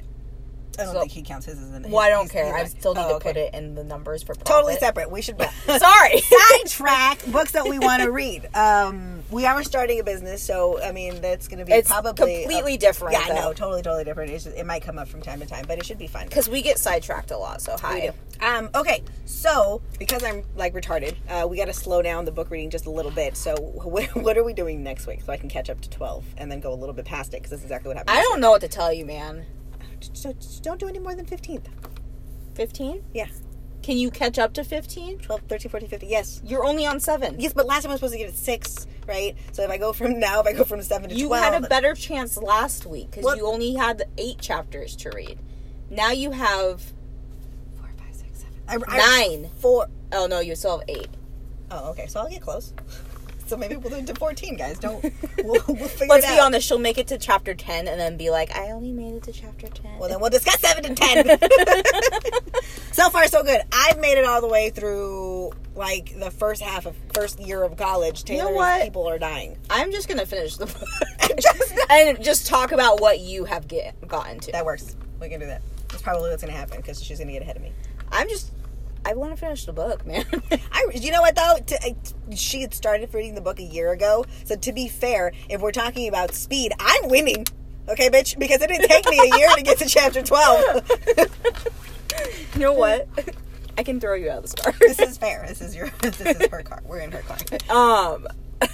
I 0.80 0.86
don't 0.86 0.94
So- 0.94 1.00
think 1.02 1.12
he 1.12 1.22
counts 1.22 1.46
his 1.46 1.60
as 1.60 1.72
an. 1.72 1.90
Well, 1.90 2.02
I 2.02 2.10
don't 2.10 2.30
care. 2.30 2.56
I 2.56 2.66
still 2.66 2.94
need 2.94 3.02
oh, 3.02 3.10
to 3.10 3.16
okay. 3.16 3.30
put 3.30 3.38
it 3.38 3.54
in 3.54 3.76
the 3.76 3.84
numbers 3.84 4.24
for 4.24 4.34
profit. 4.34 4.48
Totally 4.48 4.76
separate. 4.78 5.12
We 5.12 5.22
should. 5.22 5.40
Sorry. 5.66 6.22
sidetrack 6.22 7.26
books 7.28 7.52
that 7.52 7.68
we 7.68 7.80
want 7.80 8.04
to 8.04 8.12
read. 8.12 8.48
Um, 8.56 9.24
we 9.32 9.46
are 9.46 9.64
starting 9.64 10.00
a 10.00 10.04
business, 10.04 10.44
so 10.44 10.82
I 10.82 10.92
mean 10.92 11.22
that's 11.22 11.48
going 11.48 11.60
to 11.60 11.66
be 11.66 11.74
It's 11.74 11.90
probably 11.90 12.44
completely 12.44 12.78
different, 12.78 13.14
Yeah, 13.14 13.24
I 13.26 13.28
though. 13.30 13.36
know, 13.36 13.54
totally, 13.54 13.82
totally 13.82 14.04
different. 14.04 14.32
It's 14.32 14.44
just, 14.44 14.56
it 14.56 14.66
might 14.66 14.84
come 14.84 14.98
up 14.98 15.08
from 15.08 15.22
time 15.22 15.40
to 15.40 15.46
time, 15.46 15.66
but 15.68 15.78
it 15.78 15.86
should 15.86 15.98
be 15.98 16.08
fun. 16.08 16.28
Because 16.28 16.48
we 16.48 16.62
get 16.62 16.78
sidetracked 16.78 17.32
a 17.32 17.38
lot. 17.38 17.62
So 17.62 17.76
hi. 17.78 18.08
do. 18.08 18.46
Um, 18.46 18.70
okay, 18.76 19.04
so 19.26 19.82
because 19.98 20.24
I'm 20.24 20.44
like 20.56 20.74
retarded, 20.74 21.16
uh, 21.30 21.48
we 21.48 21.58
got 21.58 21.66
to 21.66 21.74
slow 21.74 22.02
down 22.02 22.26
the 22.26 22.32
book 22.32 22.50
reading 22.50 22.70
just 22.70 22.86
a 22.86 22.92
little 22.92 23.12
bit. 23.12 23.36
So 23.38 23.56
what, 23.84 24.16
what 24.16 24.38
are 24.38 24.44
we 24.44 24.54
doing 24.54 24.84
next 24.84 25.08
week 25.08 25.22
so 25.22 25.32
I 25.32 25.38
can 25.38 25.50
catch 25.50 25.70
up 25.70 25.82
to 25.82 25.90
twelve 25.90 26.26
and 26.38 26.52
then 26.52 26.60
go 26.60 26.74
a 26.74 26.76
little 26.76 26.94
bit 26.94 27.06
past 27.06 27.34
it 27.34 27.38
because 27.38 27.52
that's 27.52 27.64
exactly 27.64 27.90
what 27.90 27.98
happened. 27.98 28.18
I 28.18 28.22
don't 28.22 28.40
know 28.40 28.52
what 28.52 28.62
to 28.62 28.68
tell 28.68 28.94
you, 28.94 29.06
man. 29.06 29.46
So 30.14 30.34
don't 30.62 30.80
do 30.80 30.88
any 30.88 31.00
more 31.00 31.16
than 31.16 31.26
fifteenth. 31.26 31.68
Fifteen? 32.54 33.04
Yeah, 33.14 33.28
Can 33.84 33.98
you 33.98 34.10
catch 34.10 34.40
up 34.40 34.54
to 34.54 34.64
fifteen? 34.64 35.18
12, 35.20 35.42
13, 35.50 35.70
14, 35.70 35.90
15. 35.90 36.10
Yes. 36.10 36.42
You're 36.46 36.64
only 36.66 36.86
on 36.86 37.00
seven. 37.00 37.36
Yes, 37.40 37.54
but 37.54 37.66
last 37.66 37.84
time 37.84 37.92
I 37.92 37.94
was 37.96 38.00
supposed 38.00 38.14
to 38.14 38.20
get 38.20 38.30
it 38.30 38.36
six, 38.36 38.88
right? 39.08 39.36
So 39.52 39.64
if 39.64 39.70
I 39.70 39.78
go 39.78 39.92
from 39.94 40.20
now, 40.20 40.40
if 40.42 40.48
I 40.48 40.54
go 40.54 40.64
from 40.64 40.82
seven 40.82 41.10
to 41.10 41.16
You 41.16 41.28
twelve, 41.28 41.54
had 41.54 41.64
a 41.64 41.68
better 41.68 41.94
chance 41.94 42.38
last 42.38 42.86
week 42.86 43.12
because 43.12 43.36
you 43.36 43.46
only 43.46 43.74
had 43.74 44.04
eight 44.18 44.40
chapters 44.40 44.96
to 44.98 45.10
read. 45.12 45.38
Now 45.90 46.12
you 46.12 46.32
have 46.32 46.82
four, 47.78 47.90
five, 47.98 48.16
six, 48.16 48.46
seven, 48.68 48.84
I, 48.88 48.96
I- 48.96 49.28
nine. 49.28 49.50
four. 49.60 49.88
Oh 50.14 50.28
no, 50.28 50.40
you 50.40 50.56
still 50.56 50.80
have 50.80 50.88
eight. 50.90 51.10
Oh, 51.72 51.90
okay. 51.92 52.08
So 52.08 52.22
I'll 52.22 52.30
get 52.30 52.42
close. 52.42 52.74
So 53.48 53.56
maybe 53.56 53.76
we'll 53.76 53.92
do 53.92 53.98
it 53.98 54.08
to 54.08 54.16
14, 54.16 54.56
guys. 54.58 54.80
Don't. 54.80 55.04
We'll, 55.44 55.62
we'll 55.68 55.88
figure 55.88 56.08
Let's 56.08 56.26
be 56.26 56.40
honest, 56.40 56.68
she'll 56.68 56.80
make 56.80 56.98
it 56.98 57.06
to 57.08 57.20
chapter 57.20 57.54
10 57.54 57.88
and 57.88 58.00
then 58.00 58.18
be 58.18 58.32
like, 58.32 58.56
I 58.58 58.72
only 58.72 58.92
made 58.92 59.14
it 59.14 59.24
to 59.24 59.32
chapter 59.32 59.68
10. 59.68 60.00
Well, 60.00 60.10
then 60.10 60.20
we'll 60.20 60.32
discuss 60.32 60.60
7 60.60 60.82
to 60.84 60.96
10. 60.96 61.38
so 62.94 63.10
far, 63.12 63.28
so 63.28 63.44
good. 63.44 63.62
I've 63.72 64.00
made 64.00 64.18
it 64.18 64.26
all 64.26 64.42
the 64.42 64.48
way 64.48 64.72
through, 64.72 65.52
like, 65.76 66.18
the 66.20 66.32
first 66.32 66.64
half 66.64 66.88
of 66.88 66.96
first 67.14 67.40
year 67.40 67.62
of 67.62 67.78
college. 67.78 68.28
You 68.28 68.38
know 68.40 68.50
what? 68.50 68.82
people 68.84 69.08
are 69.08 69.20
dying. 69.20 69.56
I'm 69.70 69.92
just 69.92 70.08
going 70.08 70.20
to 70.20 70.26
finish 70.26 70.58
the 70.58 70.66
book 70.66 71.38
Just- 71.40 71.74
and 71.92 72.24
just 72.24 72.48
talk 72.48 72.72
about 72.72 73.00
what 73.02 73.20
you 73.20 73.46
have 73.46 73.68
get, 73.68 73.96
gotten 74.08 74.40
to. 74.40 74.52
that 74.54 74.66
works. 74.66 74.96
We 75.22 75.30
can 75.30 75.40
do 75.42 75.46
that. 75.46 75.62
That's 75.90 76.02
probably 76.02 76.32
what's 76.32 76.42
going 76.42 76.54
to 76.54 76.58
happen 76.60 76.78
because 76.78 77.04
she's 77.04 77.20
going 77.20 77.28
to 77.28 77.34
get 77.34 77.44
ahead 77.44 77.58
of 77.58 77.62
me. 77.62 77.72
I'm 78.12 78.28
just, 78.30 78.52
I 79.06 79.14
want 79.14 79.32
to 79.34 79.38
finish 79.38 79.66
the 79.66 79.74
book, 79.74 80.06
man. 80.06 80.26
I, 80.72 80.88
you 80.96 81.12
know 81.12 81.22
what 81.22 81.36
though? 81.36 81.58
To, 81.64 81.84
I, 81.86 81.96
she 82.36 82.62
had 82.62 82.74
started 82.74 83.14
reading 83.14 83.36
the 83.36 83.42
book 83.42 83.60
a 83.60 83.64
year 83.64 83.92
ago. 83.92 84.26
So 84.46 84.56
to 84.56 84.74
be 84.74 84.88
fair, 84.88 85.32
if 85.48 85.62
we're 85.62 85.72
talking 85.72 86.08
about 86.10 86.34
speed, 86.34 86.74
I'm 86.80 87.08
winning. 87.10 87.46
Okay, 87.88 88.10
bitch, 88.10 88.40
because 88.40 88.62
it 88.64 88.68
didn't 88.68 88.88
take 88.90 89.08
me 89.08 89.20
a 89.20 89.38
year 89.38 89.50
to 89.56 89.62
get 89.62 89.78
to 89.78 89.86
chapter 89.86 90.24
twelve. 90.24 90.90
you 92.56 92.60
know 92.60 92.74
what? 92.74 93.08
I 93.78 93.84
can 93.84 94.00
throw 94.00 94.16
you 94.16 94.32
out 94.32 94.44
of 94.44 94.50
the 94.50 94.62
car. 94.62 94.74
this 94.80 95.00
is 95.00 95.18
fair. 95.20 95.46
This 95.48 95.62
is 95.62 95.76
your. 95.76 95.92
This 96.02 96.20
is 96.20 96.48
her 96.48 96.64
car. 96.64 96.82
We're 96.86 97.00
in 97.00 97.12
her 97.12 97.22
car. 97.22 98.16
um, 98.16 98.28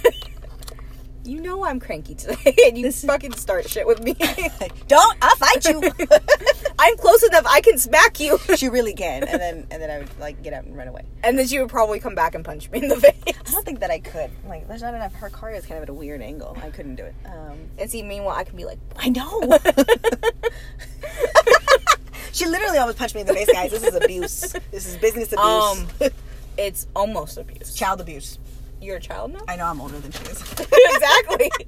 you 1.24 1.40
know 1.40 1.64
I'm 1.64 1.78
cranky 1.80 2.14
today, 2.14 2.54
and 2.66 2.76
you 2.78 2.90
fucking 2.92 3.32
start 3.34 3.68
shit 3.68 3.86
with 3.86 4.02
me. 4.02 4.14
Don't. 4.88 5.16
I'll 5.22 5.36
fight 5.36 5.64
you. 5.68 5.80
I'm 6.78 6.96
close 6.96 7.22
enough. 7.22 7.44
I 7.46 7.60
can 7.60 7.78
smack 7.78 8.18
you, 8.20 8.38
she 8.56 8.68
really 8.68 8.94
can, 8.94 9.24
and 9.24 9.40
then 9.40 9.66
and 9.70 9.80
then 9.82 9.90
I 9.90 9.98
would 9.98 10.18
like 10.18 10.42
get 10.42 10.52
out 10.52 10.64
and 10.64 10.76
run 10.76 10.88
away. 10.88 11.02
and 11.22 11.38
then 11.38 11.46
she 11.46 11.60
would 11.60 11.68
probably 11.70 12.00
come 12.00 12.14
back 12.14 12.34
and 12.34 12.44
punch 12.44 12.70
me 12.70 12.82
in 12.82 12.88
the 12.88 12.96
face. 12.96 13.14
I 13.26 13.50
don't 13.52 13.64
think 13.64 13.80
that 13.80 13.90
I 13.90 13.98
could. 14.00 14.30
Like, 14.48 14.66
there's 14.68 14.82
not 14.82 14.94
enough. 14.94 15.14
Her 15.14 15.30
car 15.30 15.52
is 15.52 15.64
kind 15.66 15.76
of 15.78 15.82
at 15.84 15.88
a 15.88 15.94
weird 15.94 16.22
angle. 16.22 16.56
I 16.62 16.70
couldn't 16.70 16.96
do 16.96 17.04
it. 17.04 17.14
Um, 17.26 17.58
And 17.78 17.90
see, 17.90 18.02
meanwhile, 18.02 18.34
I 18.36 18.44
can 18.44 18.56
be 18.56 18.64
like, 18.64 18.78
I 18.96 19.08
know. 19.10 19.58
she 22.32 22.46
literally 22.46 22.78
almost 22.78 22.98
punched 22.98 23.14
me 23.14 23.20
in 23.20 23.26
the 23.26 23.34
face, 23.34 23.50
guys. 23.52 23.70
This 23.70 23.84
is 23.84 23.94
abuse. 23.94 24.54
This 24.70 24.86
is 24.86 24.96
business 24.96 25.32
abuse. 25.32 25.38
Um, 26.00 26.10
it's 26.56 26.86
almost 26.96 27.36
abuse. 27.38 27.74
Child 27.74 28.00
abuse. 28.00 28.38
You're 28.82 28.96
a 28.96 29.00
child 29.00 29.32
now. 29.32 29.40
I 29.48 29.56
know 29.56 29.66
I'm 29.66 29.80
older 29.80 29.98
than 30.00 30.10
she 30.10 30.24
is. 30.24 30.42
exactly. 30.60 31.50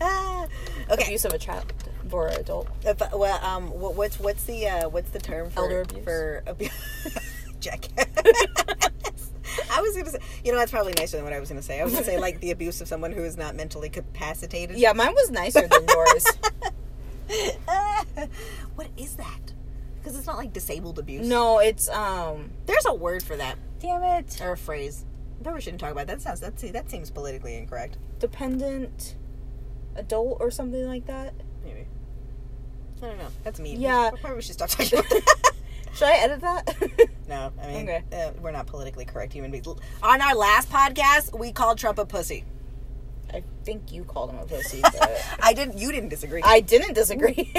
Ah, 0.00 0.46
okay. 0.90 1.04
Abuse 1.04 1.24
of 1.24 1.32
a 1.32 1.38
child 1.38 1.72
or 2.10 2.26
an 2.26 2.40
adult. 2.40 2.68
If, 2.84 3.00
well, 3.12 3.42
um, 3.42 3.68
what, 3.68 3.94
what's 3.94 4.18
what's 4.18 4.44
the 4.44 4.68
uh, 4.68 4.88
what's 4.88 5.10
the 5.10 5.20
term 5.20 5.48
for 5.48 5.60
Elder 5.60 5.80
abuse? 5.82 6.04
for 6.04 6.42
abuse? 6.46 6.70
Jack. 7.60 7.86
I 9.70 9.80
was 9.80 9.96
gonna 9.96 10.10
say, 10.10 10.18
you 10.44 10.52
know, 10.52 10.58
that's 10.58 10.72
probably 10.72 10.92
nicer 10.98 11.16
than 11.16 11.24
what 11.24 11.32
I 11.32 11.40
was 11.40 11.48
gonna 11.48 11.62
say. 11.62 11.80
I 11.80 11.84
was 11.84 11.92
gonna 11.94 12.04
say 12.04 12.18
like 12.18 12.40
the 12.40 12.50
abuse 12.50 12.80
of 12.80 12.88
someone 12.88 13.12
who 13.12 13.22
is 13.22 13.36
not 13.36 13.54
mentally 13.54 13.88
capacitated. 13.88 14.76
Yeah, 14.76 14.92
mine 14.92 15.14
was 15.14 15.30
nicer 15.30 15.66
than 15.66 15.86
yours. 15.88 16.26
what 18.74 18.88
is 18.96 19.14
that? 19.16 19.52
Because 20.00 20.18
it's 20.18 20.26
not 20.26 20.36
like 20.36 20.52
disabled 20.52 20.98
abuse. 20.98 21.26
no, 21.26 21.60
it's 21.60 21.88
um. 21.88 22.50
there's 22.66 22.86
a 22.86 22.94
word 22.94 23.22
for 23.22 23.36
that 23.36 23.56
Damn 23.80 24.02
it. 24.02 24.40
or 24.42 24.52
a 24.52 24.58
phrase. 24.58 25.04
Maybe 25.44 25.54
we 25.54 25.60
shouldn't 25.60 25.80
talk 25.80 25.92
about 25.92 26.06
that. 26.06 26.18
That 26.18 26.22
sounds 26.22 26.40
that 26.40 26.58
see 26.58 26.70
that 26.70 26.90
seems 26.90 27.10
politically 27.10 27.54
incorrect. 27.56 27.98
Dependent 28.18 29.14
adult 29.96 30.38
or 30.40 30.50
something 30.50 30.86
like 30.86 31.06
that. 31.06 31.34
Maybe. 31.64 31.86
I 33.02 33.06
don't 33.06 33.18
know. 33.18 33.28
That's 33.42 33.60
mean. 33.60 33.80
Yeah. 33.80 34.10
Probably 34.20 34.36
we 34.36 34.42
should 34.42 34.54
stop 34.54 34.70
talking 34.70 34.98
about 34.98 35.10
that. 35.10 35.52
Should 35.94 36.08
I 36.08 36.14
edit 36.16 36.40
that? 36.40 36.76
No, 37.26 37.52
I 37.62 37.68
mean, 37.68 37.88
Okay. 37.88 38.02
uh, 38.12 38.32
we're 38.42 38.50
not 38.50 38.66
politically 38.66 39.06
correct 39.06 39.32
human 39.32 39.50
beings. 39.50 39.66
On 39.66 40.20
our 40.20 40.34
last 40.34 40.70
podcast, 40.70 41.38
we 41.38 41.52
called 41.52 41.78
Trump 41.78 41.98
a 41.98 42.04
pussy. 42.04 42.44
I 43.32 43.42
think 43.64 43.92
you 43.92 44.04
called 44.04 44.28
him 44.30 44.38
a 44.40 44.44
pussy, 44.44 44.80
but 44.82 45.26
I 45.42 45.54
didn't. 45.54 45.78
You 45.78 45.90
didn't 45.90 46.10
disagree. 46.10 46.42
I 46.44 46.60
didn't 46.60 46.92
disagree. 46.92 47.50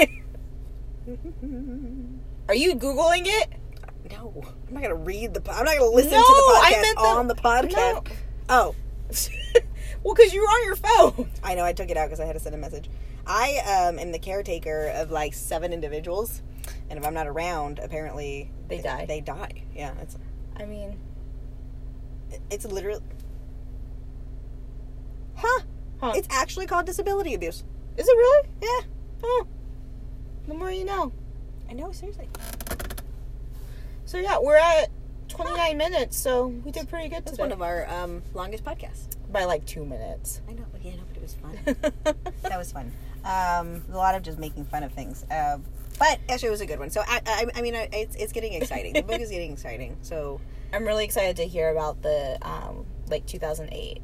Are 2.48 2.54
you 2.54 2.76
googling 2.76 3.22
it? 3.26 3.48
No, 4.10 4.44
I'm 4.68 4.74
not 4.74 4.82
gonna 4.82 4.94
read 4.94 5.34
the. 5.34 5.40
po- 5.40 5.52
I'm 5.52 5.64
not 5.64 5.78
gonna 5.78 5.90
listen 5.90 6.12
No, 6.12 6.18
to 6.22 6.26
the 6.26 6.60
I 6.62 6.72
podcast 6.72 6.82
meant 6.82 6.96
the- 6.96 7.02
on 7.04 7.28
the 7.28 7.34
podcast. 7.34 7.70
No. 7.70 8.02
Oh, 8.48 8.74
well, 10.02 10.14
because 10.14 10.32
you 10.32 10.40
were 10.42 10.46
on 10.48 10.64
your 10.66 10.76
phone. 10.76 11.30
I 11.42 11.54
know. 11.54 11.64
I 11.64 11.72
took 11.72 11.90
it 11.90 11.96
out 11.96 12.06
because 12.06 12.20
I 12.20 12.24
had 12.26 12.34
to 12.34 12.40
send 12.40 12.54
a 12.54 12.58
message. 12.58 12.88
I 13.26 13.86
um, 13.88 13.98
am 13.98 14.12
the 14.12 14.18
caretaker 14.18 14.88
of 14.94 15.10
like 15.10 15.34
seven 15.34 15.72
individuals, 15.72 16.42
and 16.90 16.98
if 16.98 17.04
I'm 17.06 17.14
not 17.14 17.26
around, 17.26 17.78
apparently 17.80 18.50
They 18.68 18.80
die. 18.80 19.04
They 19.06 19.20
die. 19.20 19.64
Yeah, 19.74 19.92
it's 20.00 20.16
I 20.56 20.64
mean, 20.64 20.98
it's 22.50 22.64
literally. 22.64 23.02
Huh? 25.36 25.62
Huh. 26.00 26.12
It's 26.14 26.28
actually 26.30 26.66
called 26.66 26.86
disability 26.86 27.34
abuse. 27.34 27.64
is 27.96 28.08
it 28.08 28.12
really? 28.16 28.48
Yeah. 28.62 28.86
Oh, 29.24 29.46
the 30.46 30.54
more 30.54 30.70
you 30.70 30.84
know. 30.84 31.12
I 31.68 31.72
know. 31.72 31.90
Seriously. 31.92 32.28
So 34.06 34.18
yeah, 34.18 34.38
we're 34.38 34.56
at 34.56 34.88
29 35.28 35.76
minutes, 35.76 36.16
so 36.16 36.46
we 36.46 36.70
did 36.70 36.88
pretty 36.88 37.08
good 37.08 37.24
That's 37.24 37.32
today. 37.32 37.42
one 37.42 37.52
of 37.52 37.60
our 37.60 37.90
um, 37.90 38.22
longest 38.34 38.64
podcasts. 38.64 39.08
By 39.32 39.44
like 39.44 39.66
two 39.66 39.84
minutes. 39.84 40.40
I 40.48 40.52
know, 40.52 40.64
but 40.70 40.84
yeah, 40.84 40.92
no, 40.94 41.02
but 41.08 41.16
it 41.16 41.22
was 41.22 41.34
fun. 41.34 42.14
that 42.42 42.56
was 42.56 42.70
fun. 42.70 42.92
Um, 43.24 43.82
a 43.92 43.96
lot 43.96 44.14
of 44.14 44.22
just 44.22 44.38
making 44.38 44.64
fun 44.66 44.84
of 44.84 44.92
things. 44.92 45.24
Uh, 45.28 45.58
but 45.98 46.20
actually, 46.28 46.48
it 46.48 46.52
was 46.52 46.60
a 46.60 46.66
good 46.66 46.78
one. 46.78 46.90
So 46.90 47.02
I, 47.04 47.20
I, 47.26 47.46
I 47.56 47.62
mean, 47.62 47.74
I, 47.74 47.88
it's, 47.92 48.14
it's 48.14 48.32
getting 48.32 48.52
exciting. 48.52 48.92
The 48.92 49.02
book 49.02 49.20
is 49.20 49.30
getting 49.30 49.52
exciting. 49.52 49.96
So 50.02 50.40
I'm 50.72 50.84
really 50.84 51.04
excited 51.04 51.34
to 51.38 51.44
hear 51.44 51.70
about 51.70 52.02
the 52.02 52.38
um, 52.42 52.86
like 53.08 53.26
2008 53.26 54.00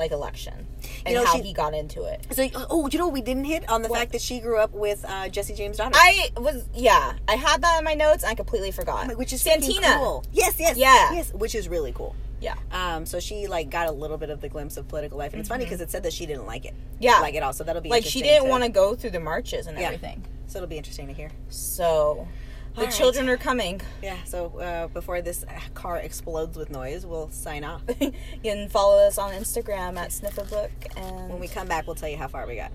like 0.00 0.10
election 0.10 0.66
and 1.06 1.14
know, 1.14 1.24
how 1.24 1.36
she- 1.36 1.42
he 1.42 1.52
got 1.52 1.74
into 1.74 2.02
it. 2.04 2.26
So, 2.32 2.48
oh, 2.68 2.88
you 2.90 2.98
know 2.98 3.08
we 3.08 3.20
didn't 3.20 3.44
hit 3.44 3.68
on 3.70 3.82
the 3.82 3.88
What? 3.88 3.98
fact 4.00 4.12
that 4.12 4.22
she 4.22 4.40
grew 4.40 4.58
up 4.58 4.72
with 4.72 5.04
uh, 5.08 5.28
Jesse 5.28 5.54
James' 5.54 5.76
daughter, 5.76 5.94
I 5.94 6.30
was 6.36 6.64
yeah, 6.74 7.12
I 7.28 7.36
had 7.36 7.62
that 7.62 7.78
in 7.78 7.84
my 7.84 7.94
notes. 7.94 8.24
and 8.24 8.30
I 8.32 8.34
completely 8.34 8.72
forgot. 8.72 9.16
which 9.16 9.32
is 9.32 9.42
Santina. 9.42 9.94
cool. 9.98 10.24
Yes, 10.32 10.56
yes, 10.58 10.76
Yeah. 10.76 11.12
yes, 11.12 11.32
which 11.32 11.54
is 11.54 11.68
really 11.68 11.92
cool. 11.92 12.16
Yeah, 12.40 12.54
Um, 12.72 13.04
so 13.04 13.20
she 13.20 13.46
like 13.48 13.68
got 13.68 13.86
a 13.86 13.92
little 13.92 14.16
bit 14.16 14.30
of 14.30 14.40
the 14.40 14.48
glimpse 14.48 14.78
of 14.78 14.88
political 14.88 15.18
life, 15.18 15.34
and 15.34 15.40
it's 15.40 15.48
funny 15.50 15.64
because 15.64 15.82
it 15.82 15.90
said 15.90 16.04
that 16.04 16.12
she 16.14 16.24
didn't 16.24 16.46
like 16.46 16.64
it, 16.64 16.72
Mm-hmm. 16.72 16.96
yeah. 17.02 17.20
like 17.20 17.34
it 17.34 17.42
all. 17.42 17.52
So 17.52 17.64
that'll 17.64 17.82
be 17.82 17.90
like 17.90 18.04
she 18.06 18.22
didn't 18.22 18.48
want 18.48 18.64
to 18.64 18.70
go 18.70 18.94
through 18.94 19.10
the 19.10 19.20
marches 19.20 19.66
and 19.66 19.78
Yeah. 19.78 19.84
everything. 19.86 20.24
So 20.46 20.58
it'll 20.58 20.66
be 20.68 20.78
interesting 20.78 21.06
to 21.08 21.12
hear. 21.12 21.30
So 21.50 22.26
the 22.74 22.82
right. 22.82 22.90
children 22.92 23.28
are 23.28 23.36
coming. 23.36 23.80
Yeah. 24.02 24.16
So 24.24 24.58
uh, 24.58 24.88
before 24.88 25.20
this 25.22 25.44
car 25.74 25.96
explodes 25.96 26.56
with 26.56 26.70
noise, 26.70 27.04
we'll 27.04 27.30
sign 27.30 27.64
off. 27.64 27.82
you 28.00 28.12
can 28.42 28.68
follow 28.68 29.06
us 29.06 29.18
on 29.18 29.32
Instagram 29.32 29.96
at 29.96 30.12
Sniff 30.12 30.38
a 30.38 30.44
Book 30.44 30.70
and 30.96 31.30
when 31.30 31.40
we 31.40 31.48
come 31.48 31.66
back, 31.68 31.86
we'll 31.86 31.96
tell 31.96 32.08
you 32.08 32.16
how 32.16 32.28
far 32.28 32.46
we 32.46 32.56
got. 32.56 32.72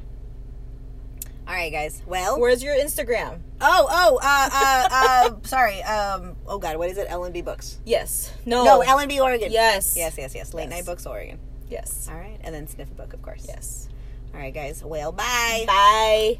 All 1.47 1.53
right, 1.53 1.71
guys. 1.71 2.01
Well, 2.07 2.39
Where's 2.39 2.63
your 2.63 2.75
Instagram? 2.75 3.39
oh, 3.61 3.87
oh, 3.89 4.19
uh, 4.21 4.49
uh, 4.51 4.87
uh, 4.91 5.35
sorry. 5.43 5.81
Um, 5.83 6.35
oh 6.47 6.57
God, 6.57 6.77
what 6.77 6.89
is 6.89 6.97
it? 6.97 7.07
LNB 7.07 7.45
Books. 7.45 7.79
Yes. 7.85 8.33
No. 8.45 8.63
No, 8.63 8.79
LNB 8.81 9.21
Oregon. 9.21 9.51
Yes. 9.51 9.95
Yes, 9.95 10.17
yes, 10.17 10.33
yes. 10.33 10.53
Late 10.55 10.63
Yes. 10.63 10.71
Night 10.71 10.85
Books 10.85 11.05
Oregon. 11.05 11.39
Yes. 11.69 12.07
All 12.11 12.17
right, 12.17 12.39
and 12.41 12.53
then 12.53 12.67
Sniff 12.67 12.89
a 12.91 12.95
Book, 12.95 13.13
of 13.13 13.21
course. 13.21 13.45
Yes. 13.47 13.89
All 14.33 14.39
right, 14.39 14.53
guys. 14.53 14.83
Well, 14.83 15.11
bye. 15.11 15.63
Bye. 15.67 16.39